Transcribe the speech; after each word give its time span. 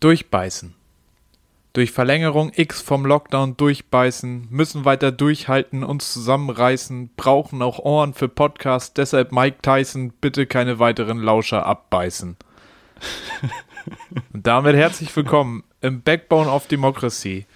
Durchbeißen. 0.00 0.74
Durch 1.74 1.92
Verlängerung 1.92 2.50
X 2.56 2.80
vom 2.80 3.06
Lockdown 3.06 3.56
durchbeißen, 3.56 4.48
müssen 4.50 4.84
weiter 4.84 5.12
durchhalten, 5.12 5.84
uns 5.84 6.12
zusammenreißen, 6.12 7.10
brauchen 7.16 7.62
auch 7.62 7.78
Ohren 7.78 8.12
für 8.14 8.28
Podcasts, 8.28 8.92
deshalb 8.94 9.30
Mike 9.30 9.58
Tyson, 9.62 10.12
bitte 10.20 10.46
keine 10.46 10.78
weiteren 10.78 11.18
Lauscher 11.18 11.66
abbeißen. 11.66 12.36
Und 14.32 14.46
damit 14.46 14.74
herzlich 14.74 15.14
willkommen 15.14 15.64
im 15.80 16.02
Backbone 16.02 16.50
of 16.50 16.66
Democracy. 16.66 17.46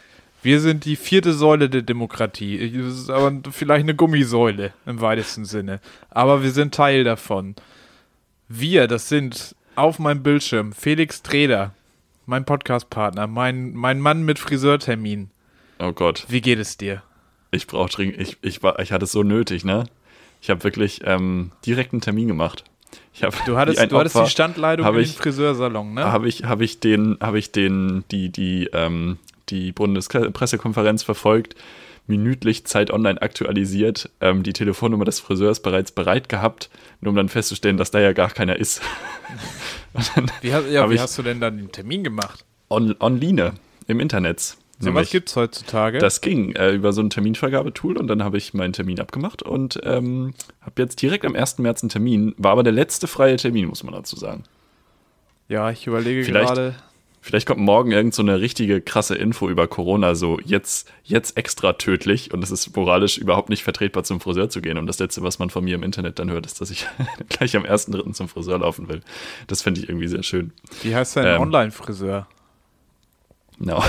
Wir 0.43 0.61
sind 0.61 0.85
die 0.85 0.97
vierte 0.97 1.33
Säule 1.33 1.71
der 1.71 1.83
Demokratie. 1.83 2.71
Das 2.79 2.95
ist 2.95 3.11
aber 3.11 3.33
vielleicht 3.51 3.85
eine 3.85 3.95
Gummisäule 3.95 4.75
im 4.85 5.01
weitesten 5.01 5.47
Sinne. 5.47 5.81
Aber 6.11 6.43
wir 6.43 6.51
sind 6.51 6.75
Teil 6.75 7.05
davon. 7.05 7.57
Wir, 8.49 8.87
das 8.87 9.09
sind 9.09 9.57
auf 9.75 9.99
meinem 9.99 10.23
Bildschirm 10.23 10.73
Felix 10.73 11.23
Treder, 11.23 11.73
mein 12.27 12.45
Podcastpartner, 12.45 13.27
mein, 13.27 13.75
mein 13.75 14.01
Mann 14.01 14.25
mit 14.25 14.39
Friseurtermin. 14.39 15.31
Oh 15.79 15.93
Gott. 15.93 16.27
Wie 16.29 16.41
geht 16.41 16.59
es 16.59 16.77
dir? 16.77 17.03
Ich 17.51 17.67
brauche 17.67 17.91
dringend, 17.91 18.21
ich, 18.21 18.37
ich, 18.43 18.63
war, 18.63 18.79
ich 18.81 18.93
hatte 18.93 19.05
es 19.05 19.13
so 19.13 19.23
nötig, 19.23 19.65
ne? 19.65 19.85
Ich 20.41 20.51
habe 20.51 20.63
wirklich 20.65 21.01
ähm, 21.05 21.53
direkt 21.65 21.93
einen 21.93 22.01
Termin 22.01 22.29
gemacht. 22.29 22.65
Ich 23.13 23.23
hab, 23.23 23.45
Du 23.45 23.57
hattest, 23.57 23.91
du 23.91 23.99
hattest 23.99 24.17
die 24.17 24.29
Standleitung 24.29 24.93
den 24.93 25.07
Friseursalon, 25.07 25.95
ne? 25.95 26.05
Habe 26.05 26.29
ich, 26.29 26.45
hab 26.45 26.61
ich 26.61 26.81
den, 26.81 27.17
habe 27.21 27.39
ich 27.39 27.53
den, 27.53 28.05
die, 28.11 28.29
die, 28.29 28.69
ähm, 28.73 29.19
die 29.49 29.73
Bundespressekonferenz 29.73 31.03
verfolgt, 31.03 31.55
minütlich 32.07 32.67
Zeit 32.67 32.91
online 32.91 33.21
aktualisiert, 33.23 34.11
ähm, 34.21 34.43
die 34.43 34.53
Telefonnummer 34.53 35.05
des 35.05 35.21
Friseurs 35.21 35.61
bereits 35.61 35.93
bereit 35.93 36.29
gehabt, 36.29 36.69
nur 37.01 37.11
um 37.11 37.17
dann 37.17 37.29
festzustellen, 37.29 37.77
dass 37.77 37.91
da 37.91 38.01
ja 38.01 38.13
gar 38.13 38.31
keiner 38.31 38.57
ist. 38.57 38.83
Wie, 40.43 40.53
hast, 40.53 40.69
ja, 40.69 40.91
wie 40.91 40.99
hast 40.99 41.17
du 41.19 41.23
denn 41.23 41.41
dann 41.41 41.57
den 41.57 41.71
Termin 41.73 42.03
gemacht? 42.05 42.45
on, 42.69 42.95
online 43.01 43.53
im 43.87 44.01
Internet. 44.01 44.41
So 44.41 44.57
was 44.79 44.85
Nämlich- 44.87 45.11
gibt's 45.13 45.37
heutzutage? 45.37 45.99
Das 45.99 46.21
ging 46.21 46.53
äh, 46.57 46.73
über 46.73 46.93
so 46.93 47.01
ein 47.01 47.11
Terminvergabetool 47.11 47.97
und 47.97 48.09
dann 48.09 48.25
habe 48.25 48.37
ich 48.39 48.55
meinen 48.55 48.73
Termin 48.73 48.99
abgemacht 48.99 49.43
und 49.45 49.79
ähm, 49.85 50.35
habe 50.63 50.83
jetzt 50.83 51.01
direkt 51.01 51.25
am 51.25 51.37
1. 51.37 51.59
März 51.59 51.83
einen 51.85 51.91
Termin. 51.91 52.35
War 52.39 52.51
aber 52.53 52.65
der 52.65 52.73
letzte 52.73 53.07
freie 53.07 53.37
Termin, 53.37 53.67
muss 53.69 53.85
man 53.85 53.95
dazu 53.95 54.17
sagen. 54.17 54.43
ja, 55.49 55.71
ich 55.71 55.87
überlege 55.87 56.25
Vielleicht- 56.25 56.49
gerade. 56.49 56.75
Vielleicht 57.27 57.47
kommt 57.47 57.61
morgen 57.61 57.91
irgend 57.91 58.13
so 58.13 58.21
eine 58.21 58.39
richtige 58.39 58.83
krasse 58.83 59.15
Info 59.15 59.49
über 59.49 59.67
Corona, 59.67 60.15
so 60.15 60.39
jetzt, 60.45 60.93
jetzt 61.05 61.39
extra 61.39 61.73
tödlich 61.73 62.35
und 62.35 62.45
es 62.45 62.51
ist 62.51 62.77
moralisch 62.77 63.17
überhaupt 63.17 63.49
nicht 63.49 63.65
vertretbar, 63.65 64.05
zum 64.05 64.21
Friseur 64.21 64.51
zu 64.51 64.61
gehen. 64.61 64.77
Und 64.77 64.87
das 64.87 64.99
Letzte, 64.99 65.23
was 65.23 65.39
man 65.39 65.49
von 65.49 65.65
mir 65.65 65.77
im 65.77 65.83
Internet 65.83 66.19
dann 66.19 66.31
hört, 66.31 66.45
ist, 66.45 66.61
dass 66.61 66.69
ich 66.71 66.87
gleich 67.31 67.57
am 67.57 67.63
1.3. 67.63 68.13
zum 68.13 68.29
Friseur 68.29 68.59
laufen 68.59 68.89
will. 68.91 69.01
Das 69.47 69.63
fände 69.63 69.81
ich 69.81 69.89
irgendwie 69.89 70.07
sehr 70.07 70.23
schön. 70.23 70.53
Wie 70.83 70.95
heißt 70.95 71.17
dein 71.17 71.27
ähm, 71.37 71.41
Online-Friseur? 71.41 72.27
No. 73.59 73.83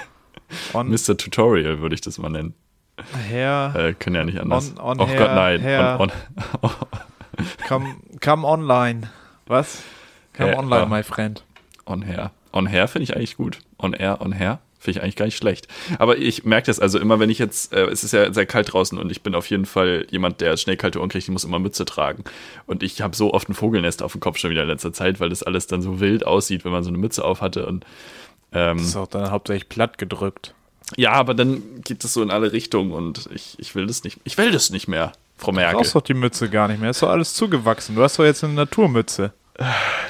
On, 0.72 0.88
Mr. 0.90 1.16
Tutorial 1.16 1.80
würde 1.80 1.94
ich 1.94 2.00
das 2.00 2.18
mal 2.18 2.30
nennen. 2.30 2.54
Herr, 3.28 3.76
Äh, 3.76 3.94
können 3.94 4.16
ja 4.16 4.24
nicht 4.24 4.40
anders. 4.40 4.72
On- 4.76 4.80
on 4.80 5.00
oh 5.02 5.06
hair, 5.06 5.18
Gott, 5.18 5.34
nein. 5.36 5.60
hair. 5.60 5.98
On, 6.00 6.10
on, 6.62 6.70
come, 7.68 7.94
come 8.20 8.44
online. 8.44 9.08
Was? 9.46 9.84
Come 10.36 10.50
Ja, 10.50 10.58
online, 10.58 10.80
ja. 10.82 10.86
my 10.88 11.02
friend. 11.04 11.44
On 11.84 12.02
Air. 12.02 12.32
On 12.56 12.66
Air 12.66 12.88
finde 12.88 13.04
ich 13.04 13.16
eigentlich 13.16 13.36
gut. 13.36 13.58
On 13.78 13.92
Air, 13.92 14.20
On 14.20 14.32
Air 14.32 14.60
finde 14.78 14.98
ich 14.98 15.02
eigentlich 15.02 15.16
gar 15.16 15.24
nicht 15.24 15.36
schlecht. 15.36 15.66
Aber 15.98 16.16
ich 16.16 16.44
merke 16.44 16.66
das 16.66 16.78
also 16.80 16.98
immer, 16.98 17.18
wenn 17.18 17.30
ich 17.30 17.38
jetzt, 17.38 17.72
äh, 17.72 17.86
es 17.86 18.04
ist 18.04 18.12
ja 18.12 18.32
sehr 18.32 18.46
kalt 18.46 18.72
draußen 18.72 18.98
und 18.98 19.10
ich 19.10 19.22
bin 19.22 19.34
auf 19.34 19.48
jeden 19.50 19.66
Fall 19.66 20.06
jemand, 20.10 20.40
der 20.40 20.56
schnell 20.56 20.76
kalte 20.76 21.00
Ohren 21.00 21.08
kriegt, 21.08 21.24
ich 21.24 21.30
muss 21.30 21.44
immer 21.44 21.58
Mütze 21.58 21.84
tragen. 21.84 22.24
Und 22.66 22.82
ich 22.82 23.00
habe 23.02 23.16
so 23.16 23.32
oft 23.34 23.48
ein 23.48 23.54
Vogelnest 23.54 24.02
auf 24.02 24.12
dem 24.12 24.20
Kopf 24.20 24.38
schon 24.38 24.50
wieder 24.50 24.62
in 24.62 24.68
letzter 24.68 24.92
Zeit, 24.92 25.18
weil 25.18 25.28
das 25.30 25.42
alles 25.42 25.66
dann 25.66 25.82
so 25.82 25.98
wild 26.00 26.26
aussieht, 26.26 26.64
wenn 26.64 26.72
man 26.72 26.84
so 26.84 26.88
eine 26.90 26.98
Mütze 26.98 27.24
auf 27.24 27.40
hatte. 27.40 27.66
Und 27.66 27.84
ähm, 28.52 28.78
Das 28.78 28.86
ist 28.86 28.96
auch 28.96 29.08
dann 29.08 29.30
hauptsächlich 29.30 29.68
platt 29.68 29.98
gedrückt. 29.98 30.54
ja, 30.96 31.12
aber 31.12 31.34
dann 31.34 31.62
geht 31.82 32.04
es 32.04 32.12
so 32.14 32.22
in 32.22 32.30
alle 32.30 32.52
Richtungen 32.52 32.92
und 32.92 33.28
ich, 33.34 33.56
ich 33.58 33.74
will 33.74 33.86
das 33.86 34.04
nicht. 34.04 34.18
Ich 34.24 34.38
will 34.38 34.52
das 34.52 34.70
nicht 34.70 34.86
mehr, 34.86 35.12
Frau 35.36 35.50
Du 35.50 35.56
Merkel. 35.56 35.78
brauchst 35.78 35.94
doch 35.96 36.02
die 36.02 36.14
Mütze 36.14 36.48
gar 36.48 36.68
nicht 36.68 36.80
mehr. 36.80 36.90
Ist 36.90 37.02
doch 37.02 37.08
alles 37.10 37.34
zugewachsen. 37.34 37.96
Du 37.96 38.02
hast 38.02 38.18
doch 38.20 38.24
jetzt 38.24 38.44
eine 38.44 38.52
Naturmütze. 38.52 39.32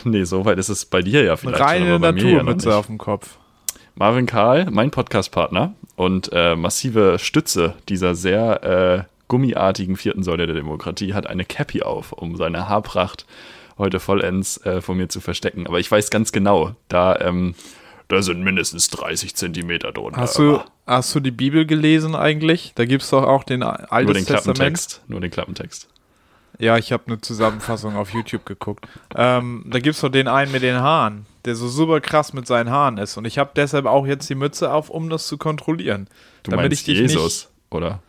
Nee, 0.05 0.25
so 0.25 0.45
weit 0.45 0.59
ist 0.59 0.69
es 0.69 0.85
bei 0.85 1.03
dir 1.03 1.23
ja 1.23 1.37
vielleicht 1.37 1.61
reine 1.61 1.89
ja 1.89 1.99
Naturmütze 1.99 2.69
nicht. 2.69 2.77
auf 2.77 2.87
dem 2.87 2.99
Kopf. 2.99 3.39
Marvin 3.95 4.27
Karl, 4.27 4.67
mein 4.71 4.91
Podcastpartner 4.91 5.75
und 5.97 6.31
äh, 6.33 6.55
massive 6.55 7.19
Stütze 7.19 7.75
dieser 7.89 8.15
sehr 8.15 8.63
äh, 8.63 9.03
gummiartigen 9.29 9.97
vierten 9.97 10.23
Säule 10.23 10.47
der 10.47 10.55
Demokratie, 10.55 11.15
hat 11.15 11.27
eine 11.27 11.45
Cappy 11.45 11.83
auf, 11.83 12.13
um 12.13 12.37
seine 12.37 12.69
Haarpracht 12.69 13.27
heute 13.79 14.01
vollends 14.01 14.59
äh, 14.65 14.81
von 14.81 14.97
mir 14.97 15.09
zu 15.09 15.21
verstecken. 15.21 15.67
Aber 15.67 15.81
ich 15.81 15.91
weiß 15.91 16.11
ganz 16.11 16.33
genau, 16.33 16.75
da, 16.89 17.19
ähm, 17.21 17.55
da 18.09 18.23
sind 18.23 18.43
mindestens 18.43 18.91
30 18.91 19.35
Zentimeter 19.35 19.93
drunter. 19.93 20.21
Hast 20.21 20.39
du, 20.39 20.61
hast 20.87 21.15
du 21.15 21.21
die 21.21 21.31
Bibel 21.31 21.67
gelesen 21.67 22.15
eigentlich? 22.15 22.73
Da 22.75 22.85
gibt 22.85 23.03
es 23.03 23.11
doch 23.11 23.25
auch 23.25 23.45
den 23.45 23.61
nur 23.61 23.93
Altes 23.93 24.15
den 24.15 24.27
Testament. 24.27 24.57
Klappentext? 24.59 25.03
Nur 25.09 25.21
den 25.21 25.31
Klappentext. 25.31 25.89
Ja, 26.59 26.79
ich 26.79 26.93
habe 26.93 27.05
eine 27.07 27.21
Zusammenfassung 27.21 27.97
auf 27.97 28.11
YouTube 28.11 28.47
geguckt. 28.47 28.87
Ähm, 29.15 29.65
da 29.67 29.79
gibt's 29.79 30.01
doch 30.01 30.09
den 30.09 30.27
einen 30.27 30.53
mit 30.53 30.63
den 30.63 30.77
Haaren, 30.77 31.27
der 31.45 31.55
so 31.55 31.69
super 31.69 32.01
krass 32.01 32.33
mit 32.33 32.47
seinen 32.47 32.71
Haaren 32.71 32.97
ist. 32.99 33.17
Und 33.17 33.27
ich 33.27 33.39
habe 33.39 33.51
deshalb 33.55 33.85
auch 33.87 34.07
jetzt 34.07 34.29
die 34.31 34.35
Mütze 34.35 34.73
auf, 34.73 34.89
um 34.89 35.11
das 35.11 35.27
zu 35.27 35.37
kontrollieren. 35.37 36.09
Du 36.43 36.53
Damit 36.53 36.71
meinst 36.71 36.81
ich 36.81 36.85
dich 36.87 36.99
Jesus, 36.99 37.51
oder? 37.71 38.01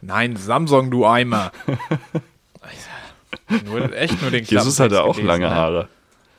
Nein, 0.00 0.36
Samsung, 0.36 0.90
du 0.90 1.06
Eimer. 1.06 1.52
nur, 3.64 3.92
echt 3.94 4.20
nur 4.20 4.30
den 4.30 4.44
Jesus 4.44 4.48
Klappentext 4.48 4.80
hatte 4.80 5.02
auch 5.04 5.16
gelesen, 5.16 5.26
lange 5.26 5.48
ne? 5.48 5.54
Haare. 5.54 5.88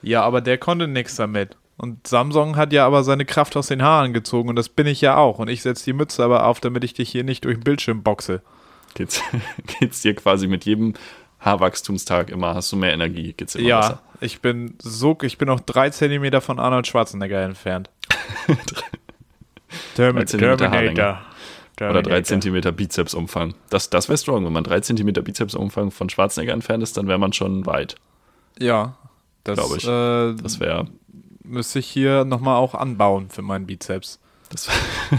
Ja, 0.02 0.24
aber 0.24 0.42
der 0.42 0.58
konnte 0.58 0.88
nichts 0.88 1.16
damit. 1.16 1.56
Und 1.78 2.06
Samsung 2.06 2.58
hat 2.58 2.74
ja 2.74 2.86
aber 2.86 3.04
seine 3.04 3.26
Kraft 3.26 3.56
aus 3.58 3.68
den 3.68 3.82
Haaren 3.82 4.14
gezogen 4.14 4.50
und 4.50 4.56
das 4.56 4.70
bin 4.70 4.86
ich 4.86 5.02
ja 5.02 5.18
auch. 5.18 5.40
Und 5.40 5.48
ich 5.48 5.62
setze 5.62 5.86
die 5.86 5.94
Mütze 5.94 6.24
aber 6.24 6.46
auf, 6.46 6.60
damit 6.60 6.84
ich 6.84 6.94
dich 6.94 7.10
hier 7.10 7.24
nicht 7.24 7.46
durch 7.46 7.56
den 7.56 7.64
Bildschirm 7.64 8.04
boxe. 8.04 8.42
Geht's, 8.94 9.22
geht's 9.80 10.02
dir 10.02 10.16
quasi 10.16 10.48
mit 10.48 10.66
jedem 10.66 10.94
Haarwachstumstag 11.42 12.30
immer, 12.30 12.56
hast 12.56 12.72
du 12.72 12.76
mehr 12.78 12.94
Energie, 12.94 13.34
geht's 13.34 13.56
immer 13.56 13.68
Ja, 13.68 13.80
besser. 13.82 14.02
ich 14.22 14.42
bin 14.42 14.76
so, 14.82 15.18
ich 15.22 15.38
bin 15.38 15.48
noch 15.48 15.60
drei 15.60 15.90
Zentimeter 15.90 16.40
von 16.42 16.60
Arnold 16.60 16.88
Schwarzenegger 16.88 17.42
entfernt. 17.44 17.90
Termi 19.96 20.20
Drei 20.20 20.26
Zentimeter 20.26 20.70
Terminator. 20.72 21.22
Oder 21.80 22.04
3 22.04 22.22
Zentimeter 22.22 22.72
Bizepsumfang. 22.72 23.56
Das, 23.72 23.90
das 23.90 24.08
wäre 24.08 24.18
strong. 24.18 24.46
Wenn 24.46 24.54
man 24.54 24.64
3 24.64 24.82
Zentimeter 24.82 25.24
Bizepsumfang 25.24 25.90
von 25.90 26.10
Schwarzenegger 26.10 26.54
entfernt 26.54 26.84
ist, 26.84 26.96
dann 26.96 27.08
wäre 27.08 27.18
man 27.18 27.34
schon 27.34 27.66
weit. 27.66 27.96
Ja, 28.60 28.98
das, 29.44 29.58
Glaub 29.58 29.76
ich. 29.76 29.84
Äh, 29.88 30.36
Das 30.44 30.60
wäre. 30.60 30.86
müsste 31.44 31.80
ich 31.80 31.88
hier 31.88 32.24
nochmal 32.24 32.58
auch 32.58 32.76
anbauen 32.76 33.32
für 33.32 33.42
meinen 33.42 33.66
Bizeps. 33.66 34.20
Das, 34.50 34.70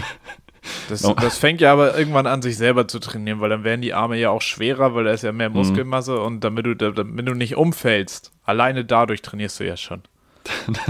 Das, 0.89 1.01
das 1.01 1.37
fängt 1.37 1.59
ja 1.61 1.73
aber 1.73 1.97
irgendwann 1.97 2.25
an, 2.27 2.41
sich 2.41 2.55
selber 2.57 2.87
zu 2.87 2.99
trainieren, 2.99 3.41
weil 3.41 3.49
dann 3.49 3.63
werden 3.63 3.81
die 3.81 3.93
Arme 3.93 4.17
ja 4.17 4.29
auch 4.29 4.41
schwerer, 4.41 4.95
weil 4.95 5.03
da 5.03 5.11
ist 5.11 5.23
ja 5.23 5.31
Mhm. 5.31 5.37
mehr 5.37 5.49
Muskelmasse 5.49 6.19
und 6.21 6.41
damit 6.43 6.65
du, 6.65 6.75
damit 6.75 7.27
du 7.27 7.33
nicht 7.33 7.55
umfällst, 7.57 8.31
alleine 8.45 8.85
dadurch 8.85 9.21
trainierst 9.21 9.59
du 9.59 9.65
ja 9.65 9.75
schon. 9.77 10.03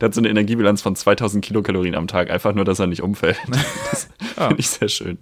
der 0.00 0.06
hat 0.08 0.14
so 0.14 0.20
eine 0.20 0.28
Energiebilanz 0.28 0.82
von 0.82 0.96
2000 0.96 1.44
Kilokalorien 1.44 1.94
am 1.94 2.06
Tag, 2.06 2.30
einfach 2.30 2.52
nur, 2.54 2.64
dass 2.64 2.78
er 2.78 2.86
nicht 2.86 3.02
umfällt. 3.02 3.38
Das 3.90 4.08
Ja. 4.36 4.48
finde 4.48 4.60
ich 4.60 4.68
sehr 4.70 4.88
schön. 4.88 5.18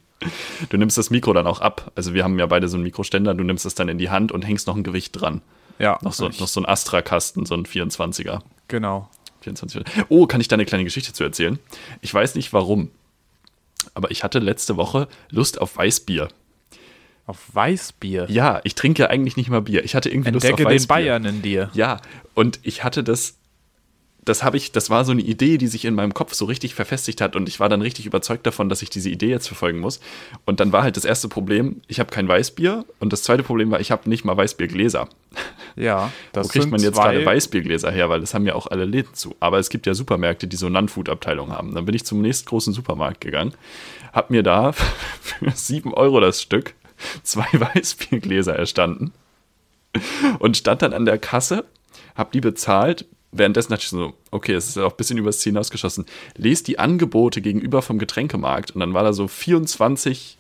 Du 0.71 0.77
nimmst 0.77 0.99
das 0.99 1.11
Mikro 1.11 1.33
dann 1.33 1.47
auch 1.47 1.61
ab. 1.61 1.91
Also, 1.95 2.13
wir 2.15 2.25
haben 2.25 2.39
ja 2.39 2.47
beide 2.47 2.69
so 2.69 2.77
einen 2.77 2.85
Mikroständer. 2.85 3.35
Du 3.35 3.45
nimmst 3.45 3.65
es 3.67 3.75
dann 3.75 3.89
in 3.89 3.99
die 3.99 4.11
Hand 4.11 4.33
und 4.33 4.43
hängst 4.43 4.67
noch 4.67 4.77
ein 4.77 4.83
Gewicht 4.83 5.21
dran. 5.21 5.41
Ja, 5.79 5.99
Noch 6.03 6.13
so, 6.15 6.29
noch 6.29 6.49
so 6.49 6.61
ein 6.61 6.67
Astra-Kasten, 6.67 7.45
so 7.47 7.55
ein 7.55 7.65
24er. 7.67 8.41
genau. 8.69 9.09
24. 9.55 9.85
Oh, 10.09 10.27
kann 10.27 10.41
ich 10.41 10.49
da 10.49 10.55
eine 10.55 10.67
kleine 10.67 10.85
Geschichte 10.85 11.13
zu 11.13 11.25
erzählen? 11.25 11.59
Ich 12.01 12.13
weiß 12.13 12.35
nicht 12.35 12.53
warum, 12.53 12.91
aber 13.95 14.11
ich 14.11 14.25
hatte 14.25 14.39
letzte 14.39 14.77
Woche 14.77 15.09
Lust 15.31 15.61
auf 15.61 15.77
Weißbier. 15.77 16.29
Auf 17.27 17.55
Weißbier. 17.55 18.27
Ja, 18.29 18.61
ich 18.65 18.75
trinke 18.75 19.03
ja 19.03 19.09
eigentlich 19.09 19.37
nicht 19.37 19.51
mal 19.51 19.63
Bier. 19.63 19.85
Ich 19.85 19.95
hatte 19.95 20.11
irgendwie 20.11 20.31
Lust 20.31 20.45
Entdecke 20.45 20.67
auf 20.67 20.73
den 20.73 20.77
Weißbier. 20.77 20.95
Bayern 20.95 21.25
in 21.25 21.43
dir. 21.43 21.71
Ja, 21.75 22.01
und 22.35 22.61
ich 22.63 22.85
hatte 22.85 23.03
das, 23.03 23.37
das 24.25 24.45
habe 24.45 24.57
ich, 24.57 24.71
das 24.73 24.91
war 24.91 25.05
so 25.05 25.13
eine 25.13 25.23
Idee, 25.23 25.59
die 25.59 25.67
sich 25.67 25.85
in 25.85 25.95
meinem 25.95 26.15
Kopf 26.15 26.35
so 26.35 26.45
richtig 26.45 26.75
verfestigt 26.75 27.21
hat 27.21 27.35
und 27.35 27.49
ich 27.49 27.59
war 27.59 27.69
dann 27.69 27.83
richtig 27.83 28.07
überzeugt 28.07 28.47
davon, 28.47 28.69
dass 28.69 28.83
ich 28.83 28.91
diese 28.91 29.11
Idee 29.11 29.31
jetzt 29.31 29.49
verfolgen 29.49 29.79
muss. 29.81 30.01
Und 30.45 30.61
dann 30.61 30.73
war 30.73 30.83
halt 30.83 30.97
das 30.97 31.05
erste 31.05 31.29
Problem, 31.29 31.81
ich 31.89 31.99
habe 31.99 32.11
kein 32.11 32.29
Weißbier 32.29 32.85
und 33.01 33.13
das 33.13 33.23
zweite 33.23 33.43
Problem 33.43 33.71
war, 33.71 33.81
ich 33.81 33.91
habe 33.91 34.09
nicht 34.09 34.25
mal 34.25 34.37
Weißbiergläser. 34.37 35.09
Ja, 35.77 36.11
das 36.33 36.47
Wo 36.47 36.51
kriegt 36.51 36.71
man 36.71 36.81
jetzt 36.81 36.97
gerade 36.97 37.25
Weißbiergläser 37.25 37.91
her? 37.91 38.09
Weil 38.09 38.21
das 38.21 38.33
haben 38.33 38.47
ja 38.47 38.55
auch 38.55 38.67
alle 38.67 38.87
Läden 38.87 39.13
zu. 39.13 39.37
Aber 39.41 39.59
es 39.59 39.69
gibt 39.69 39.87
ja 39.87 39.93
Supermärkte, 39.93 40.49
die 40.49 40.57
so 40.57 40.71
Non-Food-Abteilungen 40.71 41.53
haben. 41.53 41.75
Dann 41.75 41.85
bin 41.85 41.95
ich 41.95 42.05
zum 42.05 42.23
nächstgroßen 42.23 42.73
Supermarkt 42.73 43.21
gegangen, 43.21 43.53
habe 44.13 44.33
mir 44.33 44.43
da 44.43 44.73
für 44.73 45.51
7 45.55 45.93
Euro 45.93 46.21
das 46.21 46.41
Stück 46.41 46.75
zwei 47.23 47.47
Weißbiergläser 47.53 48.57
erstanden 48.57 49.13
und 50.39 50.57
stand 50.57 50.83
dann 50.83 50.93
an 50.93 51.05
der 51.05 51.19
Kasse, 51.19 51.65
habe 52.15 52.31
die 52.33 52.41
bezahlt. 52.41 53.05
Währenddessen 53.33 53.71
dachte 53.71 53.83
ich 53.83 53.91
so, 53.91 54.15
okay, 54.31 54.55
es 54.55 54.69
ist 54.69 54.77
ja 54.77 54.85
auch 54.85 54.93
ein 54.93 54.97
bisschen 54.97 55.19
übers 55.19 55.41
Ziel 55.41 55.53
hinausgeschossen. 55.53 56.07
Lest 56.37 56.69
die 56.69 56.79
Angebote 56.79 57.43
gegenüber 57.43 57.83
vom 57.83 57.99
Getränkemarkt 57.99 58.71
und 58.71 58.81
dann 58.81 58.95
war 58.95 59.03
da 59.03 59.13
so 59.13 59.29
24 59.29 60.39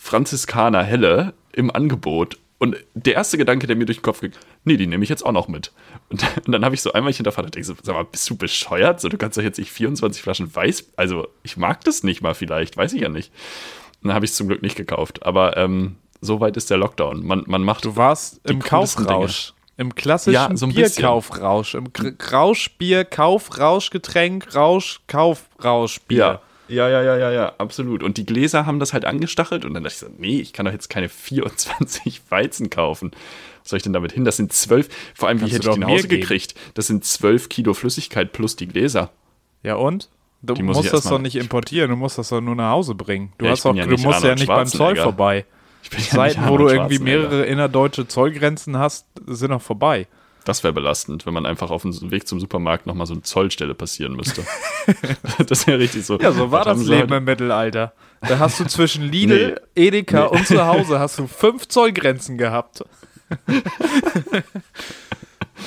Franziskaner 0.00 0.82
Helle 0.82 1.34
im 1.52 1.70
Angebot 1.70 2.38
Und 2.64 2.78
der 2.94 3.12
erste 3.12 3.36
Gedanke, 3.36 3.66
der 3.66 3.76
mir 3.76 3.84
durch 3.84 3.98
den 3.98 4.04
Kopf 4.04 4.22
ging, 4.22 4.32
nee, 4.64 4.78
die 4.78 4.86
nehme 4.86 5.04
ich 5.04 5.10
jetzt 5.10 5.22
auch 5.22 5.32
noch 5.32 5.48
mit. 5.48 5.70
Und, 6.08 6.24
und 6.46 6.50
dann 6.50 6.64
habe 6.64 6.74
ich 6.74 6.80
so 6.80 6.94
einmal 6.94 7.12
hinterfragt 7.12 7.44
und 7.44 7.54
denke 7.54 7.66
so, 7.66 7.74
sag 7.82 7.94
mal, 7.94 8.06
bist 8.06 8.30
du 8.30 8.36
bescheuert? 8.36 9.02
So, 9.02 9.10
du 9.10 9.18
kannst 9.18 9.36
doch 9.36 9.42
jetzt 9.42 9.58
nicht 9.58 9.70
24 9.70 10.22
Flaschen 10.22 10.56
Weiß, 10.56 10.92
also 10.96 11.28
ich 11.42 11.58
mag 11.58 11.84
das 11.84 12.04
nicht 12.04 12.22
mal 12.22 12.34
vielleicht, 12.34 12.78
weiß 12.78 12.94
ich 12.94 13.02
ja 13.02 13.10
nicht. 13.10 13.30
Und 14.00 14.08
dann 14.08 14.14
habe 14.14 14.24
ich 14.24 14.30
es 14.30 14.38
zum 14.38 14.48
Glück 14.48 14.62
nicht 14.62 14.76
gekauft. 14.76 15.26
Aber 15.26 15.58
ähm, 15.58 15.96
so 16.22 16.40
weit 16.40 16.56
ist 16.56 16.70
der 16.70 16.78
Lockdown. 16.78 17.22
Man, 17.22 17.44
man 17.46 17.62
macht. 17.62 17.84
Du 17.84 17.96
warst 17.96 18.40
im 18.44 18.60
Kaufrausch. 18.60 19.48
Dinge. 19.48 19.54
Im 19.76 19.94
klassischen 19.94 20.32
ja, 20.32 20.56
so 20.56 20.66
Bierkaufrausch. 20.68 21.74
Im 21.74 21.92
Rauschbier, 22.32 23.04
Kaufrausch, 23.04 23.90
Getränk, 23.90 24.54
Rausch, 24.54 25.02
Kaufrauschbier. 25.06 26.16
Ja. 26.16 26.42
Ja, 26.68 26.88
ja, 26.88 27.02
ja, 27.02 27.16
ja, 27.16 27.30
ja, 27.30 27.52
absolut. 27.58 28.02
Und 28.02 28.16
die 28.16 28.24
Gläser 28.24 28.66
haben 28.66 28.80
das 28.80 28.92
halt 28.92 29.04
angestachelt 29.04 29.64
und 29.64 29.74
dann 29.74 29.84
dachte 29.84 29.94
ich 29.94 30.00
so, 30.00 30.06
nee, 30.18 30.40
ich 30.40 30.52
kann 30.52 30.66
doch 30.66 30.72
jetzt 30.72 30.88
keine 30.88 31.08
24 31.10 32.22
Weizen 32.30 32.70
kaufen. 32.70 33.12
Was 33.62 33.70
soll 33.70 33.76
ich 33.78 33.82
denn 33.82 33.92
damit 33.92 34.12
hin? 34.12 34.24
Das 34.24 34.36
sind 34.36 34.52
zwölf, 34.52 34.88
vor 35.14 35.28
allem, 35.28 35.40
wie 35.40 35.46
hätte 35.46 35.68
ich 35.68 35.74
die 35.74 35.80
nach 35.80 35.88
Hause 35.88 36.08
gekriegt? 36.08 36.54
Das 36.74 36.86
sind 36.86 37.04
zwölf 37.04 37.48
Kilo 37.48 37.74
Flüssigkeit 37.74 38.32
plus 38.32 38.56
die 38.56 38.66
Gläser. 38.66 39.10
Ja, 39.62 39.76
und? 39.76 40.10
Du 40.42 40.62
musst 40.62 40.92
das 40.92 41.04
doch 41.04 41.18
nicht 41.18 41.36
importieren, 41.36 41.90
du 41.90 41.96
musst 41.96 42.18
das 42.18 42.28
doch 42.28 42.40
nur 42.40 42.54
nach 42.54 42.72
Hause 42.72 42.94
bringen. 42.94 43.32
Du, 43.38 43.46
ja, 43.46 43.52
hast 43.52 43.64
auch, 43.64 43.74
ja 43.74 43.86
du 43.86 43.96
musst 43.96 44.22
ja 44.22 44.34
nicht 44.34 44.46
beim 44.46 44.66
Zoll 44.66 44.96
vorbei. 44.96 45.46
Ich 45.82 45.90
bin 45.90 46.00
Zeiten, 46.00 46.42
ja 46.42 46.48
wo 46.48 46.56
du 46.56 46.68
irgendwie 46.68 46.98
mehrere 46.98 47.44
innerdeutsche 47.44 48.08
Zollgrenzen 48.08 48.78
hast, 48.78 49.06
sind 49.26 49.50
noch 49.50 49.62
vorbei. 49.62 50.06
Das 50.44 50.62
wäre 50.62 50.72
belastend, 50.72 51.24
wenn 51.26 51.34
man 51.34 51.46
einfach 51.46 51.70
auf 51.70 51.82
dem 51.82 52.10
Weg 52.10 52.28
zum 52.28 52.38
Supermarkt 52.38 52.86
nochmal 52.86 53.06
so 53.06 53.14
eine 53.14 53.22
Zollstelle 53.22 53.74
passieren 53.74 54.14
müsste. 54.14 54.44
das 55.46 55.66
wäre 55.66 55.78
richtig 55.78 56.04
so. 56.04 56.18
Ja, 56.18 56.32
so 56.32 56.50
war 56.50 56.64
das 56.64 56.84
Leben 56.84 57.12
im 57.12 57.24
Mittelalter. 57.24 57.94
Da 58.20 58.38
hast 58.38 58.60
du 58.60 58.64
zwischen 58.66 59.04
Lidl, 59.10 59.58
nee. 59.74 59.86
Edeka 59.86 60.28
nee. 60.30 60.38
und 60.38 60.46
zu 60.46 60.64
Hause 60.66 60.98
hast 60.98 61.18
du 61.18 61.26
fünf 61.26 61.68
Zollgrenzen 61.68 62.36
gehabt. 62.36 62.84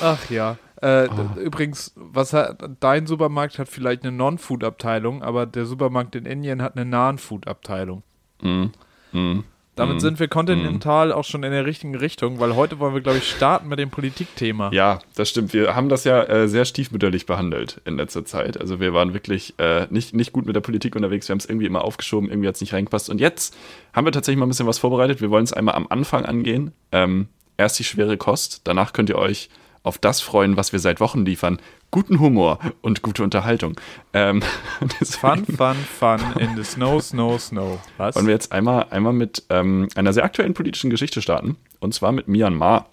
Ach 0.00 0.30
ja. 0.30 0.56
Äh, 0.80 1.08
oh. 1.08 1.40
Übrigens, 1.40 1.92
was 1.96 2.32
hat, 2.32 2.62
dein 2.78 3.06
Supermarkt 3.06 3.58
hat 3.58 3.68
vielleicht 3.68 4.04
eine 4.04 4.12
Non-Food-Abteilung, 4.12 5.22
aber 5.22 5.44
der 5.46 5.66
Supermarkt 5.66 6.14
in 6.14 6.24
Indien 6.24 6.62
hat 6.62 6.76
eine 6.76 6.84
Non-Food-Abteilung. 6.84 8.02
Mm. 8.42 8.66
Mm. 9.12 9.44
Damit 9.78 9.96
mhm. 9.96 10.00
sind 10.00 10.20
wir 10.20 10.26
kontinental 10.26 11.08
mhm. 11.08 11.12
auch 11.12 11.24
schon 11.24 11.44
in 11.44 11.52
der 11.52 11.64
richtigen 11.64 11.94
Richtung, 11.94 12.40
weil 12.40 12.56
heute 12.56 12.80
wollen 12.80 12.94
wir, 12.94 13.00
glaube 13.00 13.18
ich, 13.18 13.30
starten 13.30 13.68
mit 13.68 13.78
dem 13.78 13.90
Politikthema. 13.90 14.70
Ja, 14.72 14.98
das 15.14 15.30
stimmt. 15.30 15.52
Wir 15.52 15.76
haben 15.76 15.88
das 15.88 16.02
ja 16.02 16.22
äh, 16.24 16.48
sehr 16.48 16.64
stiefmütterlich 16.64 17.26
behandelt 17.26 17.80
in 17.84 17.96
letzter 17.96 18.24
Zeit. 18.24 18.60
Also 18.60 18.80
wir 18.80 18.92
waren 18.92 19.14
wirklich 19.14 19.54
äh, 19.58 19.86
nicht, 19.90 20.14
nicht 20.14 20.32
gut 20.32 20.46
mit 20.46 20.56
der 20.56 20.60
Politik 20.60 20.96
unterwegs. 20.96 21.28
Wir 21.28 21.32
haben 21.34 21.38
es 21.38 21.46
irgendwie 21.46 21.66
immer 21.66 21.84
aufgeschoben, 21.84 22.28
irgendwie 22.28 22.48
hat 22.48 22.56
es 22.56 22.60
nicht 22.60 22.72
reingepasst. 22.72 23.08
Und 23.08 23.20
jetzt 23.20 23.56
haben 23.92 24.04
wir 24.04 24.12
tatsächlich 24.12 24.38
mal 24.38 24.46
ein 24.46 24.50
bisschen 24.50 24.66
was 24.66 24.78
vorbereitet. 24.78 25.20
Wir 25.20 25.30
wollen 25.30 25.44
es 25.44 25.52
einmal 25.52 25.76
am 25.76 25.86
Anfang 25.88 26.24
angehen. 26.24 26.72
Ähm, 26.90 27.28
erst 27.56 27.78
die 27.78 27.84
schwere 27.84 28.16
Kost. 28.16 28.62
Danach 28.64 28.92
könnt 28.92 29.10
ihr 29.10 29.18
euch 29.18 29.48
auf 29.88 29.96
das 29.98 30.20
freuen, 30.20 30.58
was 30.58 30.72
wir 30.72 30.78
seit 30.78 31.00
Wochen 31.00 31.24
liefern. 31.24 31.58
Guten 31.90 32.20
Humor 32.20 32.58
und 32.82 33.00
gute 33.00 33.24
Unterhaltung. 33.24 33.80
Ähm, 34.12 34.42
fun, 35.02 35.46
fun, 35.46 35.76
fun 35.76 36.20
in 36.38 36.54
the 36.56 36.62
snow, 36.62 37.02
snow, 37.02 37.40
snow. 37.40 37.80
Was? 37.96 38.14
Wollen 38.14 38.26
wir 38.26 38.34
jetzt 38.34 38.52
einmal, 38.52 38.86
einmal 38.90 39.14
mit 39.14 39.44
ähm, 39.48 39.88
einer 39.96 40.12
sehr 40.12 40.24
aktuellen 40.24 40.52
politischen 40.52 40.90
Geschichte 40.90 41.22
starten. 41.22 41.56
Und 41.80 41.94
zwar 41.94 42.12
mit 42.12 42.28
Myanmar. 42.28 42.90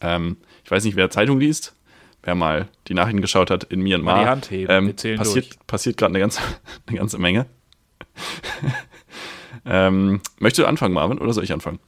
Ähm, 0.00 0.36
ich 0.64 0.70
weiß 0.70 0.84
nicht, 0.84 0.94
wer 0.94 1.10
Zeitung 1.10 1.40
liest. 1.40 1.74
Wer 2.22 2.36
mal 2.36 2.68
die 2.86 2.94
Nachrichten 2.94 3.20
geschaut 3.20 3.50
hat 3.50 3.64
in 3.64 3.80
Myanmar. 3.80 4.20
Die 4.20 4.28
Hand 4.28 4.50
heben. 4.52 4.72
Ähm, 4.72 4.94
wir 5.02 5.16
passiert, 5.16 5.46
durch. 5.46 5.66
passiert 5.66 5.96
gerade 5.96 6.12
eine 6.12 6.20
ganze, 6.20 6.40
eine 6.86 6.96
ganze 6.96 7.18
Menge. 7.18 7.46
ähm, 9.66 10.20
möchtest 10.38 10.64
du 10.64 10.68
anfangen, 10.68 10.94
Marvin, 10.94 11.18
oder 11.18 11.32
soll 11.32 11.42
ich 11.42 11.52
anfangen? 11.52 11.80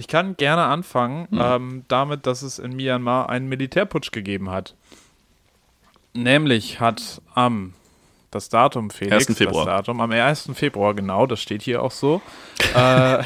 Ich 0.00 0.08
kann 0.08 0.34
gerne 0.38 0.62
anfangen 0.62 1.28
hm. 1.30 1.40
ähm, 1.40 1.84
damit, 1.88 2.26
dass 2.26 2.40
es 2.40 2.58
in 2.58 2.74
Myanmar 2.74 3.28
einen 3.28 3.50
Militärputsch 3.50 4.12
gegeben 4.12 4.50
hat. 4.50 4.74
Nämlich 6.14 6.80
hat 6.80 7.20
am 7.34 7.74
das 8.30 8.48
Datum, 8.48 8.88
Felix, 8.90 9.28
1. 9.28 9.36
Februar. 9.36 9.66
das 9.66 9.74
Datum, 9.76 10.00
am 10.00 10.10
1. 10.10 10.52
Februar, 10.54 10.94
genau, 10.94 11.26
das 11.26 11.42
steht 11.42 11.60
hier 11.60 11.82
auch 11.82 11.90
so. 11.90 12.22
äh, 12.74 13.22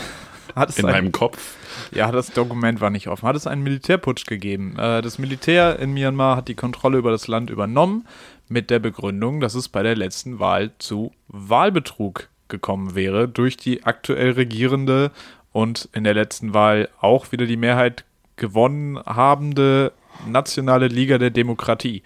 hat 0.57 0.69
es 0.69 0.79
in 0.79 0.87
ein, 0.87 0.93
meinem 0.93 1.13
Kopf. 1.13 1.57
Ja, 1.93 2.11
das 2.11 2.33
Dokument 2.33 2.81
war 2.81 2.91
nicht 2.91 3.07
offen. 3.07 3.29
Hat 3.29 3.37
es 3.37 3.47
einen 3.47 3.63
Militärputsch 3.63 4.27
gegeben. 4.27 4.77
Äh, 4.77 5.01
das 5.01 5.19
Militär 5.19 5.79
in 5.79 5.93
Myanmar 5.95 6.37
hat 6.37 6.49
die 6.49 6.57
Kontrolle 6.57 6.99
über 6.99 7.13
das 7.13 7.29
Land 7.29 7.51
übernommen, 7.51 8.09
mit 8.49 8.69
der 8.71 8.81
Begründung, 8.81 9.39
dass 9.39 9.55
es 9.55 9.69
bei 9.69 9.85
der 9.85 9.95
letzten 9.95 10.41
Wahl 10.41 10.73
zu 10.79 11.13
Wahlbetrug 11.29 12.29
gekommen 12.49 12.97
wäre 12.97 13.29
durch 13.29 13.57
die 13.57 13.85
aktuell 13.85 14.33
regierende 14.33 15.13
und 15.55 15.89
in 15.93 16.03
der 16.03 16.15
letzten 16.15 16.53
Wahl 16.53 16.89
auch 17.01 17.31
wieder 17.31 17.47
die 17.47 17.57
Mehrheit 17.57 18.05
gewonnen 18.35 18.99
habende 18.99 19.93
Nationale 20.27 20.89
Liga 20.89 21.17
der 21.19 21.31
Demokratie. 21.31 22.03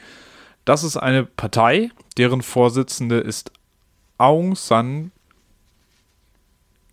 Das 0.66 0.84
ist 0.84 0.98
eine 0.98 1.24
Partei, 1.24 1.90
deren 2.18 2.42
Vorsitzende 2.42 3.16
ist 3.16 3.50
Aung 4.18 4.54
San 4.54 5.12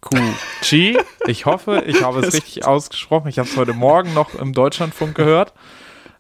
Suu 0.01 0.33
Kyi. 0.61 0.97
Ich 1.27 1.45
hoffe, 1.45 1.83
ich 1.87 2.03
habe 2.03 2.21
es 2.21 2.33
richtig 2.33 2.65
ausgesprochen. 2.65 3.27
Ich 3.27 3.37
habe 3.37 3.49
es 3.49 3.57
heute 3.57 3.73
Morgen 3.73 4.13
noch 4.13 4.33
im 4.35 4.53
Deutschlandfunk 4.53 5.13
gehört. 5.15 5.51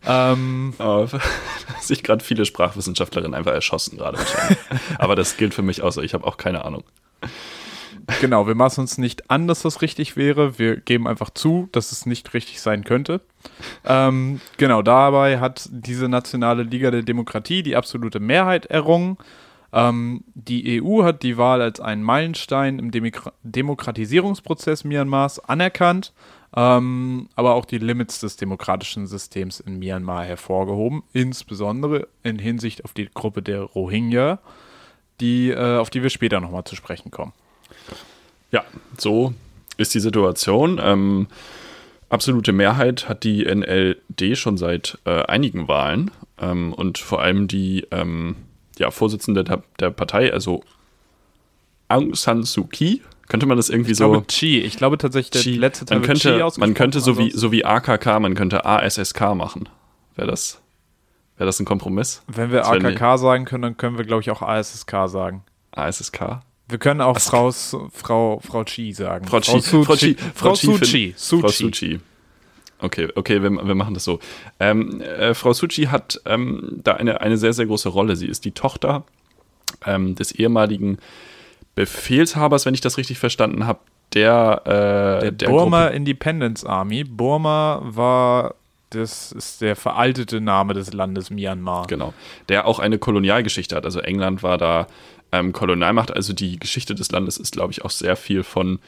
Ähm, 0.05 0.73
oh, 0.79 1.07
sich 1.79 2.03
gerade 2.03 2.23
viele 2.23 2.45
Sprachwissenschaftlerinnen 2.45 3.33
einfach 3.33 3.53
erschossen 3.53 3.97
gerade 3.97 4.17
wahrscheinlich. 4.17 4.57
Aber 4.97 5.15
das 5.15 5.37
gilt 5.37 5.53
für 5.53 5.61
mich 5.61 5.81
auch 5.81 5.91
so. 5.91 6.01
Ich 6.01 6.13
habe 6.13 6.27
auch 6.27 6.35
keine 6.35 6.65
Ahnung. 6.65 6.83
Genau, 8.21 8.45
wir 8.47 8.55
maßen 8.55 8.81
uns 8.81 8.97
nicht 8.97 9.31
an, 9.31 9.47
dass 9.47 9.61
das 9.63 9.81
richtig 9.81 10.15
wäre. 10.15 10.59
Wir 10.59 10.77
geben 10.77 11.07
einfach 11.07 11.29
zu, 11.29 11.69
dass 11.71 11.91
es 11.91 12.05
nicht 12.05 12.33
richtig 12.33 12.61
sein 12.61 12.83
könnte. 12.83 13.21
Ähm, 13.83 14.41
genau, 14.57 14.81
dabei 14.81 15.39
hat 15.39 15.67
diese 15.71 16.07
nationale 16.07 16.63
Liga 16.63 16.91
der 16.91 17.03
Demokratie 17.03 17.63
die 17.63 17.75
absolute 17.75 18.19
Mehrheit 18.19 18.67
errungen. 18.67 19.17
Ähm, 19.73 20.23
die 20.35 20.81
EU 20.81 21.03
hat 21.03 21.23
die 21.23 21.37
Wahl 21.37 21.61
als 21.61 21.79
einen 21.79 22.03
Meilenstein 22.03 22.79
im 22.79 22.91
Demok 22.91 23.33
Demokratisierungsprozess 23.43 24.83
Myanmars 24.83 25.39
anerkannt, 25.39 26.13
ähm, 26.55 27.27
aber 27.35 27.55
auch 27.55 27.65
die 27.65 27.79
Limits 27.79 28.19
des 28.19 28.37
demokratischen 28.37 29.07
Systems 29.07 29.59
in 29.59 29.79
Myanmar 29.79 30.25
hervorgehoben, 30.25 31.03
insbesondere 31.11 32.07
in 32.23 32.39
Hinsicht 32.39 32.85
auf 32.85 32.93
die 32.93 33.09
Gruppe 33.13 33.41
der 33.41 33.61
Rohingya, 33.61 34.39
die, 35.19 35.49
äh, 35.49 35.77
auf 35.77 35.89
die 35.89 36.03
wir 36.03 36.09
später 36.09 36.39
nochmal 36.39 36.63
zu 36.65 36.75
sprechen 36.75 37.11
kommen. 37.11 37.33
Ja, 38.55 38.63
so 38.97 39.33
ist 39.75 39.93
die 39.93 39.99
Situation. 39.99 40.79
Ähm, 40.81 41.27
absolute 42.07 42.53
Mehrheit 42.53 43.09
hat 43.09 43.25
die 43.25 43.43
NLD 43.43 44.37
schon 44.37 44.55
seit 44.55 44.97
äh, 45.03 45.23
einigen 45.23 45.67
Wahlen 45.67 46.09
ähm, 46.39 46.71
und 46.71 46.97
vor 46.97 47.21
allem 47.21 47.49
die 47.49 47.85
ähm, 47.91 48.37
ja, 48.77 48.91
Vorsitzende 48.91 49.43
der, 49.43 49.61
der, 49.81 49.89
Partei, 49.89 50.31
also 50.31 50.63
Aung 51.89 52.15
San 52.15 52.43
Suu 52.43 52.63
Kyi, 52.63 53.01
könnte 53.27 53.45
man 53.45 53.57
das 53.57 53.69
irgendwie 53.69 53.91
ich 53.91 53.97
so. 53.97 54.09
Glaube 54.09 54.25
Chi. 54.27 54.61
Ich 54.61 54.77
glaube 54.77 54.97
tatsächlich, 54.97 55.43
der 55.43 55.59
letzte 55.59 55.83
Teil 55.83 55.99
man 55.99 56.07
könnte, 56.07 56.49
man 56.55 56.73
könnte 56.73 57.01
so 57.01 57.17
wie, 57.17 57.31
so 57.31 57.51
wie 57.51 57.65
AKK, 57.65 58.21
man 58.21 58.35
könnte 58.35 58.63
ASSK 58.63 59.35
machen. 59.35 59.67
Wäre 60.15 60.29
das, 60.29 60.61
wär 61.35 61.45
das 61.45 61.59
ein 61.59 61.65
Kompromiss? 61.65 62.23
Wenn 62.27 62.53
wir 62.53 62.65
AKK 62.65 63.17
sagen 63.17 63.43
können, 63.43 63.63
dann 63.63 63.75
können 63.75 63.97
wir, 63.97 64.05
glaube 64.05 64.21
ich, 64.21 64.31
auch 64.31 64.41
ASSK 64.41 65.09
sagen. 65.09 65.43
ASSK? 65.71 66.39
Wir 66.67 66.77
können 66.79 67.01
auch 67.01 67.19
Frau, 67.19 67.51
Frau, 67.51 68.39
Frau 68.39 68.63
Chi 68.63 68.91
sagen. 68.93 69.27
Frau 69.27 69.39
Chi. 69.39 69.61
Frau, 69.61 69.83
Frau, 69.83 69.95
Chi. 69.95 70.15
Frau 70.33 70.55
Suchi. 70.55 71.13
Frau 71.15 71.47
Suchi. 71.47 71.99
Okay, 72.79 73.07
okay, 73.15 73.41
wir, 73.41 73.51
wir 73.51 73.75
machen 73.75 73.93
das 73.93 74.03
so. 74.03 74.19
Ähm, 74.59 74.99
äh, 75.01 75.33
Frau 75.33 75.53
Suchi 75.53 75.85
hat 75.85 76.19
ähm, 76.25 76.81
da 76.83 76.93
eine, 76.93 77.21
eine 77.21 77.37
sehr, 77.37 77.53
sehr 77.53 77.67
große 77.67 77.89
Rolle. 77.89 78.15
Sie 78.15 78.27
ist 78.27 78.45
die 78.45 78.51
Tochter 78.51 79.03
ähm, 79.85 80.15
des 80.15 80.31
ehemaligen 80.33 80.97
Befehlshabers, 81.75 82.65
wenn 82.65 82.73
ich 82.73 82.81
das 82.81 82.97
richtig 82.97 83.19
verstanden 83.19 83.65
habe, 83.65 83.79
der, 84.13 84.61
äh, 84.65 84.69
der, 85.21 85.31
der 85.31 85.47
Burma 85.47 85.83
Gruppe. 85.83 85.95
Independence 85.95 86.65
Army. 86.65 87.03
Burma 87.03 87.81
war 87.83 88.55
das 88.91 89.31
ist 89.31 89.61
der 89.61 89.75
veraltete 89.75 90.39
Name 90.39 90.73
des 90.73 90.93
Landes 90.93 91.29
Myanmar. 91.29 91.87
Genau. 91.87 92.13
Der 92.49 92.65
auch 92.65 92.79
eine 92.79 92.97
Kolonialgeschichte 92.97 93.75
hat. 93.75 93.83
Also 93.83 93.99
England 93.99 94.43
war 94.43 94.57
da 94.57 94.87
ähm, 95.35 95.53
Kolonialmacht. 95.53 96.15
Also 96.15 96.33
die 96.33 96.57
Geschichte 96.57 96.95
des 96.95 97.11
Landes 97.11 97.37
ist, 97.37 97.51
glaube 97.51 97.71
ich, 97.71 97.83
auch 97.83 97.91
sehr 97.91 98.15
viel 98.15 98.43
von 98.43 98.79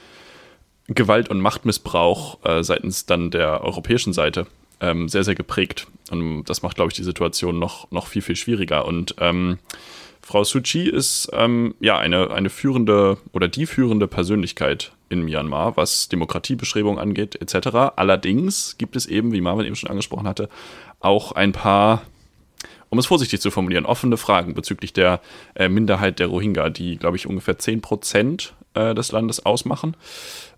Gewalt 0.87 1.29
und 1.29 1.41
Machtmissbrauch 1.41 2.43
äh, 2.45 2.63
seitens 2.63 3.05
dann 3.05 3.31
der 3.31 3.61
europäischen 3.63 4.13
Seite 4.13 4.47
ähm, 4.79 5.09
sehr, 5.09 5.23
sehr 5.23 5.35
geprägt. 5.35 5.87
Und 6.11 6.45
das 6.45 6.61
macht, 6.61 6.75
glaube 6.75 6.91
ich, 6.91 6.95
die 6.95 7.03
Situation 7.03 7.59
noch, 7.59 7.91
noch 7.91 8.07
viel, 8.07 8.21
viel 8.21 8.35
schwieriger. 8.35 8.85
Und 8.85 9.15
ähm, 9.19 9.57
Frau 10.21 10.43
Suu 10.43 10.61
Kyi 10.61 10.89
ist 10.89 11.29
ähm, 11.33 11.75
ja 11.79 11.97
eine, 11.97 12.31
eine 12.31 12.49
führende 12.49 13.17
oder 13.33 13.47
die 13.47 13.65
führende 13.65 14.07
Persönlichkeit 14.07 14.91
in 15.09 15.23
Myanmar, 15.23 15.77
was 15.77 16.09
Demokratiebestrebungen 16.09 16.99
angeht, 16.99 17.35
etc. 17.41 17.93
Allerdings 17.95 18.77
gibt 18.77 18.95
es 18.95 19.05
eben, 19.05 19.31
wie 19.31 19.41
Marvin 19.41 19.65
eben 19.65 19.75
schon 19.75 19.89
angesprochen 19.89 20.27
hatte, 20.27 20.49
auch 20.99 21.31
ein 21.33 21.51
paar 21.51 22.03
um 22.89 22.99
es 22.99 23.05
vorsichtig 23.05 23.41
zu 23.41 23.51
formulieren, 23.51 23.85
offene 23.85 24.17
Fragen 24.17 24.53
bezüglich 24.53 24.93
der 24.93 25.21
äh, 25.55 25.69
Minderheit 25.69 26.19
der 26.19 26.27
Rohingya, 26.27 26.69
die, 26.69 26.97
glaube 26.97 27.17
ich, 27.17 27.27
ungefähr 27.27 27.57
10 27.57 27.81
Prozent 27.81 28.53
äh, 28.73 28.95
des 28.95 29.11
Landes 29.11 29.45
ausmachen, 29.45 29.95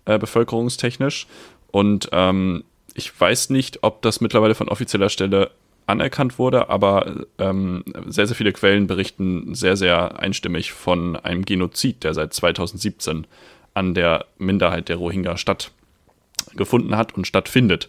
äh, 0.04 0.18
bevölkerungstechnisch. 0.18 1.26
Und 1.70 2.08
ähm, 2.12 2.64
ich 2.94 3.18
weiß 3.18 3.50
nicht, 3.50 3.82
ob 3.82 4.02
das 4.02 4.20
mittlerweile 4.20 4.54
von 4.54 4.68
offizieller 4.68 5.08
Stelle 5.08 5.50
anerkannt 5.86 6.38
wurde, 6.38 6.68
aber 6.70 7.24
ähm, 7.38 7.84
sehr, 8.06 8.26
sehr 8.26 8.36
viele 8.36 8.52
Quellen 8.52 8.86
berichten 8.86 9.54
sehr, 9.54 9.76
sehr 9.76 10.20
einstimmig 10.20 10.72
von 10.72 11.16
einem 11.16 11.44
Genozid, 11.44 12.04
der 12.04 12.14
seit 12.14 12.32
2017 12.32 13.26
an 13.74 13.94
der 13.94 14.26
Minderheit 14.38 14.88
der 14.88 14.96
Rohingya 14.96 15.36
stattgefunden 15.36 16.96
hat 16.96 17.14
und 17.14 17.26
stattfindet. 17.26 17.88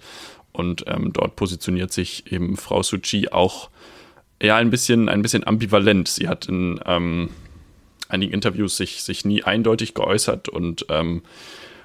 Und 0.52 0.84
ähm, 0.88 1.14
dort 1.14 1.36
positioniert 1.36 1.94
sich 1.94 2.32
eben 2.32 2.58
Frau 2.58 2.84
Suu 2.84 3.00
Kyi 3.00 3.30
auch 3.30 3.70
ja 4.42 4.58
ein 4.58 4.70
bisschen, 4.70 5.10
ein 5.10 5.22
bisschen 5.22 5.46
ambivalent. 5.46 6.08
Sie 6.08 6.28
hat 6.28 6.48
in 6.48 6.80
ähm, 6.86 7.30
einigen 8.10 8.34
Interviews 8.34 8.78
sich, 8.78 9.04
sich 9.04 9.26
nie 9.26 9.44
eindeutig 9.44 9.94
geäußert 9.94 10.50
und 10.50 10.86
ähm, 10.90 11.22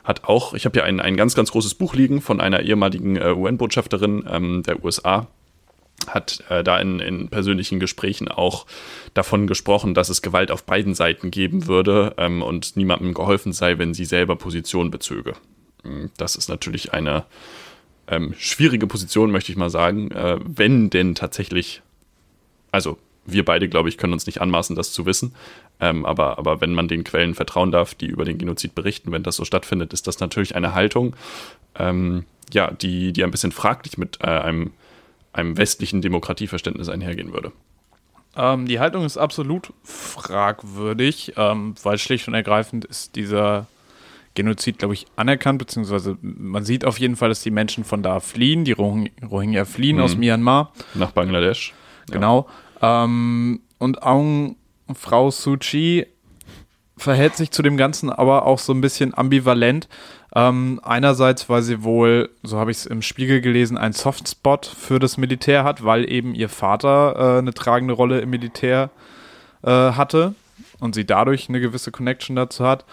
hat 0.05 0.25
auch, 0.25 0.55
ich 0.55 0.65
habe 0.65 0.75
hier 0.75 0.85
ein, 0.85 1.01
ein 1.01 1.17
ganz, 1.17 1.35
ganz 1.35 1.51
großes 1.51 1.75
Buch 1.75 1.95
liegen 1.95 2.21
von 2.21 2.41
einer 2.41 2.61
ehemaligen 2.61 3.17
äh, 3.17 3.33
UN-Botschafterin 3.33 4.25
ähm, 4.31 4.63
der 4.63 4.85
USA, 4.85 5.27
hat 6.07 6.45
äh, 6.49 6.63
da 6.63 6.79
in, 6.79 7.01
in, 7.01 7.29
persönlichen 7.29 7.81
Gesprächen 7.81 8.29
auch 8.29 8.67
davon 9.15 9.47
gesprochen, 9.47 9.95
dass 9.95 10.09
es 10.09 10.23
Gewalt 10.23 10.51
auf 10.51 10.65
beiden 10.65 10.95
Seiten 10.95 11.31
geben 11.31 11.67
würde 11.67 12.15
ähm, 12.19 12.43
und 12.43 12.77
niemandem 12.77 13.15
geholfen 13.15 13.53
sei, 13.53 13.79
wenn 13.79 13.95
sie 13.95 14.05
selber 14.05 14.37
Position 14.37 14.91
bezöge. 14.91 15.35
Hm, 15.83 16.11
das 16.17 16.37
ist 16.37 16.49
natürlich 16.49 16.93
eine 16.93 17.25
ähm, 18.09 18.35
schwierige 18.39 18.87
Position, 18.87 19.33
möchte 19.33 19.51
ich 19.51 19.59
mal 19.59 19.71
sagen, 19.71 20.11
äh, 20.13 20.39
wenn 20.45 20.91
denn 20.91 21.15
tatsächlich, 21.15 21.83
also 22.77 22.99
wir 23.25 23.45
beide, 23.45 23.69
glaube 23.69 23.89
ich, 23.89 23.99
können 23.99 24.13
uns 24.13 24.27
nicht 24.27 24.41
anmaßen, 24.41 24.77
das 24.77 24.93
zu 24.93 25.05
wissen, 25.05 25.35
ähm, 25.81 26.07
aber, 26.07 26.39
aber 26.39 26.61
wenn 26.61 26.75
man 26.75 26.87
den 26.87 27.03
Quellen 27.03 27.35
vertrauen 27.35 27.73
darf, 27.73 27.95
die 27.95 28.07
über 28.07 28.25
den 28.25 28.39
Genozid 28.39 28.75
berichten, 28.75 29.11
wenn 29.11 29.25
das 29.25 29.37
so 29.37 29.45
stattfindet, 29.45 29.93
ist 29.93 30.07
das 30.07 30.21
natürlich 30.21 30.55
eine 30.55 30.75
Haltung, 30.75 31.17
ähm, 31.79 32.25
ja, 32.53 32.71
die, 32.71 33.13
die 33.13 33.25
ein 33.25 33.33
bisschen 33.33 33.51
fraglich 33.51 33.99
mit 33.99 34.19
äh, 34.21 34.29
einem 34.29 34.73
einem 35.37 35.57
westlichen 35.59 36.01
Demokratieverständnis 36.01 36.89
einhergehen 36.89 37.33
würde. 37.33 37.53
Ähm, 38.37 38.67
die 38.67 38.81
Haltung 38.81 39.05
ist 39.05 39.17
absolut 39.17 39.73
fragwürdig, 39.83 41.35
ähm, 41.37 41.75
weil 41.83 41.99
schlicht 41.99 42.29
und 42.29 42.35
ergreifend 42.35 42.85
ist 42.85 43.17
dieser 43.17 43.67
Genozid, 44.35 44.79
glaube 44.79 44.95
ich, 44.95 45.07
anerkannt, 45.17 45.59
beziehungsweise 45.59 46.19
man 46.21 46.65
sieht 46.65 46.85
auf 46.85 46.99
jeden 46.99 47.17
Fall, 47.17 47.31
dass 47.31 47.43
die 47.43 47.51
Menschen 47.51 47.85
von 47.85 48.03
da 48.03 48.21
fliehen, 48.21 48.65
die 48.65 48.73
Rohingya 48.73 49.65
fliehen 49.65 49.97
mhm. 49.97 50.03
aus 50.03 50.17
Myanmar. 50.17 50.73
Nach 50.95 51.13
Bangladesch. 51.13 51.73
Genau. 52.11 52.47
Ja. 52.49 52.66
Ähm, 52.83 53.61
und 53.79 54.03
Aung 54.03 54.57
Frau 54.95 55.31
Suu 55.31 55.57
Kyi 55.57 56.07
verhält 56.97 57.37
sich 57.37 57.51
zu 57.51 57.63
dem 57.63 57.77
Ganzen 57.77 58.11
aber 58.11 58.47
auch 58.47 58.59
so 58.59 58.73
ein 58.73 58.81
bisschen 58.81 59.17
ambivalent. 59.17 59.89
Ähm, 60.35 60.81
einerseits, 60.83 61.49
weil 61.49 61.63
sie 61.63 61.83
wohl, 61.83 62.31
so 62.43 62.59
habe 62.59 62.71
ich 62.71 62.79
es 62.79 62.87
im 62.87 63.01
Spiegel 63.01 63.41
gelesen, 63.41 63.79
einen 63.79 63.95
Softspot 63.95 64.67
für 64.67 64.99
das 64.99 65.17
Militär 65.17 65.65
hat, 65.65 65.85
weil 65.85 66.11
eben 66.11 66.35
ihr 66.35 66.49
Vater 66.49 67.37
äh, 67.37 67.39
eine 67.39 67.55
tragende 67.55 67.95
Rolle 67.95 68.21
im 68.21 68.31
Militär 68.31 68.91
äh, 69.63 69.71
hatte 69.71 70.35
und 70.79 70.95
sie 70.95 71.07
dadurch 71.07 71.49
eine 71.49 71.61
gewisse 71.61 71.91
Connection 71.91 72.37
dazu 72.37 72.67
hat. 72.67 72.85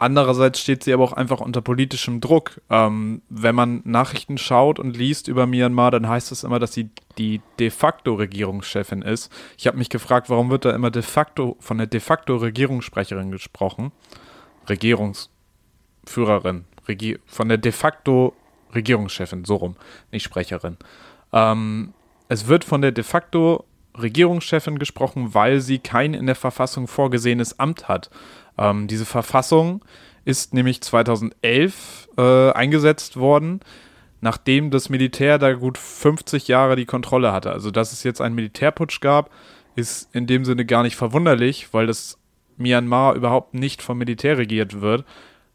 Andererseits 0.00 0.60
steht 0.60 0.84
sie 0.84 0.92
aber 0.92 1.02
auch 1.02 1.12
einfach 1.12 1.40
unter 1.40 1.60
politischem 1.60 2.20
Druck. 2.20 2.60
Ähm, 2.70 3.22
wenn 3.28 3.54
man 3.54 3.80
Nachrichten 3.84 4.38
schaut 4.38 4.78
und 4.78 4.96
liest 4.96 5.26
über 5.26 5.46
Myanmar, 5.46 5.90
dann 5.90 6.08
heißt 6.08 6.30
es 6.30 6.44
immer, 6.44 6.60
dass 6.60 6.72
sie 6.72 6.90
die 7.18 7.40
de 7.58 7.70
facto 7.70 8.14
Regierungschefin 8.14 9.02
ist. 9.02 9.32
Ich 9.56 9.66
habe 9.66 9.76
mich 9.76 9.88
gefragt, 9.88 10.30
warum 10.30 10.50
wird 10.50 10.64
da 10.64 10.70
immer 10.70 10.92
de 10.92 11.02
facto 11.02 11.56
von 11.58 11.78
der 11.78 11.88
de 11.88 11.98
facto 12.00 12.36
Regierungssprecherin 12.36 13.32
gesprochen? 13.32 13.90
Regierungsführerin, 14.68 16.66
Regier 16.86 17.18
von 17.26 17.48
der 17.48 17.58
de 17.58 17.72
facto 17.72 18.34
Regierungschefin, 18.74 19.44
so 19.44 19.56
rum, 19.56 19.76
nicht 20.12 20.22
Sprecherin. 20.22 20.76
Ähm, 21.32 21.92
es 22.28 22.46
wird 22.46 22.64
von 22.64 22.82
der 22.82 22.92
de 22.92 23.02
facto 23.02 23.64
Regierungschefin 23.96 24.78
gesprochen, 24.78 25.34
weil 25.34 25.60
sie 25.60 25.78
kein 25.78 26.14
in 26.14 26.26
der 26.26 26.36
Verfassung 26.36 26.86
vorgesehenes 26.86 27.58
Amt 27.58 27.88
hat. 27.88 28.10
Ähm, 28.58 28.86
diese 28.86 29.06
Verfassung 29.06 29.84
ist 30.24 30.52
nämlich 30.52 30.82
2011 30.82 32.08
äh, 32.18 32.52
eingesetzt 32.52 33.16
worden, 33.16 33.60
nachdem 34.20 34.70
das 34.70 34.88
Militär 34.88 35.38
da 35.38 35.52
gut 35.54 35.78
50 35.78 36.48
Jahre 36.48 36.76
die 36.76 36.86
Kontrolle 36.86 37.32
hatte. 37.32 37.50
Also, 37.52 37.70
dass 37.70 37.92
es 37.92 38.02
jetzt 38.02 38.20
einen 38.20 38.34
Militärputsch 38.34 39.00
gab, 39.00 39.30
ist 39.76 40.14
in 40.14 40.26
dem 40.26 40.44
Sinne 40.44 40.66
gar 40.66 40.82
nicht 40.82 40.96
verwunderlich, 40.96 41.72
weil 41.72 41.86
das 41.86 42.18
Myanmar 42.56 43.14
überhaupt 43.14 43.54
nicht 43.54 43.80
vom 43.80 43.98
Militär 43.98 44.36
regiert 44.36 44.80
wird, 44.80 45.04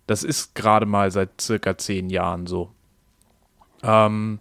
das 0.07 0.23
ist 0.23 0.55
gerade 0.55 0.85
mal 0.85 1.11
seit 1.11 1.39
circa 1.39 1.77
zehn 1.77 2.09
Jahren 2.09 2.47
so. 2.47 2.71
Ähm, 3.83 4.39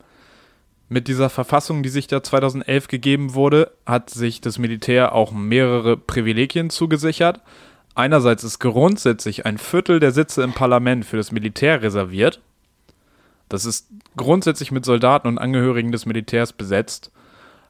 mit 0.88 1.08
dieser 1.08 1.30
Verfassung, 1.30 1.82
die 1.82 1.88
sich 1.88 2.06
da 2.06 2.22
2011 2.22 2.88
gegeben 2.88 3.34
wurde, 3.34 3.72
hat 3.86 4.10
sich 4.10 4.40
das 4.40 4.58
Militär 4.58 5.14
auch 5.14 5.32
mehrere 5.32 5.96
Privilegien 5.96 6.70
zugesichert. 6.70 7.40
Einerseits 7.94 8.42
ist 8.44 8.58
grundsätzlich 8.58 9.44
ein 9.44 9.58
Viertel 9.58 10.00
der 10.00 10.12
Sitze 10.12 10.42
im 10.42 10.52
Parlament 10.52 11.04
für 11.04 11.16
das 11.16 11.32
Militär 11.32 11.82
reserviert. 11.82 12.40
Das 13.48 13.66
ist 13.66 13.88
grundsätzlich 14.16 14.72
mit 14.72 14.84
Soldaten 14.84 15.28
und 15.28 15.38
Angehörigen 15.38 15.92
des 15.92 16.06
Militärs 16.06 16.54
besetzt. 16.54 17.10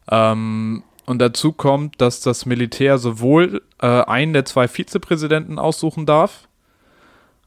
Ähm, 0.08 0.84
und 1.06 1.18
dazu 1.18 1.52
kommt, 1.52 2.00
dass 2.00 2.20
das 2.20 2.46
Militär 2.46 2.98
sowohl 2.98 3.62
äh, 3.80 3.86
einen 3.86 4.32
der 4.32 4.44
zwei 4.44 4.68
Vizepräsidenten 4.68 5.58
aussuchen 5.58 6.06
darf, 6.06 6.46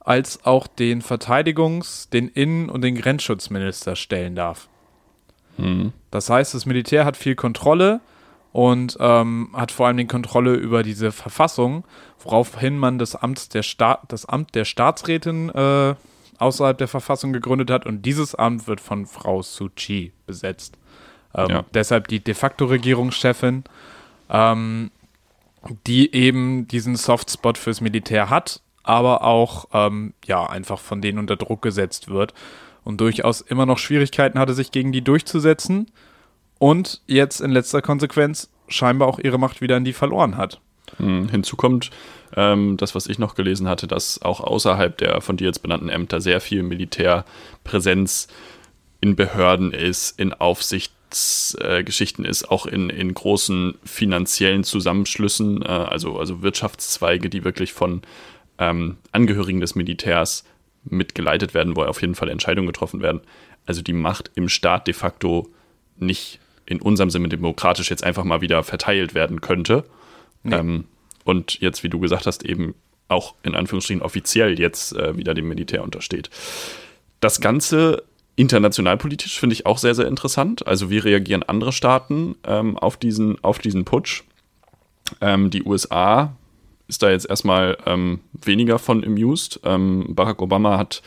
als 0.01 0.45
auch 0.45 0.67
den 0.67 1.01
Verteidigungs-, 1.01 2.09
den 2.09 2.27
Innen- 2.27 2.69
und 2.69 2.81
den 2.81 2.95
Grenzschutzminister 2.95 3.95
stellen 3.95 4.35
darf. 4.35 4.67
Mhm. 5.57 5.93
Das 6.11 6.29
heißt, 6.29 6.53
das 6.53 6.65
Militär 6.65 7.05
hat 7.05 7.15
viel 7.15 7.35
Kontrolle 7.35 8.01
und 8.55 8.95
ähm, 9.01 9.49
hat 9.51 9.73
vor 9.73 9.87
allem 9.87 9.97
die 9.97 10.07
Kontrolle 10.07 10.53
über 10.53 10.81
diese 10.81 11.11
Verfassung, 11.11 11.83
woraufhin 12.23 12.77
man 12.77 12.97
das 12.97 13.13
Amt 13.13 13.53
der, 13.53 13.63
Sta 13.63 13.99
das 14.07 14.25
Amt 14.25 14.55
der 14.55 14.63
Staatsrätin 14.63 15.49
äh, 15.49 15.95
außerhalb 16.37 16.77
der 16.77 16.87
Verfassung 16.87 17.33
gegründet 17.33 17.69
hat 17.69 17.85
und 17.85 18.03
dieses 18.03 18.33
Amt 18.33 18.65
wird 18.65 18.79
von 18.79 19.07
Frau 19.07 19.41
Suu 19.41 19.67
Kyi 19.75 20.13
besetzt. 20.25 20.77
Ähm, 21.35 21.49
ja. 21.49 21.65
Deshalb 21.73 22.07
die 22.07 22.23
de 22.23 22.33
facto 22.33 22.63
Regierungschefin, 22.63 23.65
ähm, 24.29 24.89
die 25.85 26.13
eben 26.15 26.65
diesen 26.69 26.95
Softspot 26.95 27.57
fürs 27.57 27.81
Militär 27.81 28.29
hat 28.29 28.61
aber 28.83 29.23
auch 29.23 29.65
ähm, 29.73 30.13
ja 30.25 30.47
einfach 30.47 30.79
von 30.79 31.01
denen 31.01 31.17
unter 31.17 31.35
Druck 31.35 31.63
gesetzt 31.63 32.07
wird 32.07 32.33
und 32.83 33.01
durchaus 33.01 33.41
immer 33.41 33.65
noch 33.65 33.79
Schwierigkeiten 33.79 34.37
hatte, 34.37 34.53
sich 34.53 34.71
gegen 34.71 34.91
die 34.91 35.01
durchzusetzen 35.01 35.87
und 36.65 36.99
jetzt 37.05 37.41
in 37.41 37.51
letzter 37.51 37.83
Konsequenz 37.83 38.49
scheinbar 38.67 39.07
auch 39.07 39.19
ihre 39.19 39.37
Macht 39.37 39.61
wieder 39.61 39.75
an 39.75 39.85
die 39.85 39.93
verloren 39.93 40.35
hat. 40.35 40.59
Hm, 40.97 41.29
hinzu 41.29 41.55
kommt 41.57 41.91
ähm, 42.35 42.75
das, 42.77 42.95
was 42.95 43.05
ich 43.05 43.19
noch 43.19 43.35
gelesen 43.35 43.67
hatte, 43.67 43.85
dass 43.85 44.23
auch 44.23 44.39
außerhalb 44.39 44.97
der 44.97 45.21
von 45.21 45.37
dir 45.37 45.45
jetzt 45.45 45.61
benannten 45.61 45.89
Ämter 45.89 46.21
sehr 46.21 46.41
viel 46.41 46.63
Militärpräsenz 46.63 48.29
in 48.99 49.15
Behörden 49.15 49.73
ist, 49.73 50.19
in 50.19 50.33
Aufsichtsgeschichten 50.33 52.25
äh, 52.25 52.29
ist, 52.29 52.49
auch 52.49 52.65
in, 52.65 52.89
in 52.89 53.13
großen 53.13 53.75
finanziellen 53.83 54.63
Zusammenschlüssen, 54.63 55.61
äh, 55.61 55.67
also, 55.67 56.17
also 56.17 56.41
Wirtschaftszweige, 56.41 57.29
die 57.29 57.43
wirklich 57.43 57.73
von 57.73 58.01
ähm, 58.57 58.97
Angehörigen 59.11 59.59
des 59.61 59.75
Militärs 59.75 60.45
mitgeleitet 60.83 61.53
werden, 61.53 61.75
wo 61.75 61.83
auf 61.83 62.01
jeden 62.01 62.15
Fall 62.15 62.29
Entscheidungen 62.29 62.65
getroffen 62.65 63.03
werden. 63.03 63.21
Also 63.67 63.83
die 63.83 63.93
Macht 63.93 64.31
im 64.33 64.49
Staat 64.49 64.87
de 64.87 64.95
facto 64.95 65.47
nicht 65.97 66.39
in 66.65 66.81
unserem 66.81 67.09
Sinne 67.09 67.29
demokratisch 67.29 67.89
jetzt 67.89 68.03
einfach 68.03 68.23
mal 68.23 68.41
wieder 68.41 68.63
verteilt 68.63 69.13
werden 69.13 69.41
könnte. 69.41 69.83
Nee. 70.43 70.55
Ähm, 70.55 70.85
und 71.23 71.59
jetzt, 71.59 71.83
wie 71.83 71.89
du 71.89 71.99
gesagt 71.99 72.25
hast, 72.25 72.43
eben 72.43 72.75
auch 73.07 73.35
in 73.43 73.55
Anführungsstrichen 73.55 74.01
offiziell 74.01 74.59
jetzt 74.59 74.93
äh, 74.93 75.17
wieder 75.17 75.33
dem 75.33 75.47
Militär 75.47 75.83
untersteht. 75.83 76.29
Das 77.19 77.39
Ganze 77.39 78.03
internationalpolitisch 78.35 79.39
finde 79.39 79.53
ich 79.53 79.65
auch 79.65 79.77
sehr, 79.77 79.95
sehr 79.95 80.07
interessant. 80.07 80.67
Also 80.67 80.89
wie 80.89 80.97
reagieren 80.97 81.43
andere 81.43 81.71
Staaten 81.71 82.35
ähm, 82.45 82.77
auf, 82.77 82.97
diesen, 82.97 83.43
auf 83.43 83.59
diesen 83.59 83.85
Putsch? 83.85 84.23
Ähm, 85.21 85.49
die 85.49 85.63
USA 85.63 86.35
ist 86.87 87.01
da 87.01 87.09
jetzt 87.09 87.29
erstmal 87.29 87.77
ähm, 87.85 88.19
weniger 88.33 88.79
von 88.79 89.03
amused. 89.03 89.59
Ähm, 89.63 90.07
Barack 90.09 90.41
Obama 90.41 90.77
hat 90.77 91.01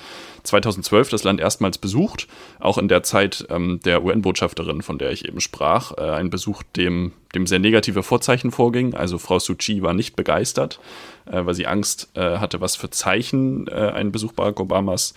2012 0.49 1.09
das 1.11 1.25
Land 1.25 1.41
erstmals 1.41 1.79
besucht, 1.79 2.27
auch 2.59 2.79
in 2.79 2.89
der 2.89 3.03
Zeit 3.03 3.47
ähm, 3.51 3.81
der 3.85 4.05
UN-Botschafterin, 4.05 4.83
von 4.83 4.99
der 4.99 5.13
ich 5.13 5.27
eben 5.27 5.41
sprach. 5.41 5.97
Äh, 5.97 6.11
ein 6.11 6.31
Besuch, 6.31 6.63
dem, 6.77 7.13
dem 7.35 7.47
sehr 7.47 7.59
negative 7.59 8.03
Vorzeichen 8.03 8.51
vorging. 8.51 8.95
Also 8.95 9.19
Frau 9.19 9.39
Suu 9.39 9.55
Kyi 9.55 9.83
war 9.83 9.95
nicht 9.95 10.17
begeistert, 10.17 10.81
äh, 11.27 11.45
weil 11.45 11.55
sie 11.55 11.67
Angst 11.67 12.11
äh, 12.15 12.39
hatte, 12.39 12.61
was 12.61 12.77
für 12.77 12.91
Zeichen 12.91 13.69
äh, 13.69 13.93
ein 13.95 14.13
Besuch 14.13 14.33
Barack 14.33 14.61
Obamas 14.61 15.15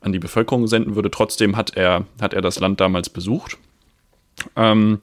an 0.00 0.12
die 0.12 0.18
Bevölkerung 0.18 0.66
senden 0.66 0.94
würde. 0.94 1.10
Trotzdem 1.10 1.56
hat 1.56 1.76
er, 1.76 2.04
hat 2.20 2.34
er 2.34 2.42
das 2.42 2.60
Land 2.60 2.80
damals 2.80 3.08
besucht. 3.08 3.56
Ähm, 4.56 5.00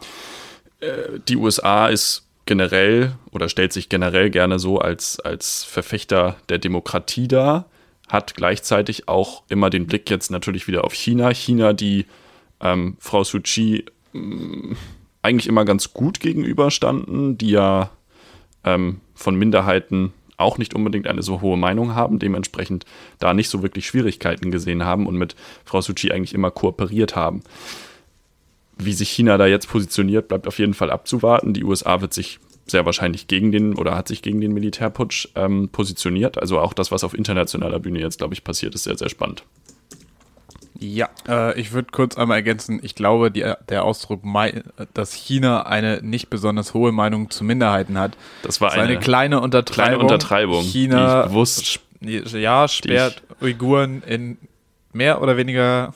äh, 0.80 1.20
die 1.28 1.38
USA 1.38 1.88
ist 1.88 2.24
generell 2.46 3.14
oder 3.32 3.48
stellt 3.48 3.74
sich 3.74 3.90
generell 3.90 4.30
gerne 4.30 4.60
so 4.60 4.80
als, 4.80 5.20
als 5.20 5.64
Verfechter 5.64 6.38
der 6.50 6.58
Demokratie 6.58 7.28
dar, 7.28 7.66
hat 8.10 8.34
gleichzeitig 8.36 9.08
auch 9.08 9.44
immer 9.50 9.70
den 9.70 9.86
Blick 9.86 10.10
jetzt 10.10 10.32
natürlich 10.32 10.68
wieder 10.68 10.84
auf 10.84 10.94
China. 10.94 11.30
China, 11.30 11.74
die 11.74 12.06
ähm, 12.60 12.98
Frau 13.00 13.24
Suu 13.24 13.40
Kyi 13.40 13.86
mh, 14.14 14.76
eigentlich 15.22 15.48
immer 15.48 15.64
ganz 15.64 15.94
gut 15.94 16.20
gegenüberstanden, 16.20 17.38
die 17.38 17.52
ja 17.52 17.92
ähm, 18.64 19.00
von 19.14 19.36
Minderheiten 19.36 20.14
auch 20.38 20.58
nicht 20.58 20.74
unbedingt 20.74 21.08
eine 21.08 21.22
so 21.22 21.42
hohe 21.42 21.58
Meinung 21.58 21.96
haben, 21.96 22.18
dementsprechend 22.18 22.86
da 23.20 23.34
nicht 23.34 23.50
so 23.50 23.62
wirklich 23.62 23.86
Schwierigkeiten 23.86 24.52
gesehen 24.52 24.86
haben 24.86 25.06
und 25.06 25.18
mit 25.18 25.36
Frau 25.66 25.82
Suu 25.82 25.94
Kyi 25.94 26.12
eigentlich 26.12 26.34
immer 26.34 26.50
kooperiert 26.50 27.16
haben. 27.16 27.44
Wie 28.78 28.94
sich 28.94 29.10
China 29.10 29.38
da 29.38 29.46
jetzt 29.46 29.68
positioniert, 29.68 30.30
bleibt 30.30 30.48
auf 30.48 30.58
jeden 30.58 30.74
Fall 30.74 30.90
abzuwarten. 30.90 31.54
Die 31.54 31.66
USA 31.66 32.00
wird 32.00 32.14
sich 32.14 32.40
sehr 32.70 32.86
wahrscheinlich 32.86 33.28
gegen 33.28 33.52
den 33.52 33.76
oder 33.76 33.96
hat 33.96 34.08
sich 34.08 34.22
gegen 34.22 34.42
den 34.42 34.54
Militärputsch 34.54 35.30
ähm, 35.36 35.70
positioniert. 35.70 36.38
Also 36.38 36.60
auch 36.60 36.74
das, 36.74 36.92
was 36.92 37.04
auf 37.04 37.14
internationaler 37.14 37.80
Bühne 37.80 38.00
jetzt, 38.00 38.20
glaube 38.20 38.34
ich, 38.34 38.44
passiert, 38.44 38.76
ist 38.76 38.84
sehr, 38.84 38.98
sehr 38.98 39.10
spannend. 39.10 39.44
Ja, 40.80 41.10
äh, 41.28 41.60
ich 41.60 41.74
würde 41.74 41.90
kurz 41.92 42.18
einmal 42.18 42.38
ergänzen, 42.38 42.80
ich 42.82 42.96
glaube, 42.96 43.32
die, 43.32 43.46
der 43.68 43.84
Ausdruck, 43.84 44.22
dass 44.94 45.14
China 45.14 45.64
eine 45.64 46.02
nicht 46.02 46.30
besonders 46.30 46.74
hohe 46.74 46.94
Meinung 46.94 47.30
zu 47.30 47.44
Minderheiten 47.44 47.98
hat, 47.98 48.16
das 48.44 48.62
war 48.62 48.72
eine, 48.72 48.84
eine 48.84 49.00
kleine 49.00 49.42
Untertreibung. 49.42 49.90
Kleine 49.90 50.04
Untertreibung. 50.04 50.64
China 50.64 51.28
bewusst 51.28 51.82
ja, 52.02 52.68
sperrt 52.70 53.24
Uiguren 53.42 54.04
in 54.04 54.38
mehr 54.94 55.22
oder 55.22 55.36
weniger, 55.36 55.94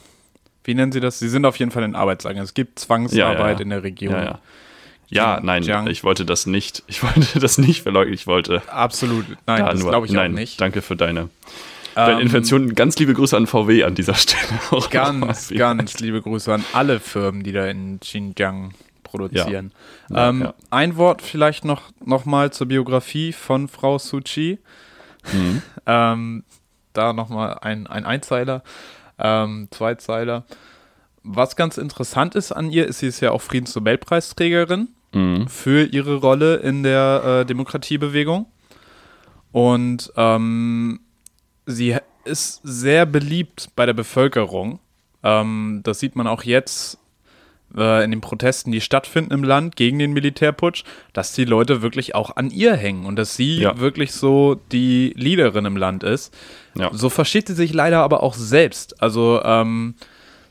wie 0.66 0.74
nennen 0.74 0.92
sie 0.92 1.00
das? 1.00 1.18
Sie 1.20 1.30
sind 1.30 1.46
auf 1.46 1.58
jeden 1.58 1.72
Fall 1.72 1.84
in 1.84 1.96
Arbeitslagern. 1.96 2.44
Es 2.44 2.54
gibt 2.54 2.80
Zwangsarbeit 2.80 3.38
ja, 3.38 3.46
ja, 3.46 3.52
ja. 3.52 3.60
in 3.60 3.70
der 3.70 3.84
Region. 3.84 4.38
Ja, 5.10 5.36
ja 5.36 5.40
nein, 5.42 5.64
Jiang. 5.64 5.88
ich 5.88 6.04
wollte 6.04 6.26
das 6.26 6.46
nicht, 6.46 6.84
ich 6.88 7.04
wollte 7.04 7.40
das 7.40 7.58
nicht 7.58 7.84
verleugnen, 7.84 8.14
ich 8.14 8.28
wollte. 8.28 8.62
Absolut, 8.68 9.26
nein, 9.46 9.66
da 9.66 9.72
das 9.72 9.82
glaube 9.82 10.08
ich 10.08 10.12
nein, 10.12 10.32
auch 10.32 10.36
nicht. 10.36 10.60
Danke 10.60 10.82
für 10.82 10.96
deine 10.96 11.30
ähm, 11.96 12.20
Intervention. 12.20 12.76
Ganz 12.76 12.98
liebe 12.98 13.14
Grüße 13.14 13.36
an 13.38 13.48
VW 13.48 13.84
an 13.84 13.96
dieser 13.96 14.14
Stelle. 14.16 14.44
Auch 14.72 14.90
ganz, 14.90 15.50
ganz 15.50 16.00
liebe 16.00 16.22
Grüße 16.22 16.54
an 16.54 16.64
alle 16.74 17.00
Firmen, 17.00 17.44
die 17.44 17.52
da 17.52 17.68
in 17.68 18.00
Xinjiang 18.00 18.74
produzieren. 19.04 19.72
Ja. 20.10 20.30
Ähm, 20.30 20.42
ja. 20.42 20.54
Ein 20.72 20.98
Wort 20.98 21.22
vielleicht 21.22 21.66
noch, 21.66 21.84
noch 22.04 22.26
mal 22.26 22.52
zur 22.52 22.68
Biografie 22.68 23.32
von 23.32 23.68
Frau 23.68 24.00
Suu 24.00 24.22
Kyi. 24.22 24.60
Mhm. 25.32 25.62
ähm, 25.86 26.44
da 26.94 27.14
noch 27.14 27.30
mal 27.30 27.54
ein, 27.62 27.88
ein 27.88 28.06
Einzeiler, 28.06 28.64
ähm, 29.20 29.68
Zweizeiler. 29.72 30.46
Was 31.24 31.56
ganz 31.56 31.78
interessant 31.78 32.36
ist 32.36 32.52
an 32.52 32.70
ihr, 32.70 32.88
ist, 32.88 33.00
sie 33.00 33.08
ist 33.08 33.22
ja 33.22 33.32
auch 33.32 33.42
Friedensnobelpreisträgerin 33.42 34.90
mhm. 35.14 35.48
für 35.48 35.86
ihre 35.86 36.16
Rolle 36.16 36.58
in 36.58 36.84
der 36.84 37.42
äh, 37.42 37.46
Demokratiebewegung. 37.46 38.48
Und 39.52 40.12
ähm, 40.18 41.00
sie 41.66 41.96
ist 42.26 42.62
sehr 42.64 43.06
beliebt 43.06 43.70
bei 43.76 43.86
der 43.86 43.94
Bevölkerung. 43.94 44.80
Ähm, 45.24 45.82
das 45.84 46.00
sieht 46.00 46.16
man 46.16 46.28
auch 46.28 46.44
jetzt 46.44 46.98
äh, 47.76 48.04
in 48.04 48.12
den 48.12 48.22
Protesten, 48.22 48.72
die 48.72 48.82
stattfinden 48.82 49.32
im 49.32 49.44
Land 49.44 49.76
gegen 49.76 50.00
den 50.00 50.14
Militärputsch, 50.14 50.84
dass 51.14 51.34
die 51.34 51.46
Leute 51.46 51.82
wirklich 51.82 52.16
auch 52.16 52.36
an 52.36 52.50
ihr 52.50 52.76
hängen 52.76 53.06
und 53.06 53.16
dass 53.16 53.36
sie 53.36 53.60
ja. 53.60 53.80
wirklich 53.80 54.12
so 54.12 54.60
die 54.72 55.14
Leaderin 55.16 55.66
im 55.66 55.78
Land 55.78 56.04
ist. 56.04 56.36
Ja. 56.76 56.90
So 56.94 57.10
versteht 57.10 57.48
sie 57.48 57.56
sich 57.56 57.74
leider 57.74 58.00
aber 58.00 58.24
auch 58.24 58.34
selbst. 58.34 59.02
Also 59.02 59.42
ähm, 59.44 59.96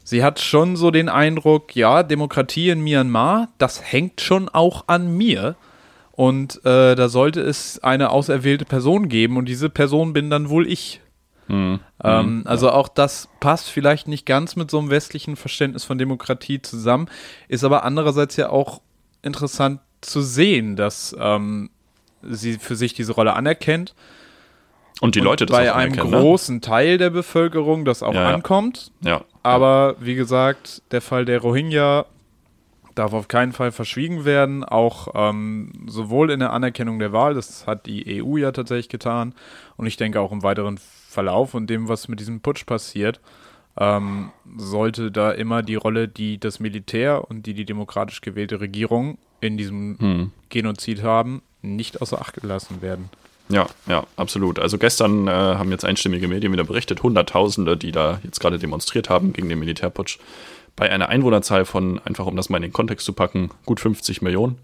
sie 0.05 0.23
hat 0.23 0.41
schon 0.41 0.77
so 0.77 0.91
den 0.91 1.09
Eindruck, 1.09 1.75
ja, 1.77 2.03
Demokratie 2.03 2.71
in 2.71 2.83
Myanmar, 2.83 3.49
das 3.59 3.83
hängt 3.83 4.21
schon 4.21 4.49
auch 4.49 4.85
an 4.87 5.17
mir. 5.17 5.57
Und 6.13 6.65
äh, 6.65 6.95
da 6.95 7.09
sollte 7.09 7.41
es 7.41 7.83
eine 7.83 8.11
auserwählte 8.11 8.67
Person 8.67 9.09
geben 9.09 9.39
und 9.39 9.47
diese 9.47 9.71
Person 9.71 10.13
bin 10.13 10.29
dann 10.29 10.51
wohl 10.51 10.71
ich. 10.71 11.01
Mhm. 11.49 11.81
Ähm, 12.05 12.43
also 12.45 12.71
auch 12.71 12.89
das 12.89 13.29
passt 13.41 13.71
vielleicht 13.71 14.09
nicht 14.09 14.27
ganz 14.27 14.55
mit 14.55 14.71
so 14.71 14.79
einem 14.79 14.91
westlichen 14.91 15.37
Verständnis 15.37 15.85
von 15.85 15.99
Demokratie 15.99 16.61
zusammen, 16.61 17.09
ist 17.49 17.65
aber 17.65 17.85
andererseits 17.85 18.37
ja 18.37 18.51
auch 18.51 18.83
interessant 19.23 19.81
zu 20.01 20.21
sehen, 20.21 20.77
dass 20.77 21.17
ähm, 21.19 21.71
sie 22.23 22.59
für 22.59 22.77
sich 22.77 22.95
diese 22.95 23.13
Rolle 23.13 23.35
anerkennt. 23.35 23.95
Und 25.03 25.17
die 25.17 25.19
und 25.19 25.25
Leute 25.25 25.47
das 25.47 25.57
bei 25.57 25.75
einem 25.75 25.97
ne? 25.97 26.01
großen 26.01 26.55
ne? 26.57 26.61
Teil 26.61 26.97
der 26.97 27.11
Bevölkerung 27.11 27.85
das 27.85 28.05
auch 28.05 28.15
ja. 28.15 28.33
ankommt. 28.33 28.93
Ja. 29.01 29.25
Aber 29.43 29.97
wie 29.99 30.15
gesagt, 30.15 30.81
der 30.93 31.01
Fall 31.01 31.25
der 31.25 31.41
Rohingya 31.41 32.07
darf 32.95 33.13
auf 33.13 33.27
keinen 33.27 33.51
Fall 33.51 33.73
verschwiegen 33.73 34.25
werden, 34.25 34.63
auch 34.63 35.09
ähm, 35.17 35.73
sowohl 35.89 36.31
in 36.31 36.39
der 36.39 36.53
Anerkennung 36.53 37.01
der 37.01 37.13
Wahl, 37.13 37.35
das 37.35 37.67
hat 37.67 37.87
die 37.87 38.23
EU 38.23 38.37
ja 38.37 38.53
tatsächlich 38.53 38.91
getan, 38.91 39.35
und 39.77 39.87
ich 39.87 39.97
denke 39.97 40.21
auch 40.21 40.31
im 40.31 40.45
weiteren 40.45 40.79
Verlauf 40.79 41.55
und 41.55 41.69
dem, 41.69 41.89
was 41.89 42.07
mit 42.07 42.21
diesem 42.21 42.39
Putsch 42.41 42.65
passiert, 42.65 43.21
ähm, 43.77 44.31
sollte 44.57 45.11
da 45.11 45.33
immer 45.33 45.65
die 45.65 45.75
Rolle, 45.75 46.07
die 46.07 46.39
das 46.39 46.61
Militär 46.61 47.29
und 47.29 47.47
die 47.47 47.55
die 47.55 47.65
demokratisch 47.65 48.21
gewählte 48.21 48.61
Regierung 48.61 49.19
in 49.41 49.57
diesem 49.57 49.99
hm. 49.99 50.31
Genozid 50.49 51.03
haben, 51.03 51.43
nicht 51.61 52.01
außer 52.01 52.21
Acht 52.21 52.41
gelassen 52.41 52.83
werden. 52.83 53.11
Ja, 53.49 53.67
ja, 53.87 54.07
absolut. 54.17 54.59
Also 54.59 54.79
gestern 54.79 55.29
äh, 55.29 55.31
haben 55.31 55.71
jetzt 55.71 55.85
einstimmige 55.85 56.29
Medien 56.29 56.53
wieder 56.53 56.65
berichtet, 56.65 57.03
Hunderttausende, 57.03 57.77
die 57.77 57.93
da 57.93 58.21
jetzt 58.25 58.41
gerade 58.41 58.59
demonstriert 58.59 59.11
haben 59.11 59.33
gegen 59.33 59.49
den 59.49 59.59
Militärputsch 59.59 60.19
bei 60.77 60.91
einer 60.91 61.09
Einwohnerzahl 61.09 61.65
von, 61.65 61.99
einfach 62.01 62.27
um 62.27 62.37
das 62.37 62.49
mal 62.49 62.57
in 62.57 62.63
den 62.63 62.73
Kontext 62.73 63.05
zu 63.05 63.13
packen, 63.13 63.51
gut 63.67 63.81
50 63.81 64.23
Millionen 64.23 64.59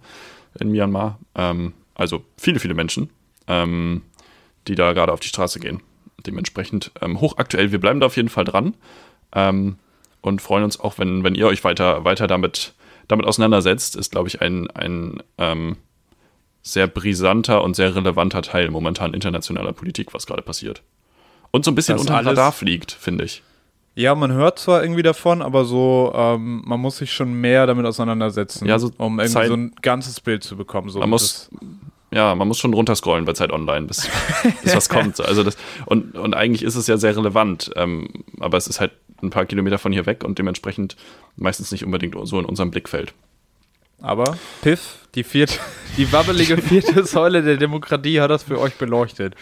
in 0.59 0.71
Myanmar. 0.71 1.19
Ähm, 1.35 1.75
also 1.95 2.25
viele, 2.37 2.61
viele 2.61 2.75
Menschen, 2.75 3.11
ähm, 3.47 4.03
die 4.67 4.75
da 4.75 4.93
gerade 4.93 5.13
auf 5.13 5.21
die 5.21 5.29
Straße 5.29 5.61
gehen. 5.61 5.83
Dementsprechend 6.27 6.93
ähm, 7.01 7.21
hochaktuell. 7.21 7.73
Wir 7.73 7.81
bleiben 7.81 8.01
da 8.01 8.07
auf 8.07 8.17
jeden 8.17 8.29
Fall 8.29 8.45
dran 8.45 8.75
ähm, 9.33 9.77
und 10.21 10.43
freuen 10.43 10.65
uns 10.65 10.81
auch, 10.81 10.99
wenn, 10.99 11.25
wenn 11.25 11.35
ihr 11.35 11.47
euch 11.47 11.63
weiter, 11.65 12.05
weiter 12.05 12.27
damit, 12.27 12.75
damit 13.07 13.27
auseinandersetzt. 13.27 13.97
Ist, 13.97 14.11
glaube 14.11 14.29
ich, 14.29 14.41
ein, 14.41 14.69
ein 14.71 15.23
ähm, 15.37 15.77
sehr 16.63 16.87
brisanter 16.87 17.63
und 17.63 17.77
sehr 17.77 17.95
relevanter 17.95 18.43
Teil 18.43 18.71
momentan 18.71 19.15
internationaler 19.15 19.73
Politik, 19.73 20.13
was 20.15 20.27
gerade 20.27 20.43
passiert. 20.43 20.83
Und 21.51 21.65
so 21.65 21.71
ein 21.71 21.75
bisschen 21.75 21.97
das 21.97 22.03
unter 22.03 22.19
dem 22.19 22.27
Radar 22.27 22.53
fliegt, 22.53 22.93
finde 22.93 23.25
ich. 23.25 23.43
Ja, 23.95 24.15
man 24.15 24.31
hört 24.31 24.61
zwar 24.61 24.83
irgendwie 24.83 25.03
davon, 25.03 25.43
aber 25.43 25.65
so, 25.65 26.13
ähm, 26.15 26.63
man 26.65 26.79
muss 26.79 26.99
sich 26.99 27.13
schon 27.13 27.33
mehr 27.33 27.67
damit 27.67 27.85
auseinandersetzen, 27.85 28.67
ja, 28.67 28.79
so 28.79 28.93
um 28.97 29.19
irgendwie 29.19 29.33
Zeit, 29.33 29.49
so 29.49 29.55
ein 29.55 29.75
ganzes 29.83 30.21
Bild 30.21 30.45
zu 30.45 30.57
bekommen. 30.57 30.89
So 30.89 31.01
man 31.01 31.11
muss, 31.11 31.51
ja, 32.13 32.35
man 32.37 32.47
muss 32.47 32.59
schon 32.59 32.75
runterscrollen 32.75 33.25
bei 33.25 33.33
Zeit 33.33 33.51
Online, 33.53 33.87
bis, 33.87 34.09
bis 34.63 34.77
was 34.77 34.89
kommt. 34.89 35.21
Also 35.21 35.43
das, 35.43 35.57
und, 35.87 36.17
und 36.17 36.35
eigentlich 36.35 36.63
ist 36.63 36.77
es 36.77 36.87
ja 36.87 36.97
sehr 36.97 37.17
relevant, 37.17 37.73
ähm, 37.75 38.09
aber 38.39 38.57
es 38.57 38.69
ist 38.69 38.79
halt 38.79 38.93
ein 39.21 39.31
paar 39.31 39.47
Kilometer 39.47 39.79
von 39.79 39.93
hier 39.93 40.07
weg 40.07 40.23
und 40.23 40.39
dementsprechend 40.39 40.97
meistens 41.37 41.73
nicht 41.73 41.85
unbedingt 41.85 42.15
so 42.29 42.39
in 42.39 42.45
unserem 42.45 42.71
Blickfeld. 42.71 43.15
Aber 44.01 44.39
Piff, 44.63 44.99
die 45.15 45.25
vierte, 45.25 45.55
die 45.97 46.11
wabbelige 46.13 46.59
vierte 46.59 47.05
Säule 47.05 47.43
der 47.43 47.57
Demokratie 47.57 48.21
hat 48.21 48.31
das 48.31 48.45
für 48.45 48.61
euch 48.61 48.75
beleuchtet. 48.75 49.35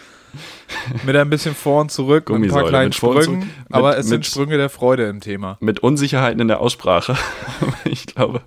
Mit 1.04 1.16
ein 1.16 1.30
bisschen 1.30 1.54
vor 1.54 1.80
und 1.82 1.90
zurück 1.90 2.28
und 2.30 2.42
ein 2.42 2.50
paar 2.50 2.66
kleinen 2.66 2.92
Sprüngen, 2.92 3.40
mit, 3.40 3.48
aber 3.70 3.96
es 3.96 4.06
mit, 4.06 4.24
sind 4.24 4.26
Sprünge 4.26 4.56
der 4.56 4.68
Freude 4.68 5.08
im 5.08 5.20
Thema. 5.20 5.56
Mit 5.60 5.80
Unsicherheiten 5.80 6.40
in 6.40 6.48
der 6.48 6.60
Aussprache. 6.60 7.16
ich 7.84 8.06
glaube, 8.06 8.42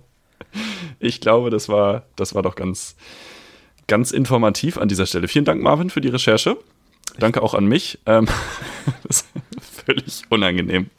ich 1.00 1.22
glaube, 1.22 1.50
das 1.50 1.70
war, 1.70 2.04
das 2.16 2.36
war 2.36 2.44
doch 2.44 2.56
ganz, 2.56 2.96
ganz 3.88 4.12
informativ 4.12 4.78
an 4.78 4.88
dieser 4.88 5.06
Stelle. 5.06 5.28
Vielen 5.28 5.46
Dank, 5.46 5.62
Marvin, 5.62 5.90
für 5.90 6.02
die 6.02 6.10
Recherche. 6.10 6.58
Danke 7.18 7.42
auch 7.42 7.54
an 7.54 7.66
mich. 7.66 8.00
Ähm, 8.06 8.28
das 9.08 9.26
ist 9.58 9.84
völlig 9.86 10.24
unangenehm. 10.30 10.90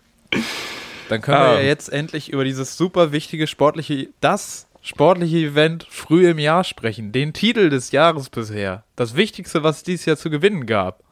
Dann 1.08 1.22
können 1.22 1.38
wir 1.38 1.54
ja 1.54 1.60
ähm. 1.60 1.66
jetzt 1.66 1.88
endlich 1.92 2.32
über 2.32 2.44
dieses 2.44 2.76
super 2.76 3.12
wichtige 3.12 3.46
sportliche, 3.46 4.08
das 4.20 4.69
sportliche 4.82 5.38
Event 5.38 5.86
früh 5.88 6.28
im 6.28 6.38
Jahr 6.38 6.64
sprechen. 6.64 7.12
Den 7.12 7.32
Titel 7.32 7.70
des 7.70 7.92
Jahres 7.92 8.30
bisher. 8.30 8.84
Das 8.96 9.16
Wichtigste, 9.16 9.62
was 9.62 9.78
es 9.78 9.82
dieses 9.82 10.06
Jahr 10.06 10.16
zu 10.16 10.30
gewinnen 10.30 10.66
gab. 10.66 11.02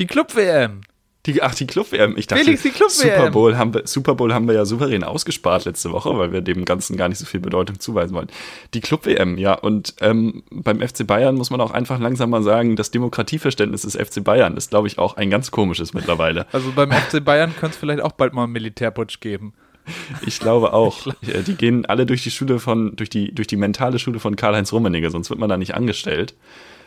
Die 0.00 0.06
Club-WM. 0.06 0.82
Die, 1.26 1.42
ach, 1.42 1.54
die 1.54 1.66
Club-WM. 1.66 2.18
Ich 2.18 2.26
dachte, 2.26 2.44
Felix, 2.44 2.62
die 2.62 2.70
Club 2.70 2.90
Super 2.90 3.30
Bowl, 3.30 3.56
haben 3.56 3.72
wir, 3.72 3.86
Super 3.86 4.14
Bowl 4.14 4.34
haben 4.34 4.46
wir 4.46 4.54
ja 4.54 4.66
souverän 4.66 5.04
ausgespart 5.04 5.64
letzte 5.64 5.90
Woche, 5.90 6.18
weil 6.18 6.32
wir 6.32 6.42
dem 6.42 6.66
Ganzen 6.66 6.98
gar 6.98 7.08
nicht 7.08 7.16
so 7.16 7.24
viel 7.24 7.40
Bedeutung 7.40 7.80
zuweisen 7.80 8.14
wollen. 8.14 8.28
Die 8.74 8.80
Club-WM, 8.82 9.38
ja. 9.38 9.54
Und 9.54 9.94
ähm, 10.00 10.42
beim 10.50 10.86
FC 10.86 11.06
Bayern 11.06 11.36
muss 11.36 11.48
man 11.48 11.62
auch 11.62 11.70
einfach 11.70 11.98
langsam 11.98 12.28
mal 12.28 12.42
sagen, 12.42 12.76
das 12.76 12.90
Demokratieverständnis 12.90 13.82
des 13.82 13.96
FC 13.96 14.22
Bayern 14.22 14.58
ist, 14.58 14.68
glaube 14.68 14.86
ich, 14.86 14.98
auch 14.98 15.16
ein 15.16 15.30
ganz 15.30 15.50
komisches 15.50 15.94
mittlerweile. 15.94 16.46
Also 16.52 16.72
beim 16.72 16.92
FC 16.92 17.24
Bayern 17.24 17.54
könnte 17.56 17.74
es 17.74 17.78
vielleicht 17.78 18.02
auch 18.02 18.12
bald 18.12 18.34
mal 18.34 18.44
einen 18.44 18.52
Militärputsch 18.52 19.20
geben. 19.20 19.54
Ich 20.26 20.38
glaube 20.40 20.72
auch. 20.72 21.06
Ich, 21.20 21.44
die 21.44 21.54
gehen 21.54 21.86
alle 21.86 22.06
durch 22.06 22.22
die 22.22 22.30
Schule 22.30 22.58
von, 22.58 22.96
durch 22.96 23.10
die, 23.10 23.34
durch 23.34 23.46
die 23.46 23.56
mentale 23.56 23.98
Schule 23.98 24.18
von 24.18 24.36
Karl-Heinz 24.36 24.72
Rummenigge, 24.72 25.10
sonst 25.10 25.30
wird 25.30 25.38
man 25.38 25.48
da 25.48 25.56
nicht 25.56 25.74
angestellt. 25.74 26.34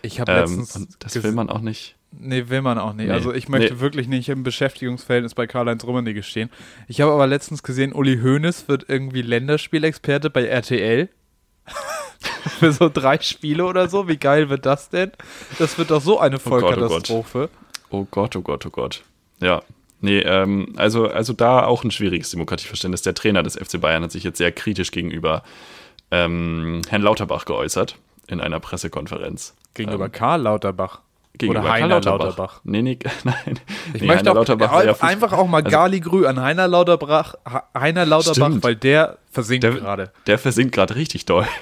Ich 0.01 0.19
habe 0.19 0.33
letztens. 0.33 0.75
Ähm, 0.75 0.87
das 0.99 1.23
will 1.23 1.31
man 1.31 1.49
auch 1.49 1.61
nicht. 1.61 1.95
Nee, 2.11 2.49
will 2.49 2.61
man 2.61 2.77
auch 2.77 2.93
nicht. 2.93 3.07
Nee. 3.07 3.13
Also 3.13 3.33
ich 3.33 3.49
möchte 3.49 3.75
nee. 3.75 3.79
wirklich 3.79 4.07
nicht 4.07 4.29
im 4.29 4.43
Beschäftigungsverhältnis 4.43 5.35
bei 5.35 5.45
Karl-Heinz 5.45 5.83
Rummenigge 5.83 6.23
stehen. 6.23 6.49
Ich 6.87 7.01
habe 7.01 7.11
aber 7.11 7.27
letztens 7.27 7.63
gesehen, 7.63 7.93
Uli 7.93 8.19
Hoeneß 8.21 8.67
wird 8.67 8.85
irgendwie 8.87 9.21
Länderspielexperte 9.21 10.29
bei 10.29 10.45
RTL. 10.45 11.09
Für 12.59 12.71
so 12.71 12.89
drei 12.89 13.19
Spiele 13.19 13.65
oder 13.65 13.89
so. 13.89 14.07
Wie 14.07 14.17
geil 14.17 14.49
wird 14.49 14.65
das 14.65 14.89
denn? 14.89 15.11
Das 15.59 15.77
wird 15.77 15.91
doch 15.91 16.01
so 16.01 16.19
eine 16.19 16.39
Vollkatastrophe. 16.39 17.49
Oh 17.89 18.05
Gott, 18.09 18.35
oh 18.35 18.41
Gott. 18.41 18.65
Oh 18.65 18.65
Gott, 18.65 18.65
oh 18.65 18.65
Gott, 18.65 18.65
oh 18.65 18.69
Gott. 18.69 19.03
Ja. 19.39 19.61
Nee, 19.99 20.19
ähm, 20.19 20.73
also, 20.77 21.07
also 21.09 21.33
da 21.33 21.65
auch 21.65 21.83
ein 21.83 21.91
schwieriges 21.91 22.29
Demokratieverständnis. 22.31 23.01
Der 23.01 23.13
Trainer 23.15 23.41
des 23.43 23.55
FC 23.55 23.81
Bayern 23.81 24.03
hat 24.03 24.11
sich 24.11 24.23
jetzt 24.23 24.37
sehr 24.37 24.51
kritisch 24.51 24.91
gegenüber 24.91 25.43
ähm, 26.11 26.81
Herrn 26.87 27.01
Lauterbach 27.01 27.45
geäußert 27.45 27.95
in 28.27 28.39
einer 28.39 28.59
Pressekonferenz. 28.59 29.55
Gegenüber 29.73 30.05
Ähm, 30.05 30.11
Karl 30.11 30.41
Lauterbach. 30.41 30.99
gegenüber 31.37 31.61
Oder 31.61 31.71
Heiner 31.71 32.01
Lauterbach. 32.01 32.61
Nee, 32.63 32.81
nee, 32.81 32.97
nein. 33.23 33.59
Ich 33.93 34.01
nee, 34.01 34.07
möchte 34.07 34.31
auch 34.31 34.35
Lauterbach 34.35 35.01
einfach 35.01 35.33
auch 35.33 35.47
mal 35.47 35.63
also- 35.63 35.69
Gali 35.75 35.99
Grü 35.99 36.25
an 36.25 36.39
Heiner 36.41 36.67
Lauterbach, 36.67 37.35
Heiner 37.77 38.05
Lauterbach, 38.05 38.47
Stimmt. 38.47 38.63
weil 38.63 38.75
der 38.75 39.17
versinkt 39.31 39.65
gerade. 39.65 40.11
der 40.27 40.37
versinkt 40.39 40.73
gerade 40.75 40.95
richtig 40.95 41.25
doll. 41.25 41.45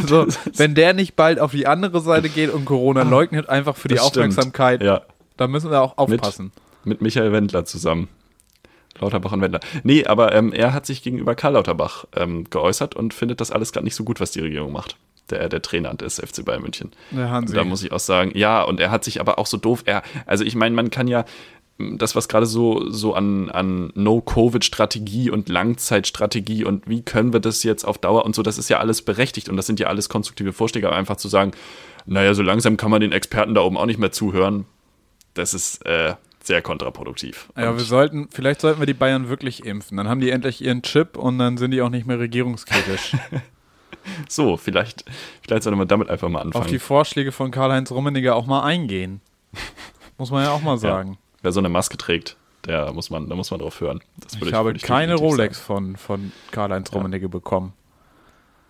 Also, 0.00 0.26
wenn 0.56 0.74
der 0.74 0.94
nicht 0.94 1.14
bald 1.16 1.40
auf 1.40 1.50
die 1.50 1.66
andere 1.66 2.00
Seite 2.00 2.28
geht 2.28 2.50
und 2.50 2.64
Corona 2.64 3.02
leugnet, 3.02 3.48
einfach 3.48 3.76
für 3.76 3.88
die 3.88 3.96
stimmt. 3.96 4.06
Aufmerksamkeit, 4.12 4.82
Ja, 4.82 5.02
da 5.36 5.46
müssen 5.48 5.70
wir 5.70 5.82
auch 5.82 5.98
aufpassen. 5.98 6.46
mit 6.46 6.52
Michael 7.00 7.32
Wendler 7.32 7.64
zusammen. 7.64 8.08
Lauterbach 9.00 9.32
und 9.32 9.40
Wendler. 9.40 9.60
Nee, 9.82 10.04
aber 10.06 10.34
ähm, 10.34 10.52
er 10.52 10.72
hat 10.72 10.86
sich 10.86 11.02
gegenüber 11.02 11.34
Karl 11.34 11.54
Lauterbach 11.54 12.04
ähm, 12.16 12.44
geäußert 12.50 12.96
und 12.96 13.14
findet 13.14 13.40
das 13.40 13.50
alles 13.50 13.72
gerade 13.72 13.84
nicht 13.84 13.94
so 13.94 14.04
gut, 14.04 14.20
was 14.20 14.30
die 14.30 14.40
Regierung 14.40 14.72
macht. 14.72 14.96
Der, 15.30 15.48
der 15.50 15.60
Trainer 15.60 15.92
des 15.92 16.16
FC 16.18 16.42
Bayern 16.44 16.62
München. 16.62 16.92
Der 17.10 17.30
Hansi. 17.30 17.54
Da 17.54 17.62
muss 17.64 17.82
ich 17.82 17.92
auch 17.92 18.00
sagen, 18.00 18.32
ja, 18.34 18.62
und 18.62 18.80
er 18.80 18.90
hat 18.90 19.04
sich 19.04 19.20
aber 19.20 19.38
auch 19.38 19.46
so 19.46 19.58
doof, 19.58 19.82
er, 19.84 20.02
also 20.24 20.42
ich 20.42 20.54
meine, 20.54 20.74
man 20.74 20.88
kann 20.88 21.06
ja 21.06 21.26
m, 21.78 21.98
das, 21.98 22.16
was 22.16 22.28
gerade 22.28 22.46
so, 22.46 22.90
so 22.90 23.12
an, 23.12 23.50
an 23.50 23.92
No-Covid-Strategie 23.94 25.30
und 25.30 25.50
Langzeitstrategie 25.50 26.64
und 26.64 26.88
wie 26.88 27.02
können 27.02 27.34
wir 27.34 27.40
das 27.40 27.62
jetzt 27.62 27.84
auf 27.84 27.98
Dauer 27.98 28.24
und 28.24 28.34
so, 28.34 28.42
das 28.42 28.56
ist 28.56 28.70
ja 28.70 28.78
alles 28.78 29.02
berechtigt 29.02 29.50
und 29.50 29.58
das 29.58 29.66
sind 29.66 29.78
ja 29.78 29.88
alles 29.88 30.08
konstruktive 30.08 30.54
Vorschläge, 30.54 30.86
aber 30.86 30.96
einfach 30.96 31.16
zu 31.16 31.28
sagen, 31.28 31.50
naja, 32.06 32.32
so 32.32 32.42
langsam 32.42 32.78
kann 32.78 32.90
man 32.90 33.02
den 33.02 33.12
Experten 33.12 33.54
da 33.54 33.60
oben 33.60 33.76
auch 33.76 33.84
nicht 33.86 33.98
mehr 33.98 34.12
zuhören, 34.12 34.64
das 35.34 35.52
ist 35.52 35.84
äh, 35.84 36.14
sehr 36.42 36.62
kontraproduktiv. 36.62 37.48
ja, 37.56 37.74
wir 37.76 37.84
sollten, 37.84 38.28
vielleicht 38.30 38.60
sollten 38.60 38.80
wir 38.80 38.86
die 38.86 38.94
Bayern 38.94 39.28
wirklich 39.28 39.64
impfen. 39.66 39.96
Dann 39.96 40.08
haben 40.08 40.20
die 40.20 40.30
endlich 40.30 40.62
ihren 40.64 40.82
Chip 40.82 41.16
und 41.16 41.38
dann 41.38 41.56
sind 41.58 41.72
die 41.72 41.82
auch 41.82 41.90
nicht 41.90 42.06
mehr 42.06 42.18
regierungskritisch. 42.18 43.16
so, 44.28 44.56
vielleicht, 44.56 45.04
vielleicht 45.42 45.62
sollte 45.64 45.76
man 45.76 45.88
damit 45.88 46.08
einfach 46.10 46.28
mal 46.28 46.38
Auf 46.40 46.46
anfangen. 46.46 46.66
die 46.68 46.78
Vorschläge 46.78 47.32
von 47.32 47.50
Karl-Heinz 47.50 47.90
Rummenigge 47.90 48.34
auch 48.34 48.46
mal 48.46 48.62
eingehen. 48.62 49.20
Muss 50.16 50.30
man 50.30 50.44
ja 50.44 50.50
auch 50.52 50.62
mal 50.62 50.78
sagen. 50.78 51.18
Wer 51.42 51.52
so 51.52 51.60
eine 51.60 51.68
Maske 51.68 51.96
trägt, 51.96 52.36
der 52.66 52.92
muss 52.92 53.10
man, 53.10 53.28
da 53.28 53.34
muss 53.36 53.50
man 53.50 53.60
drauf 53.60 53.80
hören. 53.80 54.00
Das 54.18 54.40
würde 54.40 54.48
ich 54.50 54.54
habe 54.54 54.68
würde 54.70 54.80
keine 54.80 55.14
Rolex 55.14 55.58
von, 55.58 55.96
von 55.96 56.32
Karl-Heinz 56.50 56.92
Rummenigge 56.92 57.28
bekommen. 57.28 57.68
Sagen. 57.68 57.74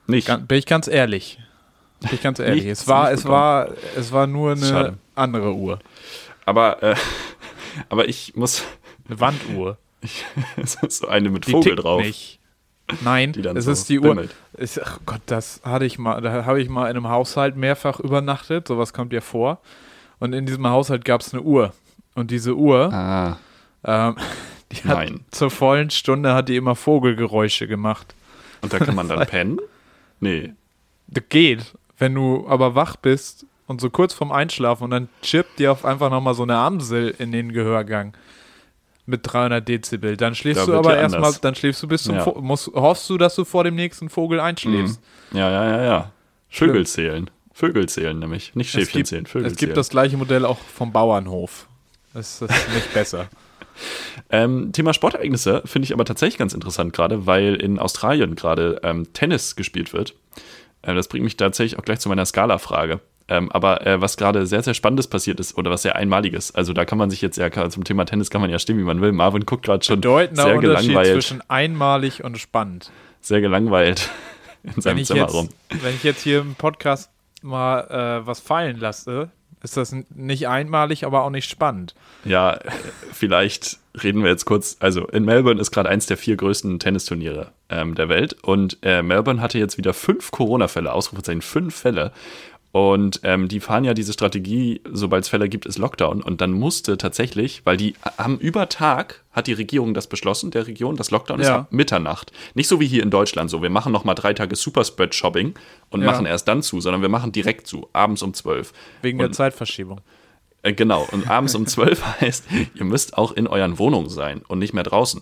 Nicht. 0.09 0.27
Gan- 0.27 0.47
Bin 0.47 0.59
ich 0.59 0.67
ganz 0.67 0.89
ehrlich. 0.89 1.39
Bin 2.01 2.11
ich 2.15 2.23
ganz 2.23 2.39
ehrlich. 2.39 2.67
Es 2.67 2.87
war, 2.89 3.11
es 3.13 3.25
war, 3.27 3.69
es 3.97 4.13
war 4.13 4.27
nur 4.27 4.53
eine 4.53 4.65
Schade. 4.67 4.99
andere 5.15 5.53
Uhr. 5.55 5.79
Aber, 6.45 6.83
äh, 6.83 6.95
aber 7.89 8.09
ich 8.09 8.35
muss, 8.37 8.63
Eine 9.09 9.21
Wanduhr. 9.21 9.79
ich, 10.01 10.25
es 10.57 10.75
ist 10.77 10.99
so 11.01 11.09
eine 11.09 11.31
mit 11.31 11.47
Die 11.47 11.53
Vogel 11.53 11.73
tickt 11.75 11.85
drauf. 11.85 12.03
nicht. 12.03 12.39
Nein, 13.03 13.35
es 13.55 13.67
so 13.67 13.71
ist 13.71 13.89
die 13.91 13.99
Uhr. 13.99 14.09
bimmelt. 14.15 14.35
Ist, 14.55 14.81
ach 14.83 15.01
Gott, 15.05 15.21
das 15.27 15.61
hatte 15.63 15.85
ich 15.85 15.99
mal, 15.99 16.21
da 16.23 16.47
habe 16.47 16.61
ich 16.63 16.71
mal 16.71 16.85
in 16.91 16.97
einem 16.97 17.09
Haushalt 17.09 17.55
mehrfach 17.55 18.01
übernachtet. 18.01 18.67
Sowas 18.69 18.95
kommt 18.95 19.13
ja 19.13 19.21
vor. 19.21 19.61
Und 20.21 20.33
in 20.33 20.47
diesem 20.47 20.67
Haushalt 20.67 21.05
gab 21.05 21.21
es 21.21 21.35
eine 21.35 21.43
Uhr. 21.43 21.75
Und 22.15 22.31
diese 22.31 22.57
Uhr, 22.57 22.91
Ah, 22.93 23.37
ähm, 23.85 24.17
die 24.73 24.77
hat 24.89 24.97
Nein. 24.97 25.21
zur 25.31 25.51
vollen 25.51 25.91
Stunde 25.91 26.33
hat 26.35 26.49
die 26.49 26.57
immer 26.57 26.75
Vogelgeräusche 26.75 27.69
gemacht. 27.69 28.15
und 28.63 28.73
da 28.73 28.79
kann 28.79 28.95
man 28.95 29.07
dann 29.09 29.27
pennen? 29.27 29.59
Nee. 30.21 30.55
Das 31.09 31.25
geht, 31.29 31.75
wenn 31.99 32.15
du 32.15 32.47
aber 32.49 32.75
wach 32.75 32.97
bist 32.97 33.45
und 33.69 33.81
so 33.81 33.89
kurz 33.91 34.13
vorm 34.15 34.33
Einschlafen 34.33 34.83
und 34.85 34.91
dann 34.91 35.09
chippt 35.23 35.59
dir 35.61 35.71
auf 35.71 35.85
einfach 35.85 36.11
nochmal 36.11 36.35
so 36.35 36.43
eine 36.43 36.57
Amsel 36.57 37.15
in 37.19 37.31
den 37.31 37.53
Gehörgang 37.53 38.15
mit 39.07 39.21
300 39.23 39.67
Dezibel. 39.67 40.17
Dann 40.17 40.35
schläfst 40.35 40.63
Da 40.63 40.67
du 40.67 40.77
aber 40.79 40.95
ja 40.97 41.03
erstmal, 41.03 41.33
dann 41.41 41.55
schläfst 41.55 41.83
du 41.83 41.89
bis 41.89 42.03
zum, 42.03 42.17
Ja. 42.17 42.25
Vo- 42.27 42.41
musst, 42.41 42.67
hoffst 42.75 43.09
du, 43.09 43.17
dass 43.17 43.35
du 43.37 43.45
vor 43.45 43.63
dem 43.65 43.75
nächsten 43.77 44.11
Vogel 44.11 44.41
einschläfst. 44.41 45.01
Ja, 45.33 45.49
ja, 45.51 45.65
ja, 45.77 45.85
ja. 45.85 46.13
Vögel 46.49 46.87
zählen. 46.87 47.31
Vögel 47.53 47.89
zählen 47.89 48.19
nämlich. 48.19 48.55
Nicht 48.55 48.71
Schäfchen 48.71 48.99
gibt, 49.01 49.07
zählen, 49.09 49.27
Vögel 49.27 49.47
es 49.47 49.53
gibt 49.53 49.61
zählen. 49.61 49.75
das 49.75 49.89
gleiche 49.91 50.17
Modell 50.17 50.45
auch 50.45 50.59
vom 50.59 50.93
Bauernhof. 50.93 51.69
Das 52.15 52.43
ist 52.43 52.51
nicht 52.75 52.93
besser. 52.95 53.29
Ähm, 54.31 54.73
Thema 54.73 54.93
Sportereignisse 54.93 55.63
finde 55.65 55.87
ich 55.87 55.93
aber 55.93 56.05
tatsächlich 56.05 56.37
ganz 56.37 56.53
interessant 56.53 56.93
gerade, 56.93 57.27
weil 57.27 57.55
in 57.55 57.79
Australien 57.79 58.35
gerade 58.35 58.81
ähm, 58.83 59.13
Tennis 59.13 59.55
gespielt 59.55 59.93
wird. 59.93 60.15
Äh, 60.83 60.95
das 60.97 61.07
bringt 61.07 61.23
mich 61.23 61.37
tatsächlich 61.37 61.79
auch 61.79 61.85
gleich 61.85 62.01
zu 62.01 62.09
meiner 62.09 62.27
Skala-Frage. 62.27 62.99
Ähm, 63.29 63.53
aber 63.53 63.87
äh, 63.87 64.01
was 64.01 64.17
gerade 64.17 64.47
sehr, 64.47 64.63
sehr 64.63 64.75
Spannendes 64.75 65.07
passiert 65.07 65.39
ist 65.39 65.57
oder 65.59 65.71
was 65.71 65.83
sehr 65.83 65.97
Einmaliges, 65.97 66.55
also 66.55 66.73
da 66.73 66.85
kann 66.85 66.97
man 66.97 67.11
sich 67.11 67.21
jetzt 67.21 67.37
ja 67.37 67.51
zum 67.69 67.85
Thema 67.85 68.07
Tennis 68.07 68.31
kann 68.31 68.41
man 68.41 68.51
ja 68.51 68.59
stimmen, 68.59 68.81
wie 68.81 68.85
man 68.85 69.01
will. 69.03 69.13
Marvin 69.13 69.45
guckt 69.45 69.67
gerade 69.67 69.85
schon 69.85 70.01
Bedeutender 70.01 70.45
sehr 70.45 70.57
Unterschied 70.57 70.89
gelangweilt, 70.89 71.13
zwischen 71.13 71.43
einmalig 71.49 72.25
und 72.25 72.39
spannend. 72.39 72.91
sehr 73.21 73.41
gelangweilt 73.41 74.09
in 74.63 74.81
seinem 74.81 75.05
Zimmer 75.05 75.21
jetzt, 75.21 75.35
rum. 75.35 75.49
wenn 75.69 75.95
ich 75.95 76.05
jetzt 76.05 76.23
hier 76.23 76.41
im 76.41 76.55
Podcast 76.55 77.11
mal 77.43 77.81
äh, 78.23 78.27
was 78.27 78.41
fallen 78.41 78.79
lasse, 78.79 79.31
ist 79.63 79.77
das 79.77 79.95
nicht 80.15 80.49
einmalig, 80.49 81.05
aber 81.05 81.23
auch 81.23 81.31
nicht 81.31 81.51
spannend. 81.51 81.95
Ja, 82.25 82.55
äh, 82.55 82.71
vielleicht 83.13 83.79
reden 84.03 84.23
wir 84.23 84.31
jetzt 84.31 84.45
kurz. 84.45 84.77
Also 84.81 85.07
in 85.09 85.25
Melbourne 85.25 85.61
ist 85.61 85.71
gerade 85.71 85.89
eins 85.89 86.07
der 86.07 86.17
vier 86.17 86.37
größten 86.37 86.79
Tennisturniere 86.79 87.53
ähm, 87.69 87.95
der 87.95 88.09
Welt 88.09 88.35
und 88.43 88.79
äh, 88.83 89.03
Melbourne 89.03 89.41
hatte 89.41 89.59
jetzt 89.59 89.77
wieder 89.77 89.95
fünf 89.95 90.31
Corona-Fälle, 90.31 90.93
Ausrufezeichen 90.93 91.43
fünf 91.43 91.75
Fälle. 91.75 92.13
Und 92.81 93.21
ähm, 93.25 93.49
die 93.49 93.59
fahren 93.59 93.83
ja 93.83 93.93
diese 93.93 94.13
Strategie, 94.13 94.81
sobald 94.89 95.25
es 95.25 95.29
Fälle 95.29 95.49
gibt, 95.49 95.67
ist 95.67 95.79
Lockdown. 95.79 96.23
Und 96.23 96.41
dann 96.41 96.53
musste 96.53 96.97
tatsächlich, 96.97 97.63
weil 97.65 97.77
die 97.77 97.95
haben 98.19 98.39
über 98.39 98.69
Tag, 98.69 99.25
hat 99.33 99.49
die 99.49 99.53
Regierung 99.53 99.95
das 99.95 100.07
beschlossen, 100.07 100.53
der 100.53 100.69
Region, 100.69 100.95
das 100.95 101.11
Lockdown 101.11 101.41
ist 101.41 101.49
Ja. 101.49 101.57
ab 101.61 101.73
Mitternacht. 101.73 102.31
Nicht 102.55 102.69
so 102.69 102.79
wie 102.79 102.87
hier 102.87 103.03
in 103.03 103.11
Deutschland, 103.11 103.51
so 103.51 103.63
wir 103.63 103.71
machen 103.71 103.91
nochmal 103.91 104.15
drei 104.15 104.33
Tage 104.33 104.55
Superspread-Shopping 104.55 105.55
und 105.91 106.01
Ja. 106.03 106.07
machen 106.07 106.25
erst 106.25 106.47
dann 106.47 106.63
zu, 106.63 106.81
sondern 106.81 107.03
wir 107.03 107.09
machen 107.09 107.33
direkt 107.33 107.67
zu, 107.67 107.89
abends 107.95 108.23
um 108.23 108.33
zwölf. 108.33 108.73
Wegen 109.03 109.19
der 109.19 109.27
Und- 109.27 109.33
Zeitverschiebung. 109.35 110.01
äh, 110.63 110.73
Genau, 110.73 111.05
und 111.11 111.29
abends 111.29 111.57
um 111.57 111.67
12 111.75 112.21
heißt, 112.21 112.45
ihr 112.77 112.85
müsst 112.85 113.19
auch 113.19 113.33
in 113.33 113.49
euren 113.49 113.81
Wohnungen 113.81 114.09
sein 114.09 114.43
und 114.47 114.61
nicht 114.61 114.73
mehr 114.73 114.85
draußen. 114.85 115.21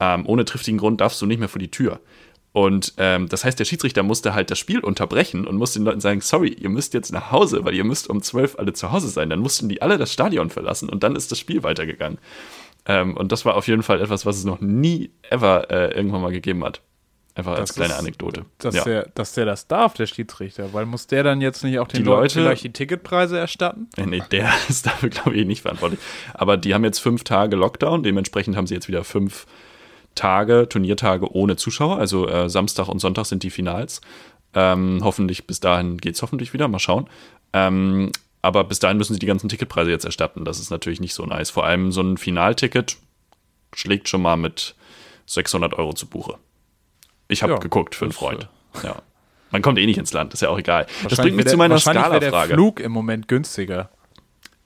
Ähm, 0.00 0.24
ohne 0.26 0.46
triftigen 0.46 0.78
Grund 0.78 1.00
darfst 1.02 1.20
du 1.20 1.26
nicht 1.26 1.38
mehr 1.38 1.48
vor 1.50 1.58
die 1.58 1.70
Tür. 1.70 2.00
Und 2.56 2.94
ähm, 2.96 3.28
das 3.28 3.44
heißt, 3.44 3.58
der 3.58 3.66
Schiedsrichter 3.66 4.02
musste 4.02 4.32
halt 4.32 4.50
das 4.50 4.58
Spiel 4.58 4.80
unterbrechen 4.80 5.46
und 5.46 5.56
musste 5.56 5.78
den 5.78 5.84
Leuten 5.84 6.00
sagen, 6.00 6.22
sorry, 6.22 6.48
ihr 6.48 6.70
müsst 6.70 6.94
jetzt 6.94 7.12
nach 7.12 7.30
Hause, 7.30 7.66
weil 7.66 7.74
ihr 7.74 7.84
müsst 7.84 8.08
um 8.08 8.22
12 8.22 8.58
alle 8.58 8.72
zu 8.72 8.92
Hause 8.92 9.08
sein. 9.08 9.28
Dann 9.28 9.40
mussten 9.40 9.68
die 9.68 9.82
alle 9.82 9.98
das 9.98 10.10
Stadion 10.10 10.48
verlassen 10.48 10.88
und 10.88 11.02
dann 11.02 11.16
ist 11.16 11.30
das 11.30 11.38
Spiel 11.38 11.62
weitergegangen. 11.64 12.16
Ähm, 12.86 13.14
und 13.14 13.30
das 13.30 13.44
war 13.44 13.56
auf 13.56 13.68
jeden 13.68 13.82
Fall 13.82 14.00
etwas, 14.00 14.24
was 14.24 14.38
es 14.38 14.44
noch 14.46 14.60
nie, 14.62 15.10
ever 15.28 15.70
äh, 15.70 15.94
irgendwann 15.94 16.22
mal 16.22 16.32
gegeben 16.32 16.64
hat. 16.64 16.80
Einfach 17.34 17.52
als 17.58 17.68
Das 17.68 17.76
kleine 17.76 17.92
ist- 17.92 17.98
Anekdote. 17.98 18.46
Dass, 18.56 18.74
ja. 18.74 18.84
der, 18.84 19.10
dass 19.14 19.34
der 19.34 19.44
das 19.44 19.66
darf, 19.66 19.92
der 19.92 20.06
Schiedsrichter. 20.06 20.72
Weil 20.72 20.86
muss 20.86 21.06
der 21.08 21.24
dann 21.24 21.42
jetzt 21.42 21.62
nicht 21.62 21.78
auch 21.78 21.88
den 21.88 21.98
Die 21.98 22.04
Leuten 22.04 22.22
Leute- 22.22 22.40
vielleicht 22.40 22.64
die 22.64 22.72
Ticketpreise 22.72 23.36
erstatten? 23.38 23.88
Äh, 23.98 24.06
Nee, 24.06 24.22
der 24.30 24.48
ist 24.70 24.86
dafür, 24.86 25.10
glaube 25.10 25.34
ich, 25.34 25.44
nicht 25.46 25.60
verantwortlich. 25.60 26.00
Aber 26.32 26.56
die 26.56 26.72
haben 26.72 26.84
jetzt 26.84 27.00
fünf 27.00 27.22
Tage 27.22 27.54
Lockdown, 27.54 28.02
dementsprechend 28.02 28.56
haben 28.56 28.66
sie 28.66 28.72
jetzt 28.74 28.88
wieder 28.88 29.04
fünf 29.04 29.44
Tage, 30.16 30.68
Turniertage 30.68 31.32
ohne 31.32 31.54
Zuschauer. 31.56 31.98
Also 31.98 32.28
äh, 32.28 32.50
Samstag 32.50 32.88
und 32.88 32.98
Sonntag 32.98 33.26
sind 33.26 33.44
die 33.44 33.50
Finals. 33.50 34.00
Ähm, 34.54 35.00
hoffentlich 35.04 35.46
bis 35.46 35.60
dahin 35.60 35.98
geht 35.98 36.14
es 36.16 36.22
hoffentlich 36.22 36.52
wieder, 36.52 36.66
mal 36.66 36.78
schauen. 36.80 37.08
Ähm, 37.52 38.10
aber 38.42 38.64
bis 38.64 38.78
dahin 38.80 38.96
müssen 38.96 39.12
sie 39.12 39.18
die 39.20 39.26
ganzen 39.26 39.48
Ticketpreise 39.48 39.90
jetzt 39.90 40.04
erstatten. 40.04 40.44
Das 40.44 40.58
ist 40.58 40.70
natürlich 40.70 41.00
nicht 41.00 41.14
so 41.14 41.24
nice. 41.26 41.50
Vor 41.50 41.64
allem 41.64 41.92
so 41.92 42.00
ein 42.00 42.16
Finalticket 42.16 42.96
schlägt 43.74 44.08
schon 44.08 44.22
mal 44.22 44.36
mit 44.36 44.74
600 45.26 45.74
Euro 45.74 45.92
zu 45.92 46.06
Buche. 46.06 46.34
Ich 47.28 47.42
habe 47.42 47.52
Ja, 47.54 47.58
geguckt 47.58 47.94
für 47.94 48.04
einen 48.04 48.12
Freund. 48.12 48.48
Ja. 48.82 48.96
Man 49.50 49.62
kommt 49.62 49.78
eh 49.78 49.86
nicht 49.86 49.98
ins 49.98 50.12
Land, 50.12 50.32
ist 50.34 50.42
ja 50.42 50.48
auch 50.48 50.58
egal. 50.58 50.86
Das 51.08 51.18
bringt 51.18 51.36
mich 51.36 51.44
wär 51.46 51.50
zu 51.52 51.56
der- 51.56 51.58
meiner 51.58 51.74
der 51.74 51.80
Skala-Frage. 51.80 52.54
Flug 52.54 52.80
im 52.80 52.92
Moment 52.92 53.28
günstiger. 53.28 53.90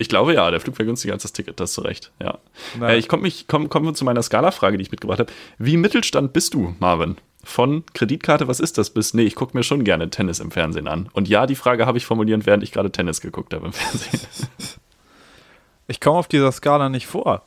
Ich 0.01 0.09
glaube 0.09 0.33
ja, 0.33 0.51
der 0.51 0.61
Flug 0.61 0.79
wäre 0.79 0.87
günstiger 0.87 1.13
als 1.13 1.23
das 1.25 1.33
Ticket, 1.35 1.61
das 1.61 1.75
zu 1.75 1.83
Recht. 1.83 2.11
Ja. 2.23 2.39
Äh, 2.81 2.97
ich 2.97 3.07
komme 3.07 3.31
komm, 3.47 3.85
wir 3.85 3.93
zu 3.95 4.05
meiner 4.07 4.23
Skala-Frage, 4.23 4.79
die 4.79 4.83
ich 4.83 4.91
mitgebracht 4.91 5.19
habe. 5.21 5.31
Wie 5.59 5.77
Mittelstand 5.77 6.33
bist 6.33 6.55
du, 6.55 6.75
Marvin? 6.79 7.17
Von 7.45 7.85
Kreditkarte, 7.93 8.49
was 8.49 8.61
ist 8.61 8.79
das, 8.79 8.89
bis, 8.91 9.13
nee, 9.13 9.25
ich 9.25 9.35
gucke 9.35 9.57
mir 9.57 9.63
schon 9.63 9.85
gerne 9.85 10.09
Tennis 10.09 10.41
im 10.41 10.51
Fernsehen 10.51 10.89
an. 10.89 11.11
Und 11.13 11.29
ja, 11.29 11.45
die 11.47 11.55
Frage 11.55 11.85
habe 11.85 11.99
ich 11.99 12.07
formuliert, 12.07 12.47
während 12.47 12.63
ich 12.63 12.73
gerade 12.73 12.91
Tennis 12.91 13.21
geguckt 13.21 13.53
habe 13.53 13.67
im 13.67 13.73
Fernsehen. 13.73 14.21
Ich 15.87 16.01
komme 16.01 16.19
auf 16.19 16.29
dieser 16.29 16.53
Skala 16.53 16.89
nicht 16.89 17.07
vor. 17.09 17.43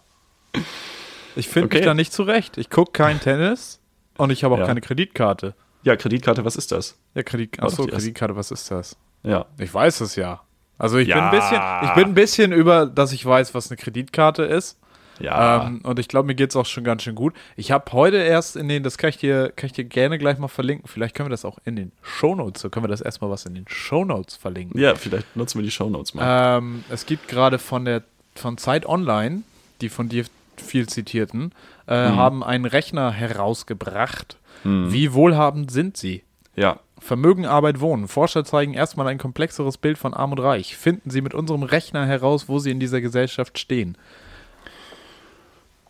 Ich 1.38 1.48
finde 1.48 1.68
Okay. 1.68 1.78
mich 1.78 1.86
da 1.86 1.94
nicht 1.94 2.12
zurecht. 2.14 2.58
Ich 2.58 2.70
gucke 2.70 2.92
kein 2.92 3.20
Tennis 3.22 3.80
und 4.18 4.32
ich 4.32 4.44
habe 4.44 4.56
auch 4.56 4.60
Ja. 4.60 4.66
keine 4.66 4.82
Kreditkarte. 4.82 5.56
ja, 5.84 5.96
Kreditkarte, 5.96 6.44
was 6.46 6.56
ist 6.58 6.72
das? 6.74 6.98
Ja, 7.16 7.24
Kredit 7.24 7.60
Achso. 7.62 7.86
Kreditkarte, 7.88 8.36
was 8.36 8.52
ist 8.52 8.70
das? 8.70 8.98
Ja. 9.24 9.46
Ich 9.58 9.74
weiß 9.74 10.02
es 10.02 10.18
ja. 10.18 10.42
Also 10.84 10.98
ich 10.98 11.08
Ja. 11.08 11.16
bin 11.16 11.24
ein 11.26 11.32
bisschen, 11.32 11.62
ich 11.84 11.94
bin 11.96 12.04
ein 12.10 12.14
bisschen 12.14 12.52
über, 12.52 12.86
dass 12.86 13.14
ich 13.14 13.26
weiß, 13.26 13.54
was 13.56 13.72
eine 13.72 13.78
Kreditkarte 13.78 14.44
ist. 14.44 14.78
Ja. 15.20 15.68
Ähm, 15.68 15.80
und 15.84 16.00
ich 16.00 16.08
glaube, 16.08 16.26
mir 16.28 16.36
geht 16.36 16.50
es 16.50 16.56
auch 16.56 16.66
schon 16.66 16.84
ganz 16.84 17.04
schön 17.04 17.16
gut. 17.16 17.34
Ich 17.56 17.72
habe 17.72 17.92
heute 17.94 18.18
erst 18.18 18.56
in 18.58 18.68
den, 18.68 18.84
das 18.84 18.98
kann 18.98 19.10
ich, 19.12 19.18
dir, 19.18 19.54
kann 19.56 19.68
ich 19.68 19.74
dir 19.74 19.86
gerne 19.86 20.18
gleich 20.18 20.40
mal 20.40 20.48
verlinken. 20.48 20.88
Vielleicht 20.88 21.16
können 21.16 21.28
wir 21.28 21.32
das 21.32 21.46
auch 21.46 21.58
in 21.66 21.76
den 21.76 21.92
Shownotes, 22.02 22.62
so 22.64 22.70
können 22.70 22.84
wir 22.84 22.90
das 22.90 23.00
erstmal 23.00 23.30
was 23.30 23.46
in 23.46 23.54
den 23.56 23.66
Shownotes 23.68 24.36
verlinken. 24.36 24.80
ja, 24.82 24.96
vielleicht 24.96 25.36
nutzen 25.36 25.60
wir 25.60 25.64
die 25.64 25.72
Shownotes 25.72 26.16
mal. 26.16 26.58
Ähm, 26.58 26.84
es 26.90 27.06
gibt 27.06 27.28
gerade 27.30 27.60
von 27.60 27.86
der 27.86 28.04
von 28.36 28.58
Zeit 28.58 28.86
Online, 28.88 29.44
die 29.82 29.90
von 29.90 30.10
dir 30.10 30.26
viel 30.58 30.88
zitierten, 30.90 31.54
äh, 31.88 32.10
Mhm. 32.10 32.16
haben 32.18 32.44
einen 32.44 32.66
Rechner 32.66 33.12
herausgebracht. 33.12 34.38
Wie 34.66 35.14
wohlhabend 35.14 35.72
sind 35.72 35.96
sie? 35.98 36.24
Ja, 36.56 36.80
Vermögen, 37.04 37.46
Arbeit, 37.46 37.82
Wohnen. 37.82 38.08
Forscher 38.08 38.46
zeigen 38.46 38.74
erstmal 38.74 39.08
ein 39.08 39.18
komplexeres 39.18 39.78
Bild 39.78 39.98
von 39.98 40.14
Arm 40.14 40.32
und 40.32 40.40
Reich. 40.40 40.78
Finden 40.78 41.10
Sie 41.10 41.20
mit 41.22 41.34
unserem 41.34 41.64
Rechner 41.64 42.06
heraus, 42.06 42.48
wo 42.48 42.60
Sie 42.60 42.72
in 42.72 42.80
dieser 42.80 43.02
Gesellschaft 43.02 43.60
stehen. 43.60 43.98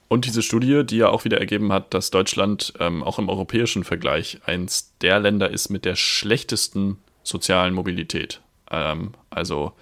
Und 0.08 0.26
diese 0.26 0.41
Studie, 0.41 0.84
die 0.84 0.97
ja 0.97 1.10
auch 1.10 1.23
wieder 1.23 1.39
ergeben 1.39 1.71
hat, 1.71 1.93
dass 1.93 2.10
Deutschland 2.10 2.73
ähm, 2.80 3.04
auch 3.04 3.19
im 3.19 3.30
europäischen 3.30 3.84
Vergleich 3.84 4.39
eins 4.47 4.91
der 5.02 5.19
Länder 5.19 5.52
ist 5.52 5.69
mit 5.69 5.86
der 5.86 5.95
schlechtesten 5.95 6.97
sozialen 7.21 7.76
Mobilität. 7.76 8.41
Ähm, 8.71 9.12
also 9.30 9.73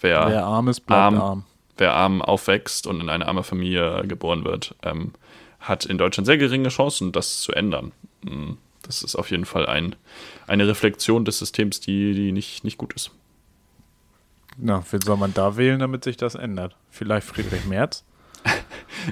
wer, 0.00 0.26
Wer 0.28 0.44
arm 0.44 0.68
ist, 0.68 0.80
bleibt 0.80 1.00
arm. 1.00 1.20
arm. 1.20 1.44
wer 1.76 1.92
arm 1.92 2.22
aufwächst 2.22 2.86
und 2.86 3.02
in 3.02 3.10
eine 3.10 3.26
arme 3.28 3.42
Familie 3.42 4.04
geboren 4.08 4.44
wird, 4.44 4.74
ähm, 4.82 5.12
hat 5.60 5.84
in 5.84 5.98
Deutschland 5.98 6.26
sehr 6.26 6.38
geringe 6.38 6.70
Chancen, 6.70 7.12
das 7.12 7.42
zu 7.42 7.52
ändern. 7.52 7.92
Mm, 8.22 8.52
Das 8.88 9.02
ist 9.02 9.16
auf 9.16 9.30
jeden 9.30 9.44
Fall 9.44 9.66
ein, 9.66 9.96
eine 10.46 10.66
Reflexion 10.66 11.26
des 11.26 11.38
Systems, 11.38 11.78
die, 11.78 12.14
die 12.14 12.32
nicht, 12.32 12.64
nicht 12.64 12.78
gut 12.78 12.94
ist. 12.94 13.10
Na, 14.56 14.82
wen 14.90 15.02
soll 15.02 15.18
man 15.18 15.34
da 15.34 15.58
wählen, 15.58 15.78
damit 15.78 16.04
sich 16.04 16.16
das 16.16 16.34
ändert? 16.34 16.74
Vielleicht 16.90 17.26
Friedrich 17.26 17.66
Merz? 17.66 18.04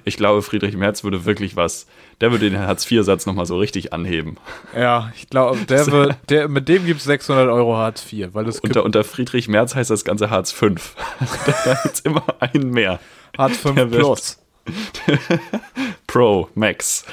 Ich 0.04 0.16
glaube, 0.16 0.42
Friedrich 0.42 0.76
Merz 0.76 1.04
würde 1.04 1.24
wirklich 1.26 1.54
was, 1.54 1.86
der 2.20 2.32
würde 2.32 2.50
den 2.50 2.58
Hartz-IV-Satz 2.58 3.24
nochmal 3.24 3.46
so 3.46 3.56
richtig 3.56 3.92
anheben. 3.92 4.36
Ja, 4.74 5.12
ich 5.14 5.28
glaube, 5.30 5.58
der 5.64 5.86
wird, 5.86 6.16
der, 6.28 6.48
mit 6.48 6.68
dem 6.68 6.84
gibt 6.86 7.00
es 7.00 7.06
600 7.06 7.48
Euro 7.48 7.76
Hartz 7.76 8.04
IV, 8.12 8.30
weil 8.32 8.44
das 8.44 8.58
Unter, 8.58 8.84
unter 8.84 9.04
Friedrich 9.04 9.48
Merz 9.48 9.74
heißt 9.74 9.90
das 9.90 10.04
Ganze 10.04 10.28
Hartz 10.28 10.50
V. 10.50 10.70
da 11.46 11.74
gibt 11.82 11.94
es 11.94 12.00
immer 12.00 12.24
einen 12.40 12.70
mehr. 12.70 12.98
Hartz 13.38 13.58
V 13.58 13.72
Plus. 13.74 14.42
Pro, 16.06 16.48
Max. 16.54 17.04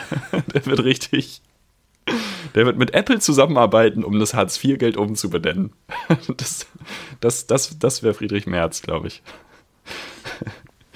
Der 0.54 0.66
wird 0.66 0.84
richtig. 0.84 1.42
Der 2.56 2.66
wird 2.66 2.78
mit 2.78 2.94
Apple 2.94 3.20
zusammenarbeiten, 3.20 4.04
um 4.04 4.20
das 4.20 4.34
Hartz-IV-Geld 4.34 4.98
umzubenennen. 4.98 5.72
Das, 6.38 6.68
das, 7.20 7.48
das, 7.48 7.80
das 7.80 8.04
wäre 8.04 8.14
Friedrich 8.14 8.46
Merz, 8.46 8.82
glaube 8.82 9.08
ich. 9.08 9.22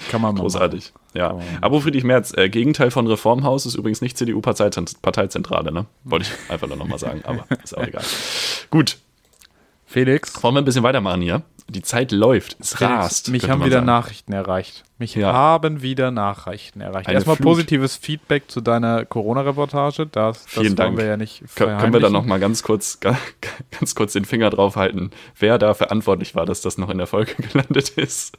Kann 0.09 0.21
man 0.21 0.33
mal 0.33 0.33
machen. 0.33 0.41
Großartig. 0.43 0.93
Ja. 1.13 1.39
Aber 1.61 1.81
Friedrich 1.81 2.03
Merz, 2.03 2.33
äh, 2.35 2.49
Gegenteil 2.49 2.91
von 2.91 3.07
Reformhaus 3.07 3.65
ist 3.65 3.75
übrigens 3.75 4.01
nicht 4.01 4.17
CDU-Parteizentrale, 4.17 5.71
ne? 5.71 5.85
Wollte 6.03 6.25
ich 6.25 6.51
einfach 6.51 6.67
nur 6.67 6.77
nochmal 6.77 6.99
sagen, 6.99 7.21
aber 7.25 7.45
ist 7.63 7.77
auch 7.77 7.83
egal. 7.85 8.03
Gut, 8.69 8.97
Felix, 10.05 10.43
wollen 10.43 10.55
wir 10.55 10.62
ein 10.62 10.65
bisschen 10.65 10.83
weitermachen 10.83 11.21
hier? 11.21 11.41
Die 11.69 11.81
Zeit 11.81 12.12
läuft, 12.13 12.55
es 12.62 12.75
Felix 12.75 12.93
rast. 12.95 13.29
mich 13.29 13.49
haben 13.49 13.62
wieder 13.65 13.77
sagen. 13.77 13.88
Nachrichten 13.88 14.31
erreicht. 14.31 14.83
Mich 14.99 15.15
Ja. 15.15 15.33
haben 15.33 15.81
wieder 15.81 16.12
Nachrichten 16.12 16.79
erreicht. 16.79 17.07
Eine 17.07 17.15
Erstmal 17.15 17.36
Flut. 17.36 17.45
positives 17.47 17.97
Feedback 17.97 18.49
zu 18.49 18.62
deiner 18.62 19.03
Corona-Reportage. 19.05 20.05
Das, 20.05 20.43
das 20.43 20.53
Vielen 20.53 20.65
wollen 20.67 20.75
Dank. 20.77 20.97
wir 20.97 21.05
ja 21.05 21.17
nicht 21.17 21.39
Kön 21.55 21.67
können 21.67 21.69
wir 21.69 21.75
da 21.77 21.81
verheimlichen. 21.81 22.13
noch 22.13 22.25
mal 22.25 22.39
ganz 22.39 22.63
kurz, 22.63 22.99
ga- 23.01 23.17
ganz 23.77 23.95
kurz 23.95 24.13
den 24.13 24.23
Finger 24.25 24.49
drauf 24.49 24.75
halten, 24.77 25.12
wer 25.39 25.57
da 25.57 25.73
verantwortlich 25.73 26.36
war, 26.36 26.45
dass 26.45 26.62
das 26.62 26.77
noch 26.77 26.89
in 26.89 26.99
der 26.99 27.07
Folge 27.07 27.33
gelandet 27.51 27.89
ist? 27.89 28.38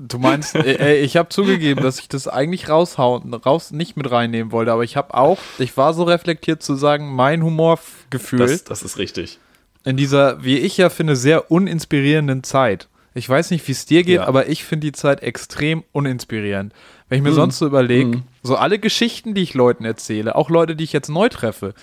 Du 0.00 0.18
meinst, 0.18 0.54
äh, 0.54 0.60
äh, 0.76 1.00
ich 1.00 1.16
habe 1.16 1.28
zugegeben, 1.30 1.82
dass 1.82 1.98
ich 1.98 2.08
das 2.08 2.26
eigentlich 2.28 2.68
raushauen, 2.68 3.34
raus 3.34 3.72
nicht 3.72 3.96
mit 3.96 4.10
reinnehmen 4.10 4.50
wollte, 4.52 4.72
aber 4.72 4.84
ich 4.84 4.96
habe 4.96 5.14
auch, 5.14 5.38
ich 5.58 5.76
war 5.76 5.92
so 5.94 6.04
reflektiert 6.04 6.62
zu 6.62 6.76
sagen, 6.76 7.12
mein 7.14 7.42
Humorgefühl 7.42 8.38
Das, 8.38 8.64
das 8.64 8.82
ist 8.82 8.98
richtig. 8.98 9.38
In 9.84 9.96
dieser, 9.96 10.42
wie 10.44 10.58
ich 10.58 10.76
ja 10.76 10.90
finde, 10.90 11.16
sehr 11.16 11.50
uninspirierenden 11.50 12.42
Zeit. 12.42 12.88
Ich 13.14 13.28
weiß 13.28 13.50
nicht, 13.50 13.66
wie 13.68 13.72
es 13.72 13.84
dir 13.84 14.04
geht, 14.04 14.16
Ja. 14.16 14.26
aber 14.26 14.48
ich 14.48 14.64
finde 14.64 14.86
die 14.86 14.92
Zeit 14.92 15.22
extrem 15.22 15.84
uninspirierend. 15.92 16.72
Wenn 17.08 17.18
ich 17.18 17.22
mir 17.24 17.30
Mhm. 17.32 17.34
sonst 17.36 17.58
so 17.58 17.66
überlege, 17.66 18.18
Mhm. 18.18 18.22
so 18.42 18.56
alle 18.56 18.78
Geschichten, 18.78 19.34
die 19.34 19.42
ich 19.42 19.54
Leuten 19.54 19.84
erzähle, 19.84 20.34
auch 20.34 20.48
Leute, 20.48 20.76
die 20.76 20.84
ich 20.84 20.92
jetzt 20.94 21.08
neu 21.08 21.28
treffe, 21.28 21.74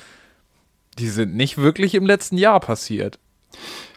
die 0.98 1.08
sind 1.08 1.36
nicht 1.36 1.58
wirklich 1.58 1.94
im 1.96 2.06
letzten 2.06 2.38
Jahr 2.38 2.60
passiert. 2.60 3.20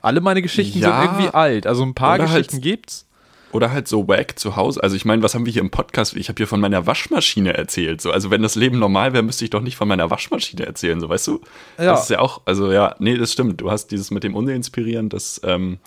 Alle 0.02 0.20
meine 0.20 0.42
Geschichten 0.42 0.78
Ja, 0.78 1.00
sind 1.00 1.10
irgendwie 1.12 1.34
alt. 1.34 1.66
Also 1.66 1.82
ein 1.84 1.94
paar 1.94 2.18
halt- 2.18 2.22
Geschichten 2.22 2.60
gibt's. 2.60 3.06
Oder 3.52 3.70
halt 3.70 3.86
so 3.86 4.08
wack 4.08 4.38
zu 4.38 4.56
Hause. 4.56 4.82
Also 4.82 4.96
ich 4.96 5.04
meine, 5.04 5.22
was 5.22 5.34
haben 5.34 5.44
wir 5.44 5.52
hier 5.52 5.60
im 5.62 5.70
Podcast? 5.70 6.16
Ich 6.16 6.28
habe 6.28 6.38
hier 6.38 6.46
von 6.46 6.58
meiner 6.60 6.86
Waschmaschine 6.86 7.54
erzählt. 7.54 8.00
So, 8.00 8.10
also 8.10 8.30
wenn 8.30 8.42
das 8.42 8.54
Leben 8.54 8.78
normal 8.78 9.12
wäre, 9.12 9.22
müsste 9.22 9.44
ich 9.44 9.50
doch 9.50 9.60
nicht 9.60 9.76
von 9.76 9.88
meiner 9.88 10.10
Waschmaschine 10.10 10.64
erzählen, 10.64 11.00
so 11.00 11.08
weißt 11.08 11.26
du? 11.28 11.40
Ja. 11.78 11.84
Das 11.92 12.04
ist 12.04 12.08
ja 12.10 12.18
auch, 12.20 12.40
also 12.46 12.72
ja, 12.72 12.96
nee, 12.98 13.16
das 13.16 13.32
stimmt. 13.32 13.60
Du 13.60 13.70
hast 13.70 13.88
dieses 13.88 14.10
mit 14.10 14.24
dem 14.24 14.34
Uninspirieren, 14.34 15.08
das, 15.10 15.40
ähm, 15.44 15.78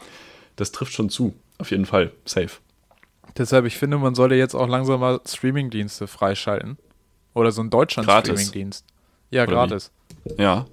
das 0.56 0.72
trifft 0.72 0.94
schon 0.94 1.10
zu. 1.10 1.34
Auf 1.58 1.72
jeden 1.72 1.86
Fall. 1.86 2.12
Safe. 2.26 2.52
Deshalb, 3.38 3.66
ich 3.66 3.78
finde, 3.78 3.98
man 3.98 4.14
sollte 4.16 4.36
jetzt 4.36 4.54
auch 4.56 4.68
langsam 4.68 5.00
mal 5.00 5.20
Streamingdienste 5.28 6.08
freischalten. 6.08 6.78
Oder 7.34 7.52
so 7.52 7.62
einen. 7.62 7.70
Deutschland-Streamingdienst. 7.70 8.86
Ja, 9.32 9.44
Oder 9.44 9.52
wie? 9.52 9.56
gratis. 9.56 9.92
Ja. 10.38 10.66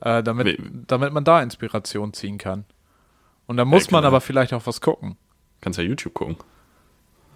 Äh, 0.00 0.22
damit, 0.22 0.46
Wie- 0.46 0.58
damit 0.86 1.12
man 1.12 1.24
da 1.24 1.40
Inspiration 1.42 2.12
ziehen 2.12 2.38
kann. 2.38 2.64
Und 3.46 3.56
da 3.58 3.64
muss 3.64 3.84
Ja, 3.86 3.92
man 3.92 4.00
klar. 4.00 4.08
aber 4.12 4.20
vielleicht 4.20 4.52
auch 4.54 4.66
was 4.66 4.80
gucken. 4.80 5.16
Kannst 5.64 5.78
ja 5.78 5.84
YouTube 5.84 6.12
gucken. 6.12 6.36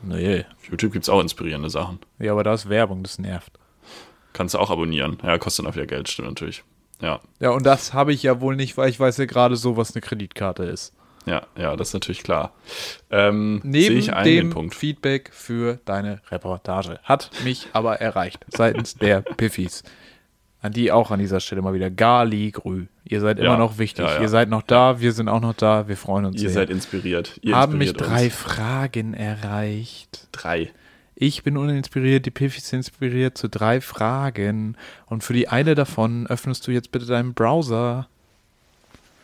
Nee. 0.02 0.44
Auf 0.58 0.68
YouTube 0.70 0.92
gibt 0.92 1.04
es 1.04 1.08
auch 1.08 1.20
inspirierende 1.22 1.70
Sachen. 1.70 1.98
Ja, 2.18 2.32
aber 2.32 2.44
da 2.44 2.52
ist 2.52 2.68
Werbung, 2.68 3.02
das 3.02 3.18
nervt. 3.18 3.52
Kannst 4.34 4.54
du 4.54 4.58
auch 4.58 4.70
abonnieren. 4.70 5.16
Ja, 5.24 5.38
kostet 5.38 5.64
dann 5.64 5.72
auch 5.72 5.76
wieder 5.76 5.86
Geld, 5.86 6.10
stimmt 6.10 6.28
natürlich. 6.28 6.62
Ja, 7.00 7.20
Ja, 7.40 7.50
und 7.50 7.64
das 7.64 7.94
habe 7.94 8.12
ich 8.12 8.22
ja 8.22 8.40
wohl 8.42 8.54
nicht, 8.54 8.76
weil 8.76 8.90
ich 8.90 9.00
weiß 9.00 9.16
ja 9.16 9.24
gerade 9.24 9.56
so, 9.56 9.78
was 9.78 9.94
eine 9.94 10.02
Kreditkarte 10.02 10.64
ist. 10.64 10.92
ja, 11.24 11.46
ja, 11.56 11.74
das 11.74 11.88
ist 11.88 11.94
natürlich 11.94 12.22
klar. 12.22 12.52
Ähm, 13.10 13.60
Neben 13.64 13.96
ich 13.96 14.12
einen 14.12 14.24
dem 14.24 14.46
den 14.46 14.50
Punkt. 14.50 14.74
Feedback 14.74 15.30
für 15.32 15.78
deine 15.86 16.20
Reportage. 16.30 17.00
Hat 17.04 17.30
mich 17.44 17.68
aber 17.72 18.00
erreicht 18.00 18.44
seitens 18.48 18.94
der 18.94 19.22
Piffis. 19.22 19.84
An 20.60 20.72
die 20.72 20.90
auch 20.90 21.12
an 21.12 21.20
dieser 21.20 21.38
Stelle 21.38 21.62
mal 21.62 21.72
wieder 21.72 21.88
Gali 21.88 22.50
Grü. 22.50 22.86
Ihr 23.04 23.20
seid 23.20 23.38
immer 23.38 23.50
Ja, 23.50 23.56
noch 23.56 23.78
wichtig. 23.78 24.04
ja, 24.04 24.14
ja. 24.16 24.20
Ihr 24.20 24.28
seid 24.28 24.48
noch 24.48 24.62
da, 24.62 25.00
wir 25.00 25.12
sind 25.12 25.28
auch 25.28 25.40
noch 25.40 25.54
da. 25.54 25.86
Wir 25.86 25.96
freuen 25.96 26.24
uns 26.24 26.42
Ihr 26.42 26.48
sehr. 26.50 26.62
seid 26.62 26.70
inspiriert. 26.70 27.38
Ihr 27.42 27.54
haben 27.54 27.78
mich 27.78 27.90
inspiriert 27.90 28.10
drei 28.18 28.24
uns. 28.24 28.34
Fragen 28.34 29.14
erreicht. 29.14 30.26
Drei. 30.32 30.72
Ich 31.14 31.42
bin 31.44 31.56
uninspiriert, 31.56 32.26
die 32.26 32.30
Piffis 32.32 32.68
sind 32.68 32.78
inspiriert 32.80 33.38
zu 33.38 33.48
drei 33.48 33.80
Fragen. 33.80 34.76
Und 35.06 35.22
für 35.24 35.32
die 35.32 35.48
eine 35.48 35.74
davon 35.76 36.26
öffnest 36.26 36.66
du 36.66 36.72
jetzt 36.72 36.90
bitte 36.92 37.06
deinen 37.06 37.34
Browser. 37.34 38.08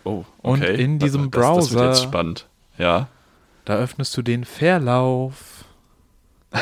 Oh, 0.05 0.25
Und 0.43 0.63
okay. 0.63 0.81
in 0.83 0.99
diesem 1.01 1.31
das, 1.33 1.41
Das 1.41 1.71
wird 1.73 1.81
Browser- 1.81 1.87
jetzt 1.89 2.03
spannend. 2.03 2.47
Ja. 2.79 3.09
Da 3.65 3.77
öffnest 3.77 4.17
du 4.17 4.23
den 4.23 4.45
Verlauf. 4.45 5.65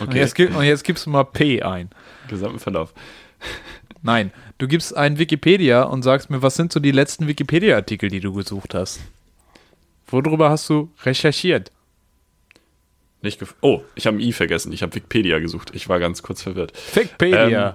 Und, 0.00 0.08
Okay. 0.08 0.18
jetzt, 0.18 0.34
gib, 0.36 0.54
und 0.54 0.62
jetzt 0.62 0.84
gibst 0.84 1.06
du 1.06 1.10
mal 1.10 1.24
P 1.24 1.62
ein. 1.62 1.90
Gesamten 2.28 2.60
Verlauf. 2.60 2.92
Nein, 4.02 4.32
du 4.58 4.66
gibst 4.66 4.96
einen 4.96 5.18
Wikipedia 5.18 5.84
und 5.84 6.02
sagst 6.02 6.28
mir, 6.28 6.42
was 6.42 6.56
sind 6.56 6.72
so 6.72 6.80
die 6.80 6.90
letzten 6.90 7.28
Wikipedia-Artikel, 7.28 8.10
die 8.10 8.20
du 8.20 8.32
gesucht 8.32 8.74
hast? 8.74 9.00
Worüber 10.08 10.50
hast 10.50 10.68
du 10.68 10.90
recherchiert? 11.04 11.70
Nicht 13.22 13.38
gef 13.38 13.54
oh, 13.60 13.82
ich 13.94 14.06
habe 14.06 14.16
ein 14.16 14.20
I 14.20 14.32
vergessen. 14.32 14.72
Ich 14.72 14.82
habe 14.82 14.94
Wikipedia 14.94 15.38
gesucht. 15.38 15.70
Ich 15.74 15.88
war 15.88 16.00
ganz 16.00 16.22
kurz 16.22 16.42
verwirrt. 16.42 16.72
Wikipedia. 16.94 17.68
Ähm, 17.70 17.74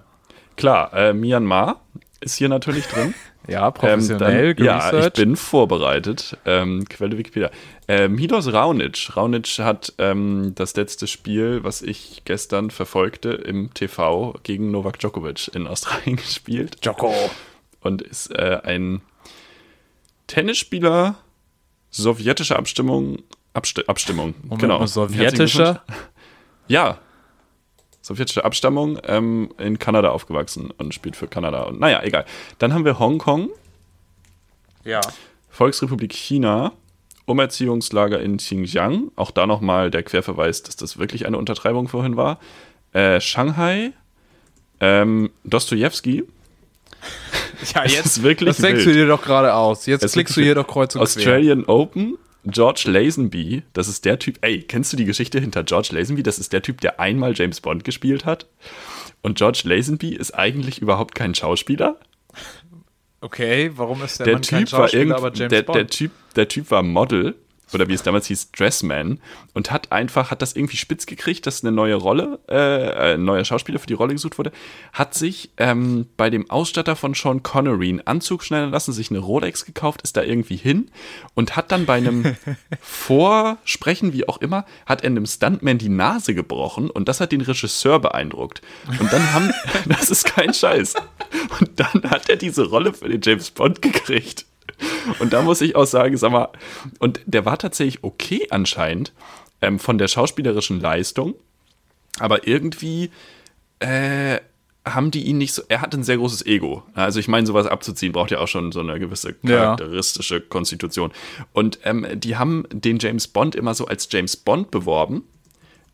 Klar, 0.57 0.93
äh, 0.93 1.13
Myanmar 1.13 1.81
ist 2.19 2.35
hier 2.35 2.49
natürlich 2.49 2.85
drin. 2.87 3.13
ja, 3.47 3.67
Ähm, 3.67 3.73
professionell, 3.73 4.55
dann, 4.55 4.65
ja, 4.65 4.99
ich 4.99 5.13
bin 5.13 5.35
vorbereitet. 5.35 6.37
Ähm, 6.45 6.85
Quelle 6.87 7.17
Wikipedia. 7.17 7.49
Äh, 7.87 8.07
Milos 8.07 8.51
Raonic. 8.51 9.15
Raonic 9.15 9.59
hat 9.59 9.93
ähm, 9.97 10.53
das 10.55 10.75
letzte 10.75 11.07
Spiel, 11.07 11.63
was 11.63 11.81
ich 11.81 12.23
gestern 12.25 12.69
verfolgte, 12.69 13.29
im 13.29 13.73
TV 13.73 14.35
gegen 14.43 14.71
Novak 14.71 14.99
Djokovic 14.99 15.49
in 15.53 15.67
Australien 15.67 16.15
gespielt 16.17 16.77
Joko. 16.81 17.13
und 17.81 18.01
ist 18.01 18.31
äh, 18.31 18.59
ein 18.63 19.01
Tennisspieler 20.27 21.15
sowjetischer 21.89 22.57
Abstimmung. 22.57 23.19
Absti 23.53 23.83
Abstimmung, 23.87 24.35
Moment 24.43 24.61
genau. 24.61 24.79
mal, 24.79 24.87
sowjetischer? 24.87 25.83
Ja. 26.67 26.99
Sowjetische 28.07 28.45
Abstammung, 28.45 28.97
ähm, 29.05 29.49
in 29.57 29.79
Kanada 29.79 30.09
aufgewachsen 30.11 30.71
und 30.77 30.93
spielt 30.93 31.15
für 31.17 31.27
Kanada. 31.27 31.63
Und 31.63 31.79
naja, 31.79 32.01
egal. 32.03 32.23
Dann 32.57 32.73
haben 32.73 32.85
wir 32.85 32.99
Hongkong, 32.99 33.49
Ja. 34.85 35.01
Volksrepublik 35.49 36.13
China, 36.13 36.71
Umerziehungslager 37.25 38.21
in 38.21 38.37
Xinjiang. 38.37 39.11
Auch 39.17 39.31
da 39.31 39.45
nochmal 39.45 39.91
der 39.91 40.03
Querverweis, 40.03 40.63
dass 40.63 40.77
das 40.77 40.97
wirklich 40.97 41.25
eine 41.25 41.37
Untertreibung 41.37 41.87
vorhin 41.89 42.15
war. 42.15 42.39
Äh, 42.93 43.19
Shanghai, 43.19 43.91
ähm, 44.79 45.29
Dostoevsky. 45.43 46.23
Ja, 47.75 47.83
ist 47.83 48.23
wirklich 48.23 48.47
das 48.49 48.57
denkst 48.57 48.85
wild. 48.85 48.95
du 48.95 48.99
dir 48.99 49.07
doch 49.07 49.21
gerade 49.21 49.53
aus. 49.53 49.85
Jetzt 49.85 50.03
Es 50.05 50.13
klickst 50.13 50.37
du 50.37 50.41
hier 50.41 50.55
doch 50.55 50.67
kreuz 50.67 50.95
und 50.95 50.99
quer. 51.01 51.03
Australian 51.03 51.65
Open, 51.65 52.17
George 52.45 52.83
Lazenby, 52.85 53.63
das 53.73 53.87
ist 53.87 54.05
der 54.05 54.19
Typ, 54.19 54.37
ey, 54.41 54.61
kennst 54.61 54.93
du 54.93 54.97
die 54.97 55.05
Geschichte 55.05 55.39
hinter 55.39 55.63
George 55.63 55.89
Lazenby? 55.91 56.23
Das 56.23 56.39
ist 56.39 56.53
der 56.53 56.61
Typ, 56.61 56.81
der 56.81 56.99
einmal 56.99 57.33
James 57.35 57.59
Bond 57.61 57.83
gespielt 57.83 58.25
hat. 58.25 58.47
Und 59.21 59.37
George 59.37 59.61
Lazenby 59.65 60.15
ist 60.15 60.31
eigentlich 60.31 60.81
überhaupt 60.81 61.15
kein 61.15 61.35
Schauspieler. 61.35 61.97
Okay, 63.19 63.71
warum 63.75 64.03
ist 64.03 64.19
der, 64.19 64.25
Der 64.25 64.33
Mann 64.35 64.41
kein 64.43 64.65
Typ 64.65 64.71
war 64.73 64.79
Schauspieler, 64.81 65.01
irgendwie, 65.01 65.17
aber 65.17 65.33
James 65.33 65.49
der, 65.49 65.61
Bond? 65.63 65.75
der, 65.75 65.87
typ, 65.87 66.11
der 66.35 66.47
Typ 66.47 66.71
war 66.71 66.83
Model 66.83 67.35
oder 67.73 67.87
wie 67.87 67.93
es 67.93 68.03
damals 68.03 68.27
hieß, 68.27 68.51
Dressman 68.51 69.19
und 69.53 69.71
hat 69.71 69.91
einfach, 69.91 70.31
hat 70.31 70.41
das 70.41 70.55
irgendwie 70.55 70.77
spitz 70.77 71.05
gekriegt, 71.05 71.45
dass 71.45 71.63
eine 71.63 71.71
neue 71.71 71.95
Rolle, 71.95 72.39
äh, 72.47 73.13
ein 73.13 73.25
neuer 73.25 73.45
Schauspieler 73.45 73.79
für 73.79 73.87
die 73.87 73.93
Rolle 73.93 74.13
gesucht 74.13 74.37
wurde, 74.37 74.51
hat 74.93 75.13
sich 75.13 75.51
ähm, 75.57 76.07
bei 76.17 76.29
dem 76.29 76.49
Ausstatter 76.49 76.95
von 76.95 77.13
Sean 77.13 77.43
Connery 77.43 77.89
einen 77.89 78.07
Anzug 78.07 78.43
schneiden 78.43 78.71
lassen, 78.71 78.93
sich 78.93 79.09
eine 79.09 79.19
Rolex 79.19 79.65
gekauft, 79.65 80.01
ist 80.03 80.17
da 80.17 80.23
irgendwie 80.23 80.55
hin 80.55 80.89
und 81.33 81.55
hat 81.55 81.71
dann 81.71 81.85
bei 81.85 81.95
einem 81.95 82.35
Vorsprechen, 82.81 84.13
wie 84.13 84.27
auch 84.27 84.37
immer, 84.37 84.65
hat 84.85 85.03
er 85.03 85.07
einem 85.07 85.25
Stuntman 85.25 85.77
die 85.77 85.89
Nase 85.89 86.33
gebrochen 86.33 86.89
und 86.89 87.07
das 87.07 87.19
hat 87.19 87.31
den 87.31 87.41
Regisseur 87.41 87.99
beeindruckt. 87.99 88.61
Und 88.99 89.11
dann 89.11 89.33
haben, 89.33 89.51
das 89.85 90.09
ist 90.09 90.25
kein 90.25 90.53
Scheiß, 90.53 90.95
und 91.59 91.79
dann 91.79 92.09
hat 92.09 92.29
er 92.29 92.35
diese 92.35 92.65
Rolle 92.65 92.93
für 92.93 93.09
den 93.09 93.21
James 93.21 93.51
Bond 93.51 93.81
gekriegt. 93.81 94.45
Und 95.19 95.33
da 95.33 95.41
muss 95.41 95.61
ich 95.61 95.75
auch 95.75 95.85
sagen, 95.85 96.17
sag 96.17 96.31
mal, 96.31 96.49
und 96.99 97.21
der 97.25 97.45
war 97.45 97.57
tatsächlich 97.57 98.03
okay 98.03 98.47
anscheinend 98.49 99.13
ähm, 99.61 99.79
von 99.79 99.97
der 99.97 100.07
schauspielerischen 100.07 100.79
Leistung, 100.79 101.35
aber 102.19 102.47
irgendwie 102.47 103.11
äh, 103.79 104.39
haben 104.85 105.11
die 105.11 105.23
ihn 105.25 105.37
nicht 105.37 105.53
so. 105.53 105.63
Er 105.67 105.81
hat 105.81 105.93
ein 105.93 106.03
sehr 106.03 106.17
großes 106.17 106.45
Ego. 106.45 106.83
Also 106.93 107.19
ich 107.19 107.27
meine, 107.27 107.45
sowas 107.45 107.67
abzuziehen 107.67 108.13
braucht 108.13 108.31
ja 108.31 108.39
auch 108.39 108.47
schon 108.47 108.71
so 108.71 108.79
eine 108.79 108.99
gewisse 108.99 109.33
charakteristische 109.33 110.35
ja. 110.35 110.41
Konstitution. 110.47 111.11
Und 111.53 111.79
ähm, 111.83 112.07
die 112.13 112.37
haben 112.37 112.65
den 112.71 112.99
James 112.99 113.27
Bond 113.27 113.55
immer 113.55 113.73
so 113.73 113.85
als 113.85 114.07
James 114.11 114.37
Bond 114.37 114.71
beworben, 114.71 115.23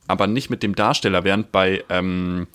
aber 0.07 0.27
nicht 0.27 0.49
mit 0.49 0.63
dem 0.63 0.75
Darsteller, 0.75 1.23
während 1.23 1.51
bei 1.51 1.83
ähm, 1.89 2.47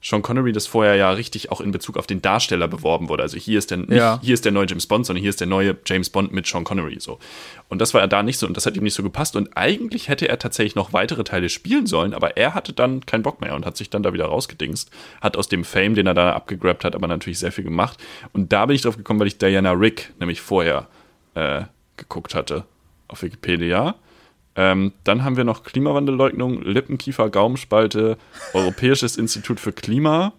Sean 0.00 0.22
Connery 0.22 0.52
das 0.52 0.68
vorher 0.68 0.94
ja 0.94 1.10
richtig 1.10 1.50
auch 1.50 1.60
in 1.60 1.72
Bezug 1.72 1.96
auf 1.96 2.06
den 2.06 2.22
Darsteller 2.22 2.68
beworben 2.68 3.08
wurde. 3.08 3.24
Also 3.24 3.36
hier 3.36 3.58
ist 3.58 3.72
der, 3.72 3.78
nicht, 3.78 3.90
ja. 3.90 4.20
hier 4.22 4.34
ist 4.34 4.44
der 4.44 4.52
neue 4.52 4.66
James 4.66 4.86
Bond, 4.86 5.06
sondern 5.06 5.20
hier 5.20 5.30
ist 5.30 5.40
der 5.40 5.48
neue 5.48 5.76
James 5.84 6.08
Bond 6.10 6.32
mit 6.32 6.46
Sean 6.46 6.62
Connery 6.62 7.00
so. 7.00 7.18
Und 7.68 7.80
das 7.80 7.94
war 7.94 8.00
er 8.00 8.06
da 8.06 8.22
nicht 8.22 8.38
so 8.38 8.46
und 8.46 8.56
das 8.56 8.64
hat 8.64 8.76
ihm 8.76 8.84
nicht 8.84 8.94
so 8.94 9.02
gepasst. 9.02 9.34
Und 9.34 9.56
eigentlich 9.56 10.08
hätte 10.08 10.28
er 10.28 10.38
tatsächlich 10.38 10.76
noch 10.76 10.92
weitere 10.92 11.24
Teile 11.24 11.48
spielen 11.48 11.86
sollen, 11.86 12.14
aber 12.14 12.36
er 12.36 12.54
hatte 12.54 12.72
dann 12.72 13.06
keinen 13.06 13.22
Bock 13.22 13.40
mehr 13.40 13.56
und 13.56 13.66
hat 13.66 13.76
sich 13.76 13.90
dann 13.90 14.04
da 14.04 14.12
wieder 14.12 14.26
rausgedingst. 14.26 14.90
Hat 15.20 15.36
aus 15.36 15.48
dem 15.48 15.64
Fame, 15.64 15.96
den 15.96 16.06
er 16.06 16.14
da 16.14 16.32
abgegrabt 16.32 16.84
hat, 16.84 16.94
aber 16.94 17.08
natürlich 17.08 17.40
sehr 17.40 17.52
viel 17.52 17.64
gemacht. 17.64 17.98
Und 18.32 18.52
da 18.52 18.66
bin 18.66 18.76
ich 18.76 18.82
drauf 18.82 18.96
gekommen, 18.96 19.18
weil 19.18 19.26
ich 19.26 19.38
Diana 19.38 19.72
Rick 19.72 20.12
nämlich 20.20 20.40
vorher 20.40 20.86
äh, 21.34 21.62
geguckt 21.96 22.36
hatte 22.36 22.64
auf 23.08 23.22
Wikipedia. 23.22 23.96
Ähm, 24.56 24.92
dann 25.04 25.24
haben 25.24 25.36
wir 25.36 25.44
noch 25.44 25.62
Klimawandelleugnung, 25.62 26.62
Lippenkiefer, 26.62 27.30
Gaumenspalte, 27.30 28.18
Europäisches 28.54 29.16
Institut 29.18 29.60
für 29.60 29.72
Klima, 29.72 30.32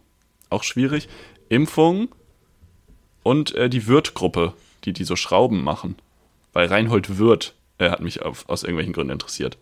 auch 0.50 0.63
schwierig, 0.63 1.08
Impfung 1.48 2.10
und 3.24 3.56
äh, 3.56 3.69
die 3.69 3.88
Wirth-Gruppe, 3.88 4.54
die 4.84 4.93
die 4.93 5.04
so 5.04 5.15
Schrauben 5.15 5.63
machen. 5.63 5.95
Weil 6.54 6.67
Reinhold 6.67 7.17
Wirth 7.17 7.54
äh, 7.78 7.89
hat 7.89 8.02
mich 8.02 8.22
auf, 8.22 8.48
aus 8.50 8.63
irgendwelchen 8.63 8.93
Gründen 8.93 9.13
interessiert. 9.13 9.58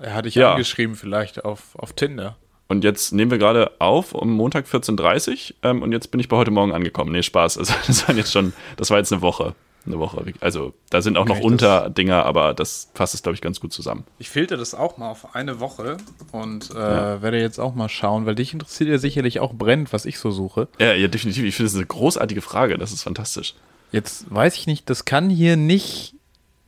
Er 0.00 0.14
hatte 0.14 0.28
ich 0.28 0.34
ja. 0.34 0.52
angeschrieben, 0.52 0.94
vielleicht 0.94 1.44
auf, 1.44 1.74
auf 1.76 1.92
Tinder. 1.92 2.36
Und 2.68 2.84
jetzt 2.84 3.12
nehmen 3.12 3.32
wir 3.32 3.38
gerade 3.38 3.72
auf 3.80 4.14
um 4.14 4.30
Montag 4.30 4.66
14.30 4.66 5.54
Uhr 5.64 5.70
ähm, 5.70 5.82
und 5.82 5.90
jetzt 5.90 6.12
bin 6.12 6.20
ich 6.20 6.28
bei 6.28 6.36
heute 6.36 6.52
Morgen 6.52 6.72
angekommen. 6.72 7.10
Nee, 7.10 7.22
Spaß. 7.22 7.58
Also, 7.58 7.74
das 7.86 8.06
war 8.06 8.14
jetzt 8.14 8.32
schon, 8.32 8.52
das 8.76 8.90
war 8.90 8.98
jetzt 8.98 9.12
eine 9.12 9.22
Woche 9.22 9.54
eine 9.86 9.98
Woche. 9.98 10.24
Also 10.40 10.74
da 10.90 11.02
sind 11.02 11.16
auch 11.16 11.26
noch 11.26 11.40
Unterdinger, 11.40 12.24
aber 12.26 12.54
das 12.54 12.90
fasst 12.94 13.14
es, 13.14 13.22
glaube 13.22 13.34
ich, 13.34 13.40
ganz 13.40 13.60
gut 13.60 13.72
zusammen. 13.72 14.04
Ich 14.18 14.30
filter 14.30 14.56
das 14.56 14.74
auch 14.74 14.98
mal 14.98 15.10
auf 15.10 15.34
eine 15.34 15.60
Woche 15.60 15.96
und 16.32 16.70
äh, 16.74 16.78
ja. 16.78 17.22
werde 17.22 17.40
jetzt 17.40 17.58
auch 17.58 17.74
mal 17.74 17.88
schauen, 17.88 18.26
weil 18.26 18.34
dich 18.34 18.52
interessiert 18.52 18.90
ja 18.90 18.98
sicherlich 18.98 19.40
auch 19.40 19.54
brennt, 19.54 19.92
was 19.92 20.04
ich 20.04 20.18
so 20.18 20.30
suche. 20.30 20.68
Ja, 20.78 20.92
ja, 20.92 21.08
definitiv. 21.08 21.44
Ich 21.44 21.54
finde 21.54 21.68
es 21.68 21.74
eine 21.74 21.86
großartige 21.86 22.42
Frage. 22.42 22.78
Das 22.78 22.92
ist 22.92 23.02
fantastisch. 23.02 23.54
Jetzt 23.92 24.32
weiß 24.32 24.56
ich 24.56 24.66
nicht, 24.66 24.88
das 24.90 25.04
kann 25.04 25.30
hier 25.30 25.56
nicht 25.56 26.14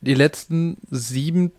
die 0.01 0.15
letzten 0.15 0.77
sieben 0.89 1.51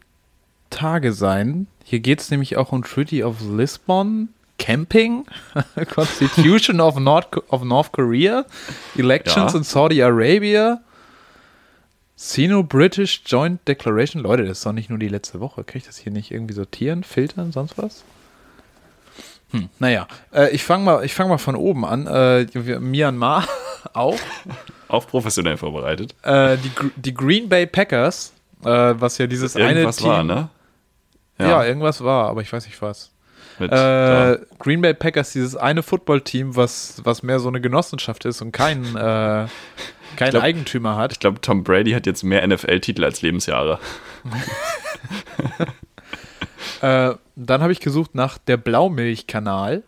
Tage 0.71 1.13
sein. 1.13 1.67
Hier 1.85 2.01
geht 2.01 2.21
es 2.21 2.31
nämlich 2.31 2.57
auch 2.57 2.73
um 2.73 2.83
Treaty 2.83 3.23
of 3.25 3.37
Lisbon. 3.41 4.29
Camping, 4.57 5.27
Constitution 5.95 6.81
of 6.81 6.97
North, 6.99 7.27
of 7.51 7.65
North 7.65 7.91
Korea, 7.91 8.47
Elections 8.97 9.53
ja. 9.53 9.59
in 9.59 9.65
Saudi 9.65 10.01
Arabia, 10.01 10.81
Sino-British 12.17 13.23
Joint 13.27 13.67
Declaration. 13.67 14.23
Leute, 14.23 14.45
das 14.45 14.59
ist 14.59 14.67
doch 14.67 14.73
nicht 14.73 14.91
nur 14.91 14.99
die 14.99 15.09
letzte 15.09 15.41
Woche. 15.41 15.65
Kann 15.65 15.79
ich 15.79 15.87
das 15.87 15.99
hier 15.99 16.13
nicht 16.13 16.31
irgendwie 16.31 16.55
sortieren, 16.55 17.03
filtern, 17.03 17.53
sonst 17.53 17.77
was? 17.77 18.05
Hm, 19.51 19.69
naja, 19.79 20.07
äh, 20.33 20.51
ich 20.51 20.65
fange 20.65 20.85
mal, 20.85 21.09
fang 21.09 21.29
mal 21.29 21.39
von 21.39 21.57
oben 21.57 21.85
an. 21.85 22.07
Äh, 22.07 22.47
Myanmar 22.81 23.47
auch. 23.93 24.19
Auch 24.89 25.07
professionell 25.07 25.57
vorbereitet. 25.57 26.15
Äh, 26.23 26.57
die, 26.59 26.71
die 26.97 27.15
Green 27.15 27.49
Bay 27.49 27.67
Packers, 27.67 28.33
äh, 28.65 28.69
was 28.69 29.19
ja 29.19 29.27
dieses 29.27 29.55
irgendwas 29.55 29.99
eine 29.99 30.09
Team. 30.09 30.09
War, 30.09 30.25
ne? 30.25 30.49
Ja. 31.39 31.49
ja. 31.49 31.65
irgendwas 31.65 32.03
war, 32.03 32.29
aber 32.29 32.43
ich 32.43 32.53
weiß 32.53 32.67
nicht 32.67 32.81
was. 32.81 33.11
Mit, 33.59 33.71
äh, 33.71 34.39
Green 34.59 34.81
Bay 34.81 34.95
Packers, 34.95 35.33
dieses 35.33 35.55
eine 35.55 35.83
Footballteam, 35.83 36.57
was, 36.57 37.01
was 37.05 37.23
mehr 37.23 37.39
so 37.39 37.49
eine 37.49 37.61
Genossenschaft 37.61 38.25
ist 38.25 38.43
und 38.43 38.51
kein 38.51 38.97
äh, 38.97 39.47
keinen 40.17 40.31
glaub, 40.31 40.43
Eigentümer 40.43 40.97
hat. 40.97 41.13
Ich 41.13 41.21
glaube, 41.21 41.41
Tom 41.41 41.65
Brady 41.65 41.93
hat 41.93 42.07
jetzt 42.07 42.23
mehr 42.23 42.47
NFL-Titel 42.47 43.05
als 43.05 43.23
Lebensjahre. 43.23 43.79
äh, 46.81 47.15
dann 47.37 47.63
habe 47.63 47.73
ich 47.73 47.81
gesucht 47.81 48.15
nach 48.15 48.39
der 48.39 48.57
Blaumilchkanal. 48.57 49.83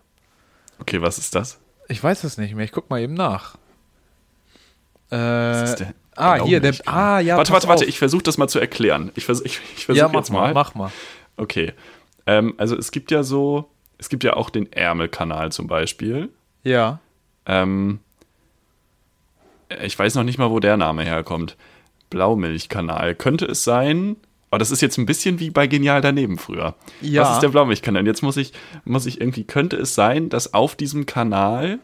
Okay, 0.79 1.01
was 1.01 1.19
ist 1.19 1.35
das? 1.35 1.61
Ich 1.89 2.03
weiß 2.03 2.25
es 2.25 2.39
nicht 2.39 2.55
mehr. 2.55 2.65
Ich 2.65 2.73
guck 2.73 2.91
mal 2.91 3.01
eben 3.01 3.15
nach. 3.15 3.57
Äh, 5.11 5.17
was 5.17 5.71
ist 5.71 5.81
der? 5.81 5.95
Ah, 6.17 6.43
hier, 6.43 6.61
der. 6.61 6.75
Ah, 6.87 7.21
ja. 7.21 7.37
Warte, 7.37 7.53
warte, 7.53 7.69
warte. 7.69 7.85
Ich 7.85 7.99
versuche 7.99 8.23
das 8.23 8.39
mal 8.39 8.49
zu 8.49 8.59
erklären. 8.59 9.13
Ich, 9.15 9.27
vers 9.27 9.43
ich, 9.45 9.61
ich 9.77 9.87
versuche 9.87 10.07
ja, 10.07 10.13
jetzt 10.13 10.31
mal. 10.31 10.53
Mach 10.55 10.75
mal. 10.75 10.91
Okay. 11.37 11.75
Ähm, 12.27 12.55
also, 12.57 12.77
es 12.77 12.91
gibt 12.91 13.11
ja 13.11 13.23
so. 13.23 13.71
Es 13.99 14.09
gibt 14.09 14.25
ja 14.25 14.35
auch 14.35 14.51
den 14.51 14.73
Ärmelkanal 14.73 15.53
zum 15.53 15.69
Beispiel. 15.69 16.31
Ja. 16.65 17.01
Ähm, 17.47 18.01
ich 19.83 19.99
weiß 19.99 20.15
noch 20.15 20.25
nicht 20.25 20.39
mal, 20.39 20.51
wo 20.51 20.61
der 20.61 20.77
Name 20.77 21.05
herkommt. 21.05 21.57
Blaumilchkanal. 22.11 23.15
Könnte 23.15 23.47
es 23.47 23.65
sein? 23.65 24.17
Aber 24.51 24.59
das 24.59 24.71
ist 24.71 24.81
jetzt 24.81 24.97
ein 24.97 25.07
bisschen 25.07 25.41
wie 25.41 25.51
bei 25.51 25.67
Genial 25.67 26.01
daneben 26.01 26.39
früher. 26.39 26.75
Ja. 27.01 27.23
Was 27.23 27.35
ist 27.35 27.41
der 27.41 27.49
Blaumilchkanal? 27.49 28.07
Jetzt 28.07 28.23
muss 28.23 28.37
ich, 28.37 28.53
muss 28.85 29.07
ich 29.07 29.21
irgendwie, 29.21 29.45
könnte 29.45 29.77
es 29.77 29.95
sein, 29.95 30.29
dass 30.29 30.55
auf 30.55 30.77
diesem 30.77 31.05
Kanal 31.07 31.79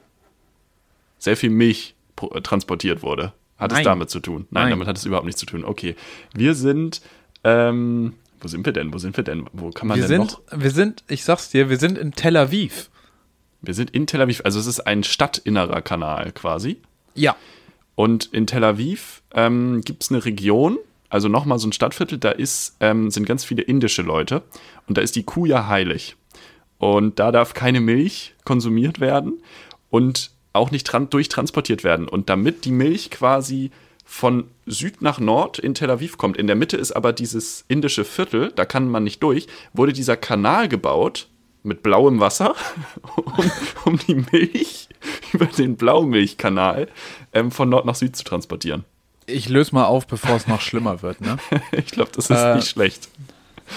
sehr 1.19 1.37
viel 1.37 1.51
Milch 1.51 1.95
transportiert 2.43 3.03
wurde? 3.03 3.33
Hat 3.59 3.73
Nein. 3.73 3.81
es 3.81 3.85
damit 3.85 4.11
zu 4.11 4.21
tun? 4.21 4.47
Nein, 4.51 4.65
Nein, 4.65 4.71
damit 4.71 4.89
hat 4.89 4.97
es 4.97 5.05
überhaupt 5.05 5.27
nichts 5.27 5.41
zu 5.41 5.47
tun. 5.47 5.65
Okay. 5.65 5.97
Wir 6.35 6.55
sind, 6.55 7.01
ähm, 7.45 8.15
wo 8.41 8.49
sind 8.49 8.65
wir 8.65 8.73
denn? 8.73 8.93
Wo 8.93 8.99
sind 8.99 9.17
wir 9.17 9.25
denn? 9.25 9.47
Wo 9.53 9.71
kann 9.71 9.89
man 9.89 9.97
wir 9.97 10.07
denn 10.07 10.27
sind, 10.27 10.39
noch? 10.51 10.61
Wir 10.61 10.71
sind, 10.71 11.05
ich 11.09 11.25
sag's 11.25 11.51
dir, 11.51 11.69
wir 11.69 11.79
sind 11.79 11.99
in 11.99 12.13
Tel 12.13 12.37
Aviv. 12.37 12.91
Wir 13.61 13.75
sind 13.75 13.91
in 13.91 14.07
Tel 14.07 14.21
Aviv, 14.21 14.41
also 14.45 14.59
es 14.59 14.67
ist 14.67 14.81
ein 14.81 15.05
stadtinnerer 15.05 15.83
Kanal 15.83 16.33
quasi. 16.33 16.79
Ja. 17.15 17.37
Und 17.95 18.27
in 18.33 18.47
Tel 18.47 18.65
Aviv 18.65 19.23
ähm, 19.35 19.83
gibt 19.83 20.03
es 20.03 20.11
eine 20.11 20.25
Region, 20.25 20.79
also 21.09 21.29
nochmal 21.29 21.59
so 21.59 21.69
ein 21.69 21.73
Stadtviertel, 21.73 22.19
da 22.19 22.31
ist, 22.31 22.77
ähm, 22.81 23.11
sind 23.11 23.27
ganz 23.27 23.45
viele 23.45 23.63
indische 23.63 24.03
Leute 24.03 24.43
und 24.89 24.97
da 24.97 25.03
ist 25.03 25.15
die 25.15 25.25
Kuh 25.25 25.47
ja 25.47 25.67
heilig. 25.67 26.17
Und 26.79 27.19
da 27.19 27.31
darf 27.31 27.55
keine 27.55 27.81
Milch 27.81 28.35
konsumiert 28.45 28.99
werden 28.99 29.43
und 29.91 30.31
auch 30.53 30.71
nicht 30.71 30.91
durchtransportiert 30.93 31.85
werden. 31.85 32.09
Und 32.09 32.29
damit 32.29 32.65
die 32.65 32.73
Milch 32.73 33.11
quasi 33.11 33.71
von 34.05 34.45
Süd 34.67 35.01
nach 35.01 35.21
Nord 35.21 35.59
in 35.59 35.75
Tel 35.75 35.91
Aviv 35.91 36.19
kommt, 36.19 36.37
in 36.37 36.47
der 36.47 36.57
Mitte 36.57 36.77
ist 36.77 36.93
aber 36.93 37.13
dieses 37.13 37.65
indische 37.69 38.05
Viertel, 38.05 38.53
da 38.55 38.65
kann 38.65 38.89
man 38.89 39.05
nicht 39.05 39.23
durch, 39.23 39.47
wurde 39.73 39.93
dieser 39.93 40.17
Kanal 40.17 40.69
gebaut 40.69 41.29
mit 41.63 41.83
blauem 41.83 42.21
Wasser, 42.21 42.55
um, 43.17 43.51
um 43.85 43.99
die 43.99 44.17
Milch 44.33 44.89
über 45.35 45.47
den 45.47 45.77
Blaumilchkanal 45.77 46.89
ähm, 47.33 47.51
von 47.51 47.69
Nord 47.69 47.87
nach 47.87 47.95
Süd 47.95 48.17
zu 48.17 48.25
transportieren. 48.25 48.85
Ich 49.27 49.49
löse 49.49 49.75
mal 49.75 49.85
auf, 49.85 50.07
bevor 50.07 50.37
es 50.37 50.47
noch 50.47 50.61
schlimmer 50.61 51.03
wird. 51.03 51.21
Ne? 51.21 51.39
ich 51.73 51.87
glaube, 51.87 52.11
das 52.15 52.29
ist 52.31 52.39
äh, 52.39 52.57
nicht 52.57 52.69
schlecht. 52.69 53.09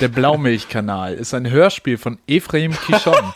Der 0.01 0.07
Blaumilchkanal 0.07 1.13
ist 1.13 1.33
ein 1.33 1.49
Hörspiel 1.49 1.97
von 1.97 2.17
Ephraim 2.27 2.73
Kishon. 2.73 3.13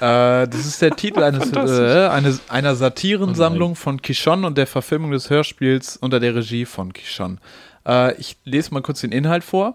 äh, 0.00 0.46
das 0.46 0.66
ist 0.66 0.82
der 0.82 0.94
Titel 0.94 1.22
eines, 1.22 1.50
äh, 1.52 2.08
eine, 2.08 2.38
einer 2.48 2.76
Satirensammlung 2.76 3.72
oh 3.72 3.74
von 3.74 4.02
Kishon 4.02 4.44
und 4.44 4.56
der 4.58 4.66
Verfilmung 4.66 5.10
des 5.10 5.30
Hörspiels 5.30 5.96
unter 5.96 6.20
der 6.20 6.34
Regie 6.36 6.66
von 6.66 6.92
Kishon. 6.92 7.40
Äh, 7.86 8.14
ich 8.20 8.36
lese 8.44 8.72
mal 8.72 8.82
kurz 8.82 9.00
den 9.00 9.12
Inhalt 9.12 9.44
vor. 9.44 9.74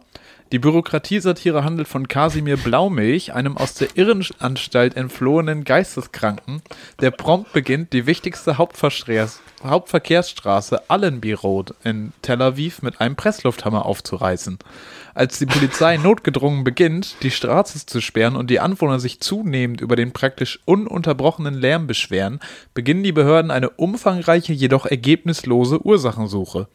Die 0.52 0.58
Bürokratiesatire 0.58 1.64
handelt 1.64 1.88
von 1.88 2.08
Kasimir 2.08 2.58
Blaumilch, 2.58 3.34
einem 3.34 3.56
aus 3.56 3.76
der 3.76 3.90
Irrenanstalt 3.94 4.98
entflohenen 4.98 5.64
Geisteskranken, 5.64 6.64
der 7.02 7.12
prompt 7.12 7.54
beginnt, 7.54 7.94
die 7.94 8.08
wichtigste 8.08 8.58
Hauptverkehrsstraße 8.58 10.90
Allenby 10.90 11.34
Road 11.34 11.76
in 11.84 12.14
Tel 12.24 12.42
Aviv 12.42 12.82
mit 12.82 13.00
einem 13.00 13.16
Presslufthammer 13.16 13.86
aufzureißen. 13.86 14.58
Als 15.14 15.38
die 15.38 15.46
Polizei 15.46 15.98
notgedrungen 15.98 16.64
beginnt, 16.64 17.18
die 17.22 17.30
Straße 17.30 17.86
zu 17.86 18.02
sperren 18.02 18.36
und 18.36 18.50
die 18.50 18.60
Anwohner 18.60 19.00
sich 19.00 19.20
zunehmend 19.20 19.82
über 19.82 19.96
den 19.96 20.14
praktisch 20.14 20.62
ununterbrochenen 20.66 21.54
Lärm 21.54 21.86
beschweren, 21.86 22.40
beginnen 22.74 23.04
die 23.04 23.12
Behörden 23.12 23.52
eine 23.52 23.70
umfangreiche, 23.70 24.54
jedoch 24.54 24.88
ergebnislose 24.88 25.86
Ursachensuche. 25.86 26.68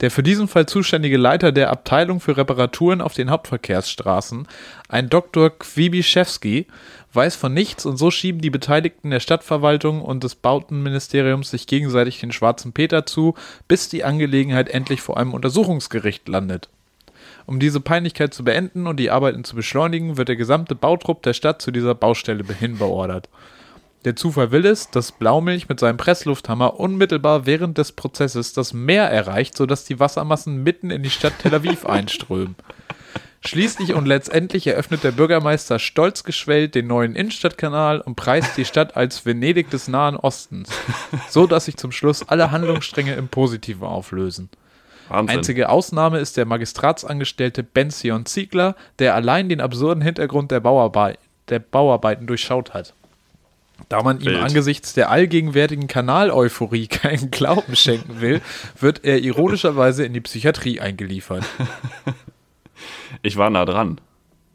Der 0.00 0.10
für 0.10 0.22
diesen 0.22 0.48
Fall 0.48 0.66
zuständige 0.66 1.16
Leiter 1.16 1.52
der 1.52 1.70
Abteilung 1.70 2.20
für 2.20 2.36
Reparaturen 2.36 3.00
auf 3.00 3.14
den 3.14 3.30
Hauptverkehrsstraßen, 3.30 4.46
ein 4.88 5.08
Dr. 5.08 5.50
Kwibiszewski, 5.50 6.66
weiß 7.12 7.36
von 7.36 7.54
nichts 7.54 7.86
und 7.86 7.96
so 7.96 8.10
schieben 8.10 8.40
die 8.40 8.50
Beteiligten 8.50 9.10
der 9.10 9.20
Stadtverwaltung 9.20 10.02
und 10.02 10.24
des 10.24 10.34
Bautenministeriums 10.34 11.50
sich 11.50 11.66
gegenseitig 11.66 12.20
den 12.20 12.32
schwarzen 12.32 12.72
Peter 12.72 13.06
zu, 13.06 13.34
bis 13.66 13.88
die 13.88 14.04
Angelegenheit 14.04 14.68
endlich 14.68 15.00
vor 15.00 15.16
einem 15.16 15.34
Untersuchungsgericht 15.34 16.28
landet. 16.28 16.68
Um 17.46 17.58
diese 17.60 17.80
Peinlichkeit 17.80 18.34
zu 18.34 18.44
beenden 18.44 18.86
und 18.86 19.00
die 19.00 19.10
Arbeiten 19.10 19.42
zu 19.42 19.56
beschleunigen, 19.56 20.18
wird 20.18 20.28
der 20.28 20.36
gesamte 20.36 20.74
Bautrupp 20.74 21.22
der 21.22 21.32
Stadt 21.32 21.62
zu 21.62 21.70
dieser 21.70 21.94
Baustelle 21.94 22.44
hinbeordert. 22.44 23.28
Der 24.04 24.14
Zufall 24.14 24.52
will 24.52 24.64
es, 24.64 24.90
dass 24.90 25.12
Blaumilch 25.12 25.68
mit 25.68 25.80
seinem 25.80 25.96
Presslufthammer 25.96 26.78
unmittelbar 26.78 27.46
während 27.46 27.78
des 27.78 27.92
Prozesses 27.92 28.52
das 28.52 28.72
Meer 28.72 29.10
erreicht, 29.10 29.56
sodass 29.56 29.84
die 29.84 29.98
Wassermassen 29.98 30.62
mitten 30.62 30.90
in 30.90 31.02
die 31.02 31.10
Stadt 31.10 31.34
Tel 31.40 31.54
Aviv 31.54 31.84
einströmen. 31.86 32.54
Schließlich 33.44 33.94
und 33.94 34.06
letztendlich 34.06 34.66
eröffnet 34.66 35.04
der 35.04 35.12
Bürgermeister 35.12 35.78
stolz 35.78 36.24
geschwellt 36.24 36.74
den 36.74 36.88
neuen 36.88 37.14
Innenstadtkanal 37.14 38.00
und 38.00 38.16
preist 38.16 38.56
die 38.56 38.64
Stadt 38.64 38.96
als 38.96 39.24
Venedig 39.24 39.70
des 39.70 39.86
Nahen 39.88 40.16
Ostens, 40.16 40.70
so 41.28 41.46
dass 41.46 41.66
sich 41.66 41.76
zum 41.76 41.92
Schluss 41.92 42.28
alle 42.28 42.50
Handlungsstränge 42.50 43.14
im 43.14 43.28
Positiven 43.28 43.84
auflösen. 43.84 44.48
Wahnsinn. 45.08 45.38
Einzige 45.38 45.68
Ausnahme 45.68 46.18
ist 46.18 46.36
der 46.36 46.46
Magistratsangestellte 46.46 47.62
Benzion 47.62 48.26
Ziegler, 48.26 48.74
der 48.98 49.14
allein 49.14 49.48
den 49.48 49.60
absurden 49.60 50.02
Hintergrund 50.02 50.50
der, 50.50 50.60
Bauarbei 50.60 51.16
der 51.48 51.60
Bauarbeiten 51.60 52.26
durchschaut 52.26 52.74
hat. 52.74 52.94
Da 53.88 54.02
man 54.02 54.20
ihm 54.20 54.26
Wild. 54.26 54.42
angesichts 54.42 54.92
der 54.92 55.10
allgegenwärtigen 55.10 55.86
Kanal-Euphorie 55.86 56.86
keinen 56.88 57.30
Glauben 57.30 57.76
schenken 57.76 58.20
will, 58.20 58.40
wird 58.78 59.04
er 59.04 59.18
ironischerweise 59.20 60.04
in 60.04 60.12
die 60.12 60.20
Psychiatrie 60.20 60.80
eingeliefert. 60.80 61.44
Ich 63.22 63.36
war 63.36 63.50
nah 63.50 63.64
dran. 63.64 64.00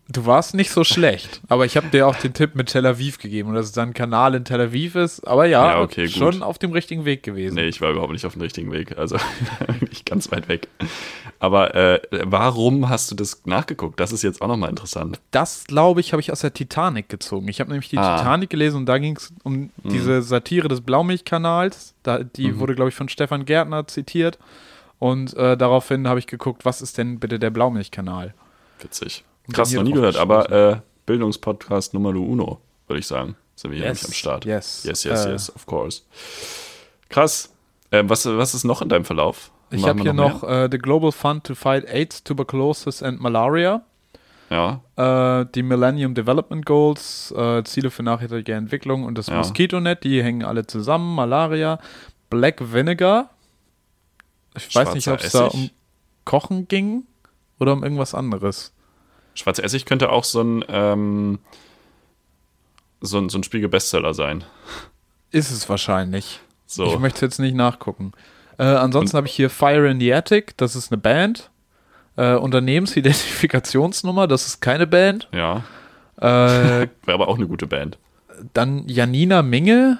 Du 0.09 0.25
warst 0.25 0.53
nicht 0.53 0.69
so 0.69 0.83
schlecht, 0.83 1.39
aber 1.47 1.65
ich 1.65 1.77
habe 1.77 1.87
dir 1.87 2.05
auch 2.07 2.15
den 2.15 2.33
Tipp 2.33 2.55
mit 2.55 2.67
Tel 2.67 2.85
Aviv 2.85 3.19
gegeben 3.19 3.49
und 3.49 3.55
dass 3.55 3.67
es 3.67 3.71
dann 3.71 3.89
ein 3.89 3.93
Kanal 3.93 4.35
in 4.35 4.43
Tel 4.43 4.59
Aviv 4.59 4.95
ist. 4.95 5.25
Aber 5.25 5.45
ja, 5.45 5.71
Ja, 5.71 5.81
okay, 5.81 6.09
schon 6.09 6.43
auf 6.43 6.57
dem 6.59 6.71
richtigen 6.73 7.05
Weg 7.05 7.23
gewesen. 7.23 7.55
Nee, 7.55 7.67
ich 7.67 7.79
war 7.79 7.89
überhaupt 7.91 8.11
nicht 8.11 8.25
auf 8.25 8.33
dem 8.33 8.41
richtigen 8.41 8.69
Weg. 8.73 8.97
Also 8.97 9.15
nicht 9.89 10.05
ganz 10.05 10.29
weit 10.31 10.49
weg. 10.49 10.67
Aber 11.39 11.73
äh, 11.73 12.01
warum 12.25 12.89
hast 12.89 13.11
du 13.11 13.15
das 13.15 13.43
nachgeguckt? 13.45 13.97
Das 13.97 14.11
ist 14.11 14.23
jetzt 14.23 14.41
auch 14.41 14.49
nochmal 14.49 14.69
interessant. 14.71 15.21
Das, 15.31 15.63
glaube 15.67 16.01
ich, 16.01 16.11
habe 16.11 16.19
ich 16.19 16.33
aus 16.33 16.41
der 16.41 16.53
Titanic 16.53 17.07
gezogen. 17.07 17.47
Ich 17.47 17.61
habe 17.61 17.69
nämlich 17.71 17.87
die 17.89 17.97
Ah. 17.97 18.17
Titanic 18.17 18.49
gelesen 18.49 18.77
und 18.77 18.85
da 18.87 18.97
ging 18.97 19.15
es 19.15 19.33
um 19.43 19.69
diese 19.83 20.21
Satire 20.21 20.67
des 20.67 20.81
Blaumilchkanals. 20.81 21.93
Da, 22.03 22.19
die 22.23 22.59
wurde, 22.59 22.75
glaube 22.75 22.89
ich, 22.89 22.95
von 22.95 23.07
Stefan 23.07 23.45
Gärtner 23.45 23.87
zitiert. 23.87 24.37
Und 24.99 25.33
äh, 25.37 25.55
daraufhin 25.55 26.07
habe 26.09 26.19
ich 26.19 26.27
geguckt, 26.27 26.65
was 26.65 26.81
ist 26.81 26.97
denn 26.97 27.19
bitte 27.19 27.39
der 27.39 27.51
Blaumilchkanal? 27.51 28.33
Witzig. 28.81 29.23
Krass, 29.51 29.71
noch 29.73 29.83
nie 29.83 29.91
gehört, 29.91 30.15
aber 30.17 30.51
äh, 30.51 30.79
Bildungspodcast 31.05 31.93
Nummer 31.93 32.09
uno, 32.09 32.59
würde 32.87 32.99
ich 32.99 33.07
sagen. 33.07 33.35
Sind 33.55 33.71
wir 33.71 33.77
hier 33.77 33.87
Yes, 33.87 34.03
nämlich 34.03 34.09
am 34.09 34.13
Start. 34.19 34.45
yes, 34.45 34.83
Yes, 34.85 35.03
yes, 35.03 35.25
äh. 35.25 35.31
yes, 35.31 35.55
of 35.55 35.65
course. 35.65 36.01
Krass. 37.09 37.49
Ähm, 37.91 38.09
was, 38.09 38.25
was 38.25 38.53
ist 38.55 38.63
noch 38.63 38.81
in 38.81 38.89
deinem 38.89 39.05
Verlauf? 39.05 39.51
Ich 39.69 39.85
habe 39.85 40.01
hier 40.01 40.13
mehr? 40.13 40.29
noch 40.29 40.43
äh, 40.43 40.67
The 40.71 40.77
Global 40.77 41.11
Fund 41.11 41.43
to 41.45 41.55
Fight 41.55 41.85
AIDS, 41.87 42.23
Tuberculosis 42.23 43.03
and 43.03 43.19
Malaria. 43.19 43.81
Ja, 44.49 44.81
Äh, 44.95 45.45
die 45.55 45.63
Millennium 45.63 46.13
Development 46.13 46.65
Goals, 46.65 47.31
äh, 47.35 47.63
Ziele 47.63 47.89
für 47.89 48.03
nachhaltige 48.03 48.53
Entwicklung 48.53 49.03
und 49.03 49.17
das 49.17 49.27
Ja. 49.27 49.37
Mosquito-Net, 49.37 50.03
die 50.03 50.21
hängen 50.23 50.43
alle 50.43 50.65
zusammen. 50.67 51.15
Malaria, 51.15 51.79
Black 52.29 52.71
Vinegar. 52.73 53.29
Ich 54.55 54.73
weiß 54.75 54.93
nicht, 54.93 55.07
ob 55.07 55.19
Schwarzer 55.21 55.47
es 55.47 55.51
da 55.53 55.57
um 55.57 55.69
Kochen 56.25 56.67
ging 56.67 57.03
oder 57.59 57.73
um 57.73 57.83
irgendwas 57.83 58.13
anderes. 58.13 58.73
Schwarze 59.35 59.63
Essig 59.63 59.85
könnte 59.85 60.09
auch 60.11 60.23
so 60.23 60.41
ein, 60.41 60.63
ähm, 60.67 61.39
so 63.01 63.17
ein, 63.17 63.29
so 63.29 63.37
ein 63.39 63.43
Spiegel-Bestseller 63.43 64.13
sein. 64.13 64.43
Ist 65.31 65.51
es 65.51 65.67
wahrscheinlich. 65.69 66.39
So. 66.67 66.85
Ich 66.85 66.99
möchte 66.99 67.25
jetzt 67.25 67.39
nicht 67.39 67.55
nachgucken. 67.55 68.13
Äh, 68.57 68.63
ansonsten 68.63 69.17
habe 69.17 69.27
ich 69.27 69.33
hier 69.33 69.49
Fire 69.49 69.89
in 69.89 69.99
the 69.99 70.13
Attic, 70.13 70.55
das 70.57 70.75
ist 70.75 70.91
eine 70.91 70.99
Band. 71.01 71.49
Äh, 72.15 72.35
Unternehmensidentifikationsnummer, 72.35 74.27
das 74.27 74.45
ist 74.47 74.61
keine 74.61 74.85
Band. 74.87 75.27
ja, 75.31 75.63
Äh, 76.17 76.21
wäre 77.05 77.13
aber 77.15 77.27
auch 77.27 77.37
eine 77.37 77.47
gute 77.47 77.65
Band. 77.67 77.97
dann 78.53 78.87
Janina 78.87 79.41
Minge. 79.41 79.97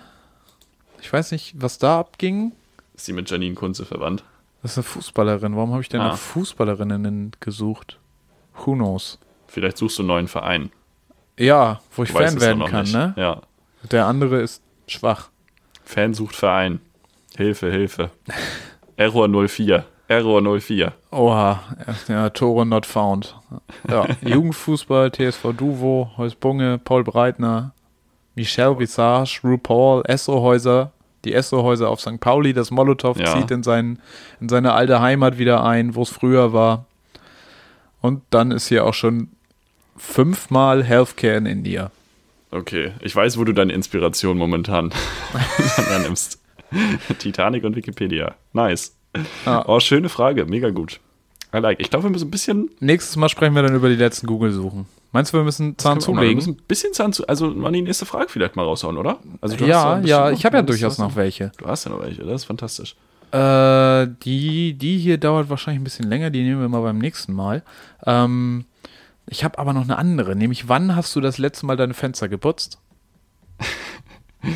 Ich 1.01 1.11
weiß 1.11 1.31
nicht, 1.31 1.55
was 1.57 1.79
da 1.79 1.99
abging. 1.99 2.51
Ist 2.95 3.05
sie 3.05 3.13
mit 3.13 3.29
Janine 3.29 3.55
Kunze 3.55 3.85
verwandt? 3.85 4.23
Das 4.61 4.71
ist 4.73 4.77
eine 4.77 4.83
Fußballerin. 4.83 5.55
Warum 5.55 5.71
habe 5.71 5.81
ich 5.81 5.89
denn 5.89 5.99
Ah. 6.01 6.09
nach 6.09 6.17
Fußballerinnen 6.17 7.31
gesucht? 7.39 7.99
Who 8.65 8.73
knows? 8.73 9.19
Vielleicht 9.47 9.77
suchst 9.77 9.97
du 9.97 10.03
einen 10.03 10.07
neuen 10.07 10.27
Verein. 10.27 10.71
Ja, 11.37 11.79
wo 11.95 12.03
ich 12.03 12.11
Du 12.11 12.17
Fan 12.17 12.39
werden 12.41 12.65
kann, 12.65 12.81
nicht. 12.83 12.93
ne? 12.93 13.13
Ja. 13.17 13.41
Der 13.91 14.05
andere 14.05 14.41
ist 14.41 14.61
schwach. 14.87 15.29
Fan 15.83 16.13
sucht 16.13 16.35
Verein. 16.35 16.79
Hilfe, 17.35 17.71
Hilfe. 17.71 18.11
Error 18.95 19.27
04. 19.47 19.85
Error 20.07 20.59
04. 20.59 20.93
Oha, 21.11 21.59
ja, 22.07 22.29
Tore 22.29 22.65
not 22.65 22.85
found. 22.85 23.35
Ja, 23.89 24.05
Jugendfußball, 24.21 25.11
TSV 25.11 25.53
Duvo, 25.57 26.11
Heusbunge, 26.17 26.77
Paul 26.77 27.03
Breitner, 27.03 27.73
Michel 28.35 28.77
Visage, 28.77 29.39
RuPaul, 29.43 30.03
Essohäuser, 30.05 30.91
die 31.25 31.33
Essohäuser 31.33 31.89
auf 31.89 32.01
St. 32.01 32.19
Pauli, 32.19 32.53
das 32.53 32.69
Molotow 32.69 33.17
Ja. 33.17 33.25
zieht 33.33 33.49
in, 33.49 33.63
sein, 33.63 33.99
in 34.39 34.49
seine 34.49 34.73
alte 34.73 35.01
Heimat 35.01 35.37
wieder 35.37 35.63
ein, 35.63 35.95
wo 35.95 36.01
es 36.03 36.09
früher 36.09 36.53
war. 36.53 36.85
Und 38.03 38.21
dann 38.31 38.51
ist 38.51 38.67
hier 38.67 38.85
auch 38.85 38.93
schon 38.93 39.29
fünfmal 39.95 40.83
Healthcare 40.83 41.37
in 41.37 41.45
India. 41.45 41.89
Okay, 42.51 42.91
ich 43.01 43.15
weiß, 43.15 43.37
wo 43.39 43.45
du 43.45 43.53
deine 43.53 43.73
Inspiration 43.73 44.37
momentan 44.37 44.91
nimmst. 46.03 46.39
Titanic 47.19 47.63
und 47.63 47.75
Wikipedia. 47.75 48.35
Nice. 48.51 48.95
Ah. 49.45 49.63
Oh, 49.67 49.79
schöne 49.79 50.09
Frage. 50.09 50.45
Mega 50.45 50.69
gut. 50.69 50.99
I 51.55 51.59
like. 51.59 51.79
Ich 51.79 51.89
glaube, 51.89 52.05
wir 52.05 52.09
müssen 52.11 52.27
ein 52.27 52.31
bisschen 52.31 52.69
Nächstes 52.79 53.15
Mal 53.15 53.29
sprechen 53.29 53.55
wir 53.55 53.61
dann 53.61 53.75
über 53.75 53.87
die 53.87 53.95
letzten 53.95 54.27
Google-Suchen. 54.27 54.85
Meinst 55.11 55.31
du, 55.31 55.37
wir 55.37 55.43
müssen 55.43 55.77
Zahn 55.77 55.97
Wir 55.97 56.01
zulegen? 56.01 56.35
müssen 56.35 56.53
ein 56.55 56.61
bisschen 56.67 56.91
Zahn 56.93 57.13
zu. 57.13 57.25
Also 57.27 57.47
mal 57.51 57.71
die 57.71 57.83
nächste 57.83 58.05
Frage 58.07 58.27
vielleicht 58.27 58.55
mal 58.55 58.63
raushauen, 58.63 58.97
oder? 58.97 59.19
Also 59.39 59.55
ja, 59.63 59.99
ja, 59.99 60.29
noch- 60.31 60.37
ich 60.37 60.45
habe 60.45 60.57
ja 60.57 60.63
durchaus 60.63 60.97
noch 60.97 61.15
welche. 61.15 61.51
Du 61.57 61.67
hast 61.67 61.85
ja 61.85 61.91
noch 61.91 62.01
welche, 62.01 62.23
das 62.23 62.41
ist 62.41 62.45
fantastisch. 62.45 62.95
Äh, 63.33 64.07
die, 64.23 64.73
die 64.77 64.97
hier 64.99 65.17
dauert 65.17 65.49
wahrscheinlich 65.49 65.81
ein 65.81 65.83
bisschen 65.83 66.07
länger, 66.07 66.29
die 66.29 66.43
nehmen 66.43 66.61
wir 66.61 66.69
mal 66.69 66.81
beim 66.81 66.99
nächsten 66.99 67.33
Mal. 67.33 67.63
Ähm, 68.05 68.65
ich 69.25 69.43
habe 69.43 69.57
aber 69.57 69.73
noch 69.73 69.83
eine 69.83 69.97
andere, 69.97 70.35
nämlich 70.35 70.69
wann 70.69 70.95
hast 70.95 71.15
du 71.15 71.21
das 71.21 71.37
letzte 71.39 71.65
Mal 71.65 71.75
deine 71.77 71.93
Fenster 71.93 72.29
geputzt? 72.29 72.79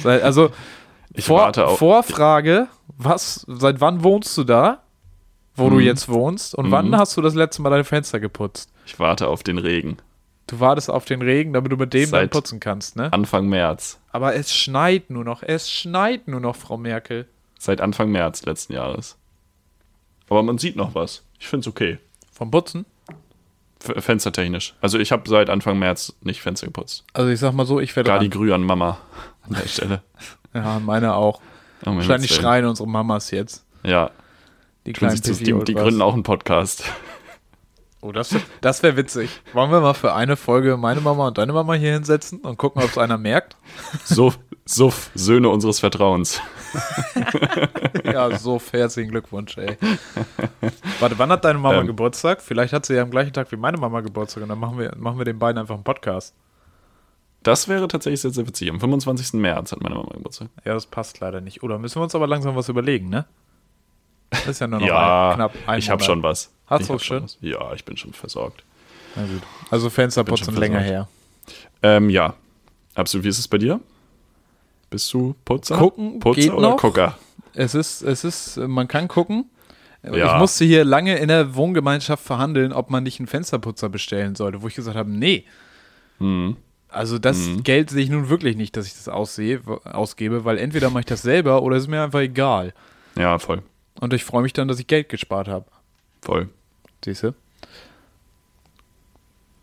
Also 0.03 0.51
Ich 1.13 1.25
vor, 1.25 1.39
warte 1.43 1.65
auf. 1.65 1.79
Vorfrage, 1.79 2.67
was, 2.97 3.45
seit 3.47 3.79
wann 3.79 4.03
wohnst 4.03 4.37
du 4.37 4.43
da, 4.43 4.81
wo 5.55 5.69
du 5.69 5.77
Mhm. 5.77 5.81
jetzt 5.81 6.09
wohnst? 6.09 6.53
Und 6.55 6.71
wann 6.71 6.89
Mhm. 6.89 6.97
hast 6.97 7.15
du 7.15 7.21
das 7.21 7.33
letzte 7.35 7.61
Mal 7.61 7.69
deine 7.69 7.85
Fenster 7.85 8.19
geputzt? 8.19 8.69
Ich 8.85 8.99
warte 8.99 9.27
auf 9.29 9.43
den 9.43 9.57
Regen. 9.57 9.97
Du 10.47 10.59
wartest 10.59 10.89
auf 10.89 11.05
den 11.05 11.21
Regen, 11.21 11.53
damit 11.53 11.71
du 11.71 11.77
mit 11.77 11.93
dem 11.93 12.01
dann 12.11 12.21
Seit- 12.21 12.31
putzen 12.31 12.59
kannst, 12.59 12.95
ne? 12.97 13.11
Anfang 13.13 13.47
März. 13.47 13.99
Aber 14.11 14.35
es 14.35 14.53
schneit 14.53 15.09
nur 15.09 15.23
noch, 15.23 15.41
es 15.41 15.71
schneit 15.71 16.27
nur 16.27 16.41
noch, 16.41 16.55
Frau 16.57 16.77
Merkel. 16.77 17.27
Seit 17.59 17.81
Anfang 17.81 18.11
März 18.11 18.43
letzten 18.45 18.73
Jahres. 18.73 19.17
Aber 20.29 20.43
man 20.43 20.57
sieht 20.57 20.75
noch 20.75 20.95
was. 20.95 21.23
Ich 21.39 21.47
finde 21.47 21.61
es 21.61 21.67
okay. 21.67 21.99
Vom 22.31 22.51
Putzen? 22.51 22.85
F 23.83 24.03
fenstertechnisch. 24.03 24.75
Also 24.81 24.97
ich 24.99 25.11
habe 25.11 25.29
seit 25.29 25.49
Anfang 25.49 25.77
März 25.79 26.15
nicht 26.21 26.41
Fenster 26.41 26.67
geputzt. 26.67 27.03
Also 27.13 27.29
ich 27.29 27.39
sag 27.39 27.53
mal 27.53 27.65
so, 27.65 27.79
ich 27.79 27.95
werde 27.95 28.09
Gar 28.09 28.19
die. 28.19 28.29
Grü 28.29 28.51
an 28.53 28.63
Mama 28.63 28.97
an 29.43 29.53
der 29.53 29.67
Stelle. 29.67 30.01
Ja, 30.53 30.79
meine 30.79 31.13
auch. 31.15 31.41
Oh, 31.85 31.95
Wahrscheinlich 31.95 32.33
schreien 32.33 32.65
unsere 32.65 32.89
Mamas 32.89 33.29
jetzt. 33.31 33.63
Ja, 33.83 34.09
Die 34.87 34.93
kleinen 34.93 35.21
Pipi 35.21 35.43
die, 35.43 35.63
die 35.65 35.73
gründen 35.75 36.01
auch 36.01 36.13
einen 36.13 36.23
Podcast. 36.23 36.83
Oh, 38.01 38.11
das, 38.11 38.35
das 38.61 38.83
wäre 38.83 38.95
witzig. 38.97 39.29
Wollen 39.53 39.71
wir 39.71 39.79
mal 39.81 39.93
für 39.93 40.13
eine 40.13 40.37
Folge 40.37 40.77
meine 40.77 41.01
Mama 41.01 41.27
und 41.27 41.37
deine 41.37 41.53
Mama 41.53 41.73
hier 41.73 41.93
hinsetzen 41.93 42.39
und 42.39 42.57
gucken, 42.57 42.81
ob 42.81 42.89
es 42.89 42.97
einer 42.97 43.17
merkt? 43.17 43.57
Suff, 44.05 44.39
Suff, 44.65 45.09
Söhne 45.13 45.49
unseres 45.49 45.79
Vertrauens. 45.79 46.41
Ja, 48.03 48.37
so 48.37 48.61
herzlichen 48.71 49.11
Glückwunsch, 49.11 49.57
ey. 49.57 49.77
Warte, 50.99 51.17
wann 51.19 51.29
hat 51.29 51.43
deine 51.43 51.59
Mama 51.59 51.81
Ähm. 51.81 51.87
Geburtstag? 51.87 52.41
Vielleicht 52.41 52.73
hat 52.73 52.85
sie 52.85 52.95
ja 52.95 53.01
am 53.01 53.11
gleichen 53.11 53.33
Tag 53.33 53.51
wie 53.51 53.57
meine 53.57 53.77
Mama 53.77 54.01
Geburtstag 54.01 54.43
und 54.43 54.49
dann 54.49 54.59
machen 54.59 54.79
wir, 54.79 54.93
machen 54.97 55.17
wir 55.17 55.25
den 55.25 55.39
beiden 55.39 55.59
einfach 55.59 55.75
einen 55.75 55.83
Podcast. 55.83 56.33
Das 57.43 57.67
wäre 57.67 57.87
tatsächlich 57.87 58.21
sehr, 58.21 58.31
sehr 58.31 58.47
witzig. 58.47 58.69
Am 58.69 58.79
25. 58.79 59.33
März 59.33 59.71
hat 59.71 59.81
meine 59.81 59.95
Mama 59.95 60.11
Geburtstag. 60.13 60.49
Ja, 60.65 60.73
das 60.73 60.85
passt 60.85 61.19
leider 61.19 61.41
nicht. 61.41 61.63
Oder 61.63 61.77
müssen 61.79 61.99
wir 61.99 62.03
uns 62.03 62.15
aber 62.15 62.27
langsam 62.27 62.55
was 62.55 62.69
überlegen, 62.69 63.09
ne? 63.09 63.25
Das 64.29 64.47
ist 64.47 64.59
ja 64.59 64.67
nur 64.67 64.79
noch 64.79 64.87
ja, 64.87 65.29
ein, 65.29 65.35
knapp 65.35 65.53
ein 65.67 65.79
ich 65.79 65.89
habe 65.89 66.03
schon 66.03 66.23
was. 66.23 66.51
Hast 66.67 66.89
du 66.89 66.99
schon? 66.99 67.23
was. 67.23 67.37
Ja, 67.41 67.73
ich 67.73 67.85
bin 67.85 67.97
schon 67.97 68.13
versorgt. 68.13 68.63
Na 69.15 69.23
gut. 69.23 69.41
Also 69.69 69.89
Fensterputzen 69.89 70.45
schon 70.45 70.55
länger 70.55 70.79
her. 70.79 71.07
Ähm, 71.81 72.09
ja, 72.09 72.33
absolut. 72.95 73.23
Wie 73.25 73.29
ist 73.29 73.39
es 73.39 73.47
bei 73.47 73.57
dir? 73.57 73.79
Bist 74.89 75.13
du 75.13 75.35
Putzer? 75.45 75.77
Gucken 75.77 76.19
Putzer 76.19 76.41
geht 76.41 76.51
oder 76.51 76.69
noch. 76.69 76.77
Gucker? 76.77 77.17
Es 77.53 77.75
ist, 77.75 78.01
es 78.01 78.23
ist, 78.23 78.57
man 78.57 78.87
kann 78.87 79.07
gucken. 79.07 79.49
Ja. 80.03 80.35
Ich 80.35 80.39
musste 80.39 80.63
hier 80.63 80.85
lange 80.85 81.17
in 81.17 81.27
der 81.27 81.55
Wohngemeinschaft 81.55 82.23
verhandeln, 82.23 82.71
ob 82.71 82.89
man 82.89 83.03
nicht 83.03 83.19
einen 83.19 83.27
Fensterputzer 83.27 83.89
bestellen 83.89 84.35
sollte, 84.35 84.61
wo 84.61 84.67
ich 84.67 84.75
gesagt 84.75 84.95
habe, 84.95 85.09
nee. 85.09 85.45
Mhm. 86.19 86.55
Also 86.89 87.19
das 87.19 87.37
Geld 87.63 87.89
sehe 87.89 88.03
ich 88.03 88.09
nun 88.09 88.29
wirklich 88.29 88.55
nicht, 88.55 88.77
dass 88.77 88.87
ich 88.87 88.93
das 88.93 89.09
aussehe, 89.09 89.61
ausgebe, 89.83 90.45
weil 90.45 90.57
entweder 90.57 90.89
mache 90.89 91.01
ich 91.01 91.05
das 91.05 91.21
selber 91.21 91.61
oder 91.61 91.75
es 91.75 91.83
ist 91.83 91.89
mir 91.89 92.01
einfach 92.01 92.21
egal. 92.21 92.73
Ja, 93.17 93.37
voll. 93.39 93.61
Und 93.99 94.13
ich 94.13 94.23
freue 94.23 94.43
mich 94.43 94.53
dann, 94.53 94.67
dass 94.67 94.79
ich 94.79 94.87
Geld 94.87 95.09
gespart 95.09 95.47
habe. 95.47 95.65
Voll. 96.21 96.49
Siehst 97.03 97.23
du? 97.23 97.33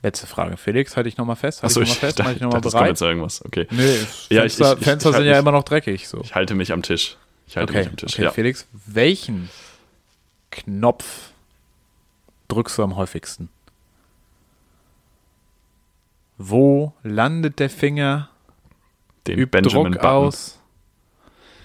Letzte 0.04 0.26
Frage. 0.28 0.56
Felix, 0.56 0.96
halte 0.96 1.08
ich 1.08 1.16
nochmal 1.16 1.34
fest? 1.36 1.62
Halte 1.62 1.66
Achso, 1.66 1.80
ich 1.80 1.88
ich 1.88 1.94
nochmal 1.96 2.10
fest? 2.12 2.18
Mache 2.20 2.32
ich 2.34 2.40
nochmal 2.40 2.58
es 2.58 2.62
kommt 2.62 2.72
bereit? 2.74 2.88
jetzt 2.90 3.00
irgendwas. 3.02 3.44
Okay. 3.44 3.66
Nee, 3.70 3.96
Ja, 4.28 4.40
Fenster, 4.42 4.72
ich- 4.74 4.78
ich- 4.78 4.84
Fenster 4.84 4.92
ich 4.94 5.02
sind 5.02 5.14
halt 5.14 5.24
ja 5.26 5.32
mich- 5.32 5.38
immer 5.40 5.52
noch 5.52 5.64
dreckig. 5.64 6.06
So. 6.08 6.20
Ich 6.22 6.34
halte 6.34 6.54
mich 6.54 6.72
am 6.72 6.82
Tisch. 6.82 7.16
Ich 7.48 7.56
halte 7.56 7.72
Okay, 7.72 7.78
mich 7.80 7.88
am 7.88 7.96
Tisch. 7.96 8.12
okay 8.14 8.22
ja. 8.24 8.30
Felix, 8.30 8.66
welchen 8.86 9.48
Knopf 10.50 11.30
drückst 12.48 12.78
du 12.78 12.82
am 12.84 12.96
häufigsten? 12.96 13.48
Wo 16.36 16.92
landet 17.02 17.58
der 17.58 17.70
Finger? 17.70 18.28
Den 19.26 19.38
Übt 19.38 19.50
Benjamin 19.52 19.92
Druck 19.92 20.02
Button. 20.02 20.06
aus? 20.10 20.58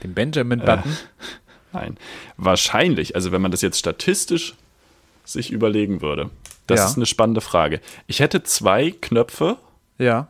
Den 0.03 0.13
Benjamin-Button? 0.13 0.97
Nein. 1.73 1.97
Wahrscheinlich, 2.37 3.15
also 3.15 3.31
wenn 3.31 3.41
man 3.41 3.51
das 3.51 3.61
jetzt 3.61 3.77
statistisch 3.79 4.55
sich 5.25 5.51
überlegen 5.51 6.01
würde, 6.01 6.29
das 6.69 6.79
Ja. 6.79 6.85
ist 6.87 6.95
eine 6.97 7.05
spannende 7.05 7.41
Frage. 7.41 7.81
Ich 8.07 8.19
hätte 8.19 8.43
zwei 8.43 8.91
Knöpfe. 8.91 9.57
ja. 9.97 10.27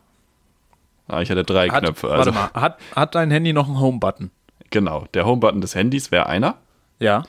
Ah, 1.08 1.22
ich 1.22 1.28
hätte 1.28 1.42
drei 1.42 1.68
Hat, 1.70 1.82
Knöpfe. 1.82 2.06
warte 2.08 2.18
Also, 2.20 2.32
mal, 2.32 2.50
hat, 2.52 2.78
hat 2.94 3.14
dein 3.16 3.32
Handy 3.32 3.52
noch 3.52 3.66
einen 3.66 3.80
Home-Button? 3.80 4.30
genau. 4.70 5.06
Der 5.12 5.26
Homebutton 5.26 5.60
des 5.60 5.74
Handys 5.74 6.12
wäre 6.12 6.26
einer. 6.26 6.56
Ja. 7.00 7.24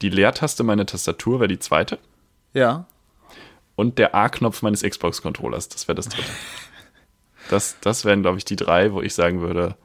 Die 0.00 0.08
Leertaste 0.08 0.62
meiner 0.62 0.86
Tastatur 0.86 1.38
wäre 1.40 1.48
die 1.48 1.58
zweite. 1.58 1.98
Ja. 2.54 2.86
Und 3.76 3.98
der 3.98 4.14
A-Knopf 4.14 4.62
meines 4.62 4.82
Xbox-Controllers, 4.82 5.68
das 5.68 5.86
wäre 5.88 5.96
das 5.96 6.08
dritte. 6.08 6.30
das, 7.50 7.76
das 7.82 8.06
wären, 8.06 8.22
glaube 8.22 8.38
ich, 8.38 8.46
die 8.46 8.56
drei, 8.56 8.92
wo 8.94 9.02
ich 9.02 9.12
sagen 9.14 9.40
würde, 9.42 9.76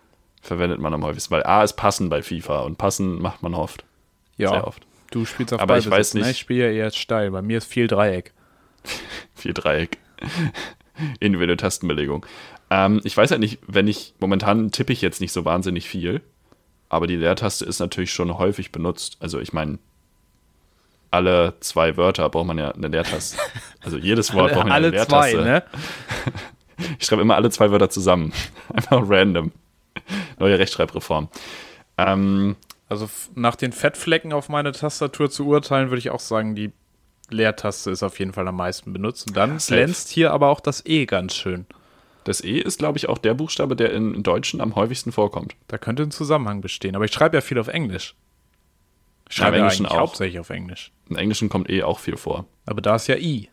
verwendet 0.42 0.80
man 0.80 0.94
am 0.94 1.04
häufigsten. 1.04 1.32
Weil 1.34 1.44
A 1.46 1.64
ist 1.64 1.74
passen 1.74 2.08
bei 2.10 2.22
FIFA 2.22 2.62
und 2.62 2.78
passen 2.78 3.22
macht 3.22 3.44
man 3.44 3.54
oft. 3.56 3.84
Ja. 4.38 4.50
Sehr 4.50 4.66
oft. 4.68 4.84
Du 5.12 5.26
spielst 5.26 5.54
auf 5.54 5.60
Aber 5.60 5.78
ich 5.78 5.90
weiß 5.90 6.14
nicht- 6.14 6.24
Ne? 6.24 6.32
Ich 6.32 6.40
spiele 6.40 6.72
ja 6.72 6.72
eher 6.86 6.92
steil. 6.92 7.32
Bei 7.32 7.42
mir 7.42 7.58
ist 7.58 7.66
viel 7.68 7.88
Dreieck. 7.88 8.34
Vier 9.36 9.54
Dreieck. 9.54 9.98
Individuelle 11.20 11.58
Tastenbelegung. 11.58 12.26
Ähm, 12.70 13.02
ich 13.04 13.16
weiß 13.18 13.32
halt 13.32 13.42
nicht, 13.42 13.60
wenn 13.68 13.88
ich, 13.88 14.14
momentan 14.20 14.72
tippe 14.72 14.94
ich 14.94 15.02
jetzt 15.02 15.22
nicht 15.22 15.32
so 15.32 15.44
wahnsinnig 15.46 15.88
viel, 15.88 16.22
aber 16.90 17.08
die 17.08 17.16
Leertaste 17.16 17.66
ist 17.66 17.80
natürlich 17.80 18.12
schon 18.14 18.38
häufig 18.38 18.72
benutzt. 18.72 19.18
Also 19.20 19.40
ich 19.40 19.54
meine, 19.54 19.80
alle 21.12 21.56
zwei 21.60 21.98
Wörter 21.98 22.30
braucht 22.30 22.48
man 22.48 22.58
ja 22.58 22.72
eine 22.72 22.88
Leertaste. 22.88 23.38
Also 23.82 23.98
jedes 23.98 24.34
Wort 24.34 24.54
braucht 24.54 24.68
man 24.68 24.68
ja 24.68 24.74
eine 24.76 24.86
Alle 24.86 24.90
Leertaste. 24.90 25.36
zwei, 25.38 25.44
ne? 25.44 25.64
Ich 27.00 27.06
schreibe 27.06 27.22
immer 27.22 27.36
alle 27.36 27.50
zwei 27.52 27.70
Wörter 27.70 27.90
zusammen. 27.90 28.34
Einfach 28.74 29.02
random. 29.08 29.52
Neue 30.40 30.58
Rechtschreibreform. 30.58 31.30
Ähm, 31.98 32.56
Also 32.90 33.10
nach 33.36 33.56
den 33.56 33.72
Fettflecken 33.72 34.34
auf 34.34 34.50
meiner 34.50 34.72
Tastatur 34.74 35.30
zu 35.30 35.46
urteilen, 35.48 35.90
würde 35.90 36.00
ich 36.00 36.10
auch 36.10 36.20
sagen, 36.20 36.56
die 36.56 36.72
Leertaste 37.34 37.92
ist 37.92 38.04
auf 38.04 38.20
jeden 38.20 38.34
Fall 38.34 38.48
am 38.48 38.56
meisten 38.56 38.94
benutzt. 38.94 39.28
Und 39.28 39.36
dann 39.38 39.58
glänzt 39.58 40.10
hier 40.10 40.32
aber 40.32 40.48
auch 40.50 40.60
das 40.60 40.86
E 40.86 41.06
ganz 41.06 41.36
schön. 41.36 41.66
das 42.24 42.42
E 42.44 42.58
ist, 42.60 42.80
glaube 42.80 42.98
ich, 42.98 43.10
auch 43.10 43.18
der 43.18 43.34
Buchstabe, 43.34 43.76
der 43.76 43.92
in 43.92 44.24
Deutschen 44.24 44.62
am 44.62 44.76
häufigsten 44.76 45.12
vorkommt. 45.12 45.56
Da 45.68 45.78
könnte 45.78 46.04
ein 46.04 46.12
Zusammenhang 46.12 46.62
bestehen. 46.62 46.96
Aber 46.96 47.06
ich 47.06 47.12
schreibe 47.14 47.38
ja 47.38 47.42
viel 47.42 47.60
auf 47.60 47.68
Englisch. 47.68 48.16
Ich 49.30 49.38
im 49.38 49.44
schreibe 49.44 49.58
ja, 49.58 49.64
Englischen 49.64 49.86
eigentlich 49.86 49.98
auch. 49.98 50.02
hauptsächlich 50.02 50.40
auf 50.40 50.50
Englisch. 50.50 50.92
Im 51.10 51.16
Englischen 51.18 51.50
kommt 51.50 51.70
E 51.70 51.84
auch 51.84 52.00
viel 52.00 52.18
vor. 52.18 52.46
Aber 52.66 52.82
da 52.82 52.96
ist 52.96 53.08
ja 53.08 53.16
I. 53.18 53.50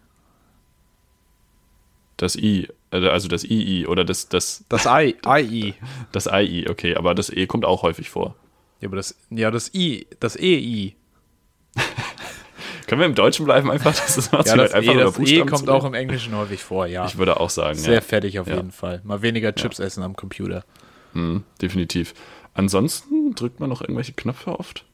Das 2.16 2.36
I, 2.36 2.68
äh, 2.90 3.08
also 3.08 3.28
das 3.28 3.44
II 3.44 3.86
oder 3.86 4.04
das, 4.04 4.28
das, 4.28 4.64
Das 4.68 4.86
I, 4.86 5.16
I. 5.26 5.74
das 6.12 6.26
II, 6.26 6.68
okay, 6.68 6.94
aber 6.96 7.14
das 7.14 7.30
E 7.30 7.46
kommt 7.46 7.64
auch 7.64 7.82
häufig 7.82 8.10
vor. 8.10 8.36
Ja, 8.80 8.88
aber 8.88 8.96
das, 8.96 9.18
ja, 9.30 9.50
das 9.50 9.72
I, 9.74 10.06
das 10.20 10.36
EI. 10.36 10.94
Können 12.90 13.02
wir 13.02 13.06
im 13.06 13.14
Deutschen 13.14 13.44
bleiben 13.44 13.70
einfach? 13.70 13.94
Das 13.94 14.18
ist 14.18 14.32
Ja, 14.32 14.42
das, 14.42 14.72
einfach 14.72 14.92
e, 14.92 14.96
das 14.98 15.16
e 15.20 15.44
kommt 15.44 15.70
auch 15.70 15.84
im 15.84 15.94
Englischen 15.94 16.34
häufig 16.36 16.60
vor, 16.60 16.86
ja. 16.86 17.06
Ich 17.06 17.16
würde 17.18 17.38
auch 17.38 17.48
sagen, 17.48 17.78
Sehr 17.78 17.94
ja, 17.94 18.00
fertig 18.00 18.40
auf 18.40 18.48
Ja. 18.48 18.56
jeden 18.56 18.72
Fall. 18.72 19.00
Mal 19.04 19.22
weniger 19.22 19.54
Chips 19.54 19.78
essen 19.78 20.02
am 20.02 20.16
Computer. 20.16 20.64
Mhm, 21.12 21.44
definitiv. 21.62 22.14
Ansonsten 22.52 23.36
drückt 23.36 23.60
man 23.60 23.68
noch 23.68 23.80
irgendwelche 23.80 24.12
Knöpfe 24.12 24.58
oft? 24.58 24.84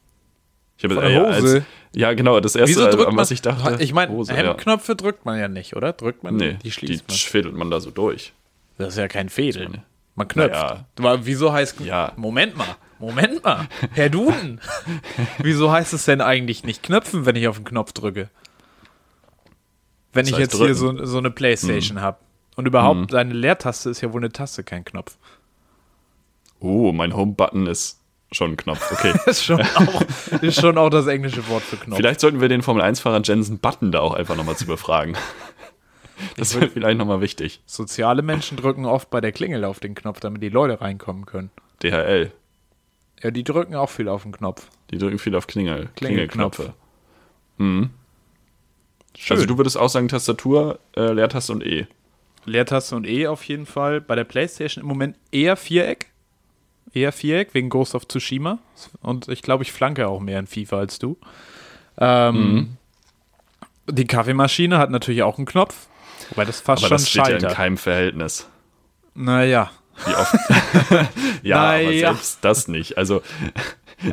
Ich 0.77 0.83
habe 0.83 0.93
äh, 1.03 1.11
ja, 1.11 1.21
Hose? 1.25 1.55
als, 1.57 1.65
ja, 1.95 2.13
genau, 2.13 2.39
das 2.39 2.55
erste, 2.55 2.69
Wieso 2.75 2.87
drückt 2.87 3.07
an 3.07 3.17
was 3.17 3.31
ich 3.31 3.41
dachte. 3.41 3.81
ich 3.83 3.93
meine, 3.93 4.15
Hemdknöpfe 4.27 4.95
drückt 4.95 5.25
man 5.25 5.39
ja 5.39 5.47
nicht, 5.47 5.75
oder? 5.75 5.91
Drückt 5.91 6.21
man? 6.21 6.39
Ja. 6.39 6.49
Nee, 6.49 6.53
die 6.53 6.65
die, 6.65 6.71
schließt 6.71 7.07
man. 7.07 7.17
fädelt 7.17 7.55
man 7.55 7.71
da 7.71 7.79
so 7.79 7.89
durch. 7.89 8.31
Das 8.77 8.89
ist 8.89 8.99
ja 8.99 9.07
kein 9.07 9.29
Fädeln. 9.29 9.83
Man 10.17 10.27
knöpft. 10.27 10.85
Naja. 10.99 11.19
Wieso 11.21 11.53
heißt. 11.53 11.79
Ja. 11.81 12.11
Moment 12.17 12.57
mal. 12.57 12.75
Moment 12.99 13.43
mal. 13.43 13.67
Herr 13.91 14.09
Duden. 14.09 14.59
wieso 15.37 15.71
heißt 15.71 15.93
es 15.93 16.05
denn 16.05 16.21
eigentlich 16.21 16.63
nicht 16.63 16.81
knöpfen, 16.81 17.27
wenn 17.27 17.35
ich 17.35 17.47
auf 17.47 17.57
den 17.57 17.65
Knopf 17.65 17.93
drücke? 17.93 18.29
Wenn 20.13 20.25
Das 20.25 20.31
ich 20.31 20.39
jetzt 20.39 20.55
hier 20.55 20.73
drücken. 20.73 20.97
so, 20.97 21.05
so 21.05 21.17
eine 21.19 21.29
Playstation 21.29 22.01
habe. 22.01 22.17
Und 22.55 22.65
überhaupt, 22.65 23.13
deine 23.13 23.35
Leertaste 23.35 23.91
ist 23.91 24.01
ja 24.01 24.11
wohl 24.11 24.21
eine 24.21 24.31
Taste, 24.31 24.63
kein 24.63 24.83
Knopf. 24.83 25.15
Oh, 26.59 26.91
mein 26.91 27.15
Home-Button 27.15 27.67
ist 27.67 28.01
schon 28.31 28.53
ein 28.53 28.57
Knopf. 28.57 28.91
Okay. 28.91 29.13
Das 29.13 29.27
ist 29.37 29.43
schon 29.43 29.61
auch, 29.61 30.01
ist 30.41 30.59
schon 30.59 30.79
auch 30.79 30.89
das 30.89 31.05
englische 31.05 31.47
Wort 31.49 31.61
für 31.61 31.77
Knopf. 31.77 31.97
vielleicht 31.97 32.19
sollten 32.21 32.41
wir 32.41 32.49
den 32.49 32.63
Formel-1-Fahrer 32.63 33.21
Jensen 33.23 33.59
Button 33.59 33.91
da 33.91 33.99
auch 33.99 34.15
einfach 34.15 34.35
nochmal 34.35 34.57
zu 34.57 34.65
befragen. 34.65 35.15
Das 36.37 36.55
wäre 36.55 36.69
vielleicht 36.69 36.97
nochmal 36.97 37.21
wichtig. 37.21 37.61
Soziale 37.65 38.21
Menschen 38.21 38.57
drücken 38.57 38.85
oft 38.85 39.09
bei 39.09 39.21
der 39.21 39.31
Klingel 39.31 39.63
auf 39.65 39.79
den 39.79 39.95
Knopf, 39.95 40.19
damit 40.19 40.41
die 40.41 40.49
Leute 40.49 40.81
reinkommen 40.81 41.25
können. 41.25 41.51
DHL. 41.83 42.31
Ja, 43.23 43.31
die 43.31 43.43
drücken 43.43 43.75
auch 43.75 43.89
viel 43.89 44.07
auf 44.09 44.23
den 44.23 44.31
Knopf. 44.31 44.67
Die 44.91 44.97
drücken 44.97 45.19
viel 45.19 45.35
auf 45.35 45.47
Klingel. 45.47 45.89
Klingelknöpfe. 45.95 46.73
Mhm. 47.57 47.89
Schön. 49.17 49.35
Also 49.35 49.47
du 49.47 49.57
würdest 49.57 49.77
auch 49.77 49.89
sagen 49.89 50.07
Tastatur, 50.07 50.79
äh, 50.95 51.11
Leertaste 51.11 51.51
und 51.51 51.65
E. 51.65 51.87
Leertaste 52.45 52.95
und 52.95 53.07
E 53.07 53.27
auf 53.27 53.43
jeden 53.43 53.65
Fall. 53.65 53.99
Bei 54.01 54.15
der 54.15 54.23
PlayStation 54.23 54.83
im 54.83 54.87
Moment 54.87 55.15
eher 55.31 55.55
Viereck. 55.57 56.11
Eher 56.93 57.11
Viereck 57.11 57.53
wegen 57.53 57.69
Ghost 57.69 57.95
of 57.95 58.07
Tsushima. 58.07 58.59
Und 59.01 59.27
ich 59.27 59.41
glaube, 59.41 59.63
ich 59.63 59.71
flanke 59.71 60.07
auch 60.07 60.19
mehr 60.19 60.39
in 60.39 60.47
FIFA 60.47 60.77
als 60.79 60.99
du. 60.99 61.17
Ähm, 61.97 62.35
Mhm. 62.35 62.77
Die 63.89 64.05
Kaffeemaschine 64.05 64.77
hat 64.77 64.91
natürlich 64.91 65.23
auch 65.23 65.37
einen 65.37 65.45
Knopf. 65.47 65.87
Wobei 66.29 66.45
das 66.45 66.61
fast 66.61 66.83
Aber 66.83 66.89
schon 66.89 66.97
das 66.97 67.09
steht 67.09 67.27
ja 67.27 67.29
in 67.35 67.41
scheitert. 67.41 67.55
keinem 67.55 67.77
Verhältnis. 67.77 68.47
naja. 69.15 69.71
Wie 70.05 70.13
oft? 70.13 70.35
ja, 71.41 71.57
aber 71.57 71.73
Naja. 71.83 72.13
selbst 72.13 72.37
das 72.41 72.67
nicht. 72.67 72.99
Also 72.99 73.23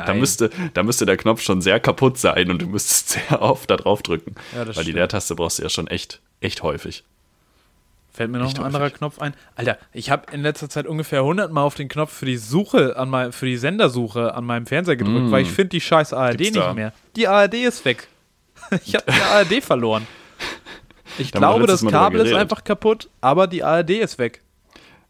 da 0.05 0.15
müsste, 0.15 0.49
da 0.73 0.81
müsste 0.81 1.05
der 1.05 1.15
Knopf 1.15 1.41
schon 1.43 1.61
sehr 1.61 1.79
kaputt 1.79 2.17
sein 2.17 2.49
und 2.49 2.59
du 2.59 2.65
müsstest 2.65 3.09
sehr 3.09 3.39
oft 3.41 3.69
da 3.69 3.77
drauf 3.77 4.01
drücken. 4.01 4.33
Ja, 4.53 4.59
Weil 4.61 4.65
die 4.65 4.73
stimmt. 4.81 4.95
Leertaste 4.95 5.35
brauchst 5.35 5.59
du 5.59 5.63
ja 5.63 5.69
schon 5.69 5.85
echt, 5.85 6.21
echt 6.41 6.63
häufig. 6.63 7.03
Fällt 8.11 8.31
mir 8.31 8.39
noch 8.39 8.47
Echt 8.47 8.57
ein 8.57 8.65
anderer 8.65 8.85
häufig. 8.85 8.97
Knopf 8.97 9.19
ein. 9.19 9.35
Alter, 9.55 9.77
ich 9.93 10.09
habe 10.09 10.31
in 10.33 10.41
letzter 10.41 10.69
Zeit 10.69 10.87
ungefähr 10.87 11.19
100 11.19 11.51
Mal 11.51 11.61
auf 11.61 11.75
den 11.75 11.87
Knopf 11.89 12.11
für 12.13 12.25
die 12.25 12.37
Suche, 12.37 12.97
an 12.97 13.09
mein, 13.09 13.31
für 13.31 13.45
die 13.45 13.57
Sendersuche 13.57 14.33
an 14.33 14.43
meinem 14.45 14.65
Fernseher 14.65 14.95
gedrückt, 14.95 15.29
weil 15.29 15.43
ich 15.43 15.51
finde 15.51 15.69
die 15.69 15.81
scheiß 15.81 16.13
ARD 16.13 16.35
Mm. 16.35 16.37
Gibt's 16.37 16.55
nicht 16.55 16.65
da? 16.65 16.73
mehr. 16.73 16.93
Die 17.15 17.27
ARD 17.27 17.53
ist 17.55 17.85
weg. 17.85 18.07
Ich 18.85 18.95
habe 18.95 19.05
die 19.11 19.21
ARD 19.21 19.63
verloren. 19.63 20.07
Ich 21.17 21.31
Da 21.31 21.39
glaube, 21.39 21.67
das 21.67 21.85
Kabel 21.85 22.25
ist 22.25 22.33
einfach 22.33 22.63
kaputt, 22.63 23.09
aber 23.21 23.47
die 23.47 23.63
ARD 23.63 23.91
ist 23.91 24.17
weg. 24.17 24.41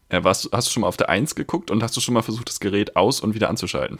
Äh, 0.08 0.22
warst, 0.22 0.48
hast 0.52 0.68
du 0.68 0.72
schon 0.72 0.82
mal 0.82 0.86
auf 0.88 0.96
der 0.96 1.08
1 1.08 1.34
geguckt 1.34 1.70
und 1.70 1.82
hast 1.82 1.96
du 1.96 2.00
schon 2.00 2.14
mal 2.14 2.22
versucht, 2.22 2.48
das 2.48 2.60
Gerät 2.60 2.96
aus- 2.96 3.20
und 3.20 3.34
wieder 3.34 3.48
anzuschalten? 3.48 3.98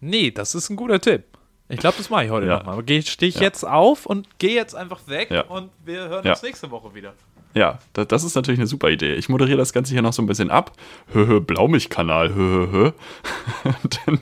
Nee, 0.00 0.30
das 0.30 0.54
ist 0.54 0.70
ein 0.70 0.76
guter 0.76 1.00
Tipp. 1.00 1.24
Ich 1.68 1.80
glaube, 1.80 1.96
das 1.98 2.10
mache 2.10 2.24
ich 2.26 2.30
heute 2.30 2.46
Ja. 2.46 2.58
nochmal. 2.58 2.82
Stehe 3.02 3.28
ich 3.28 3.34
Ja. 3.36 3.40
jetzt 3.42 3.64
auf 3.64 4.06
und 4.06 4.38
gehe 4.38 4.54
jetzt 4.54 4.74
einfach 4.76 5.00
weg 5.08 5.30
Ja. 5.30 5.42
und 5.42 5.70
wir 5.84 6.08
hören 6.08 6.24
Ja. 6.24 6.32
uns 6.32 6.42
nächste 6.42 6.70
Woche 6.70 6.94
wieder. 6.94 7.12
Ja, 7.54 7.78
das, 7.94 8.06
das 8.08 8.22
ist 8.24 8.34
natürlich 8.36 8.60
eine 8.60 8.66
super 8.68 8.90
Idee. 8.90 9.14
Ich 9.14 9.28
moderiere 9.28 9.56
das 9.58 9.72
Ganze 9.72 9.92
hier 9.94 10.02
noch 10.02 10.12
so 10.12 10.22
ein 10.22 10.26
bisschen 10.26 10.50
ab. 10.50 10.72
Hö, 11.12 11.26
hö, 11.26 11.40
Blaumilchkanal, 11.40 12.34
hö, 12.34 12.68
hö, 12.70 12.92
hö. 13.64 13.70
Und 13.82 14.00
dann 14.06 14.20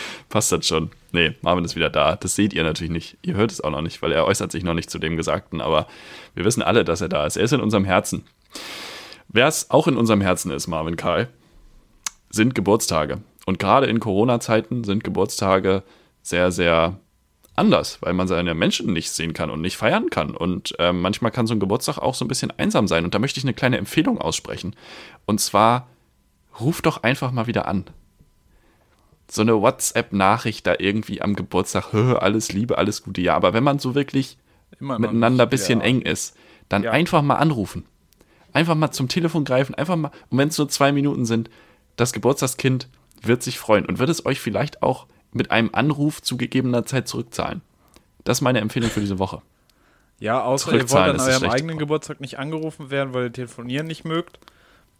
passt 0.28 0.52
das 0.52 0.66
schon. 0.66 0.90
Nee, 1.12 1.34
Marvin 1.42 1.64
ist 1.64 1.76
wieder 1.76 1.90
da. 1.90 2.16
Das 2.16 2.34
seht 2.34 2.52
ihr 2.52 2.62
natürlich 2.62 2.92
nicht. 2.92 3.18
Ihr 3.22 3.34
hört 3.34 3.52
es 3.52 3.60
auch 3.60 3.70
noch 3.70 3.82
nicht, 3.82 4.02
weil 4.02 4.12
er 4.12 4.26
äußert 4.26 4.52
sich 4.52 4.64
noch 4.64 4.74
nicht 4.74 4.90
zu 4.90 4.98
dem 4.98 5.16
Gesagten. 5.16 5.60
Aber 5.60 5.86
wir 6.34 6.44
wissen 6.44 6.62
alle, 6.62 6.84
dass 6.84 7.00
er 7.00 7.08
da 7.08 7.26
ist. 7.26 7.36
Er 7.36 7.44
ist 7.44 7.52
in 7.52 7.60
unserem 7.60 7.84
Herzen. 7.84 8.24
Wer 9.28 9.46
es 9.46 9.70
auch 9.70 9.86
in 9.86 9.96
unserem 9.96 10.20
Herzen 10.20 10.50
ist, 10.50 10.66
Marvin 10.66 10.96
Karl, 10.96 11.28
sind 12.30 12.54
Geburtstage. 12.54 13.18
Und 13.46 13.58
gerade 13.58 13.86
in 13.86 14.00
Corona-Zeiten 14.00 14.84
sind 14.84 15.04
Geburtstage 15.04 15.82
sehr, 16.22 16.52
sehr 16.52 16.98
anders, 17.54 17.98
weil 18.00 18.14
man 18.14 18.28
seine 18.28 18.54
Menschen 18.54 18.92
nicht 18.92 19.10
sehen 19.10 19.34
kann 19.34 19.50
und 19.50 19.60
nicht 19.60 19.76
feiern 19.76 20.10
kann. 20.10 20.34
Und 20.34 20.74
ähm, 20.78 21.00
manchmal 21.00 21.30
kann 21.30 21.46
so 21.46 21.54
ein 21.54 21.60
Geburtstag 21.60 21.98
auch 21.98 22.14
so 22.14 22.24
ein 22.24 22.28
bisschen 22.28 22.50
einsam 22.50 22.88
sein. 22.88 23.04
Und 23.04 23.14
da 23.14 23.18
möchte 23.18 23.38
ich 23.38 23.44
eine 23.44 23.54
kleine 23.54 23.78
Empfehlung 23.78 24.18
aussprechen. 24.18 24.74
Und 25.26 25.40
zwar, 25.40 25.88
ruf 26.60 26.82
doch 26.82 27.02
einfach 27.02 27.32
mal 27.32 27.46
wieder 27.46 27.66
an. 27.68 27.84
So 29.30 29.42
eine 29.42 29.60
WhatsApp-Nachricht 29.60 30.66
da 30.66 30.74
irgendwie 30.78 31.22
am 31.22 31.34
Geburtstag, 31.34 31.92
"Hö, 31.92 32.14
alles 32.14 32.52
Liebe, 32.52 32.78
alles 32.78 33.02
Gute, 33.02 33.20
ja. 33.20 33.34
Aber 33.34 33.54
wenn 33.54 33.64
man 33.64 33.78
so 33.78 33.94
wirklich 33.94 34.36
Immer 34.80 34.98
miteinander 34.98 35.44
ein 35.44 35.50
bisschen 35.50 35.80
ja. 35.80 35.86
eng 35.86 36.02
ist, 36.02 36.36
dann 36.68 36.82
Ja. 36.82 36.90
einfach 36.90 37.22
mal 37.22 37.36
anrufen. 37.36 37.84
Einfach 38.52 38.74
mal 38.74 38.90
zum 38.90 39.08
Telefon 39.08 39.44
greifen, 39.44 39.74
einfach 39.74 39.96
mal, 39.96 40.10
und 40.28 40.38
wenn 40.38 40.48
es 40.48 40.58
nur 40.58 40.68
zwei 40.68 40.92
Minuten 40.92 41.24
sind, 41.24 41.48
das 41.96 42.12
Geburtstagskind 42.12 42.88
wird 43.22 43.42
sich 43.42 43.58
freuen 43.58 43.86
und 43.86 43.98
wird 43.98 44.10
es 44.10 44.26
euch 44.26 44.40
vielleicht 44.40 44.82
auch 44.82 45.06
mit 45.32 45.50
einem 45.50 45.70
Anruf 45.72 46.20
zu 46.20 46.36
gegebener 46.36 46.84
Zeit 46.84 47.08
zurückzahlen. 47.08 47.62
Das 48.24 48.38
ist 48.38 48.42
meine 48.42 48.60
Empfehlung 48.60 48.90
für 48.90 49.00
diese 49.00 49.18
Woche. 49.18 49.40
Ja, 50.18 50.42
außer 50.44 50.72
ihr 50.74 50.88
wollt 50.90 50.92
an 50.92 51.20
eurem 51.20 51.50
eigenen. 51.50 51.78
Geburtstag 51.78 52.20
nicht 52.20 52.38
angerufen 52.38 52.90
werden, 52.90 53.14
weil 53.14 53.24
ihr 53.24 53.32
telefonieren 53.32 53.86
nicht 53.86 54.04
mögt. 54.04 54.38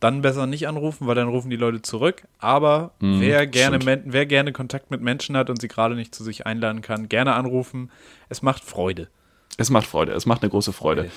Dann 0.03 0.21
besser 0.21 0.49
nicht 0.49 0.67
anrufen, 0.67 1.07
weil 1.07 1.15
dann 1.15 1.29
rufen 1.29 1.49
die 1.49 1.57
Leute 1.57 1.81
zurück. 1.81 2.25
Aber 2.41 2.91
wer, 2.99 3.47
gerne 3.47 3.81
stimmt. 3.81 4.03
Wer 4.07 4.27
gerne 4.27 4.53
Kontakt 4.53 4.91
mit 4.91 5.01
Menschen 5.01 5.37
hat 5.37 5.49
und 5.49 5.61
sie 5.61 5.69
gerade 5.69 5.95
nicht 5.95 6.13
zu 6.13 6.25
sich 6.25 6.45
einladen 6.45 6.83
kann, 6.83 7.09
gerne 7.09 7.35
anrufen. 7.35 7.89
Es 8.29 8.43
macht 8.43 8.65
Freude. 8.65 9.07
Es 9.59 9.71
macht 9.71 9.87
Freude, 9.87 10.11
es 10.11 10.27
macht 10.27 10.43
eine 10.43 10.51
große 10.51 10.73
Freude. 10.73 11.03
Okay. 11.03 11.11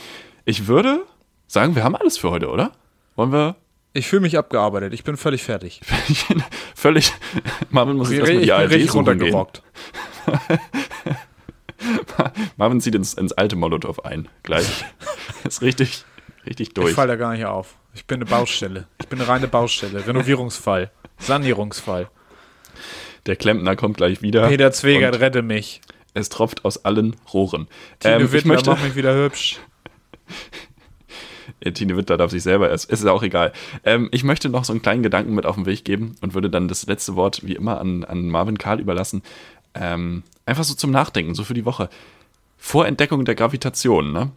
Ich 0.45 0.67
würde 0.67 0.99
sagen, 1.47 1.75
wir 1.75 1.83
haben 1.83 1.95
alles 1.95 2.19
für 2.19 2.29
heute, 2.29 2.49
oder? 2.49 2.73
Wollen 3.15 3.31
wir 3.31 3.55
Ich 3.93 4.05
fühle 4.05 4.21
mich 4.21 4.37
abgearbeitet. 4.37 4.93
Ich 4.93 5.03
bin 5.03 5.17
völlig 5.17 5.41
fertig. 5.41 5.81
völlig. 6.75 7.11
Marvin 7.71 7.97
muss 7.97 8.11
Ich, 8.11 8.19
jetzt 8.19 8.29
erstmal 8.29 8.43
die 8.43 8.51
bin 8.51 8.55
ARD 8.55 8.71
richtig 8.71 8.93
runtergerockt. 8.93 9.63
Marvin 12.57 12.81
zieht 12.81 12.93
ins, 12.93 13.15
ins 13.15 13.33
alte 13.33 13.55
Molotow 13.55 14.05
ein. 14.05 14.27
Gleich. 14.43 14.85
ist 15.43 15.63
richtig, 15.63 16.05
richtig 16.45 16.69
Ich 16.69 16.73
durch. 16.73 16.93
falle 16.93 17.09
da 17.09 17.15
gar 17.15 17.33
nicht 17.33 17.45
auf. 17.45 17.75
Ich 17.93 18.05
bin 18.05 18.17
eine 18.17 18.25
Baustelle. 18.25 18.87
Ich 18.99 19.07
bin 19.07 19.19
eine 19.19 19.27
reine 19.27 19.47
Baustelle. 19.47 20.05
Renovierungsfall. 20.05 20.91
Sanierungsfall. 21.17 22.09
Der 23.25 23.35
Klempner 23.35 23.75
kommt 23.75 23.97
gleich 23.97 24.21
wieder. 24.21 24.47
Peter 24.47 24.71
Zwegert, 24.71 25.19
rette 25.19 25.41
mich. 25.41 25.81
Es 26.13 26.29
tropft 26.29 26.63
aus 26.65 26.85
allen 26.85 27.15
Rohren. 27.33 27.67
Tine 27.99 28.15
Ähm, 28.15 28.25
ich 28.25 28.31
Wittler, 28.31 28.53
möchte, 28.53 28.69
mach 28.69 28.83
mich 28.83 28.95
wieder 28.95 29.15
hübsch. 29.15 29.59
Tine 31.73 31.97
Wittler 31.97 32.17
darf 32.17 32.31
sich 32.31 32.43
selber 32.43 32.69
erst. 32.69 32.91
Es 32.91 32.99
ist 33.01 33.07
auch 33.07 33.23
egal. 33.23 33.51
Ähm, 33.83 34.09
ich 34.11 34.23
möchte 34.23 34.49
noch 34.49 34.65
so 34.65 34.73
einen 34.73 34.81
kleinen 34.81 35.03
Gedanken 35.03 35.33
mit 35.33 35.45
auf 35.45 35.55
den 35.55 35.65
Weg 35.65 35.83
geben 35.85 36.15
und 36.21 36.33
würde 36.33 36.49
dann 36.49 36.67
das 36.67 36.85
letzte 36.85 37.15
Wort 37.15 37.45
wie 37.45 37.53
immer 37.53 37.79
an, 37.79 38.03
an 38.03 38.29
Marvin 38.29 38.57
Karl 38.57 38.79
überlassen. 38.79 39.23
Ähm, 39.73 40.23
einfach 40.45 40.63
so 40.63 40.73
zum 40.73 40.91
Nachdenken, 40.91 41.33
so 41.33 41.43
für 41.43 41.53
die 41.53 41.65
Woche. 41.65 41.89
Vor 42.57 42.85
Entdeckung 42.85 43.25
der 43.25 43.35
Gravitation, 43.35 44.11
ne? 44.11 44.31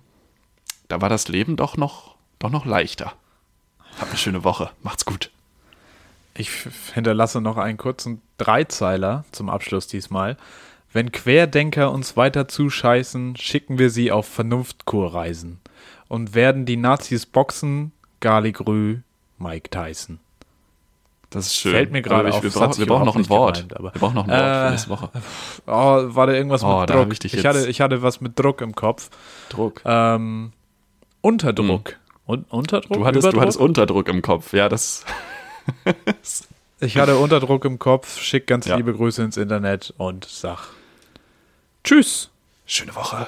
Da 0.89 1.01
war 1.01 1.09
das 1.09 1.29
Leben 1.29 1.57
doch 1.57 1.77
noch, 1.77 2.15
doch 2.39 2.51
noch 2.51 2.65
leichter. 2.65 3.13
Habt 4.01 4.11
eine 4.11 4.19
schöne 4.19 4.45
Woche. 4.45 4.71
Macht's 4.83 5.05
gut. 5.05 5.31
Ich 6.35 6.51
hinterlasse 6.95 7.41
noch 7.41 7.57
einen 7.57 7.79
kurzen 7.79 8.23
Dreizeiler 8.39 9.25
zum 9.33 9.51
Abschluss 9.51 9.87
diesmal. 9.89 10.37
Wenn 10.93 11.13
Querdenker 11.13 11.91
uns 11.93 12.17
weiter 12.17 12.49
zuscheißen, 12.49 13.37
schicken 13.37 13.79
wir 13.79 13.91
sie 13.91 14.11
auf 14.13 14.27
Vernunftkurreisen 14.29 15.61
und 16.09 16.35
werden 16.35 16.65
die 16.65 16.77
Nazis 16.77 17.27
boxen, 17.27 17.93
Galigrü, 18.21 18.99
Mike 19.39 19.69
Tyson. 19.71 20.21
Das 21.31 21.47
ist 21.47 21.57
schön. 21.57 21.73
Fällt 21.73 21.93
mir 21.93 22.01
gerade 22.01 22.33
auf, 22.33 22.43
Wir, 22.43 22.51
sich 22.51 22.79
wir 22.79 22.87
brauchen 22.87 23.05
noch 23.05 23.17
ein 23.17 23.29
Wort. 23.29 23.57
gemeint, 23.57 23.77
aber- 23.77 23.93
wir 23.95 24.01
brauchen 24.01 24.15
noch 24.15 24.25
ein 24.29 24.31
Wort 24.31 24.41
Äh, 24.41 24.65
für 24.65 24.71
nächste 24.71 24.89
Woche. 24.89 25.11
Oh, 25.67 26.15
war 26.15 26.27
da 26.27 26.33
irgendwas 26.33 26.63
Oh, 26.63 26.81
mit 26.81 26.89
Druck? 26.91 27.13
ich 27.25 27.35
ich, 27.35 27.45
hatte, 27.45 27.67
ich 27.69 27.81
hatte 27.83 28.01
was 28.01 28.23
mit 28.23 28.39
Druck 28.39 28.63
im 28.63 28.75
Kopf. 28.75 29.11
Druck. 29.51 29.83
Ähm, 29.85 30.53
Unterdruck. 31.21 31.97
Un 32.27 32.45
Unterdruck? 32.49 32.97
Hm. 32.97 33.01
Du 33.03 33.07
hattest, 33.07 33.33
du 33.33 33.41
hattest 33.41 33.59
Unterdruck 33.59 34.09
im 34.09 34.23
Kopf. 34.23 34.53
Ja, 34.53 34.69
das. 34.69 35.05
Ich 36.81 36.97
hatte 36.97 37.19
Unterdruck 37.19 37.65
im 37.65 37.81
Kopf, 37.81 38.21
schick 38.21 38.47
ganz 38.47 38.67
Ja. 38.67 38.77
liebe 38.77 38.93
Grüße 38.95 39.21
ins 39.23 39.37
Internet 39.37 39.93
und 39.99 40.25
sag 40.27 40.69
Tschüss. 41.83 42.31
Schöne 42.67 42.95
Woche. 42.95 43.27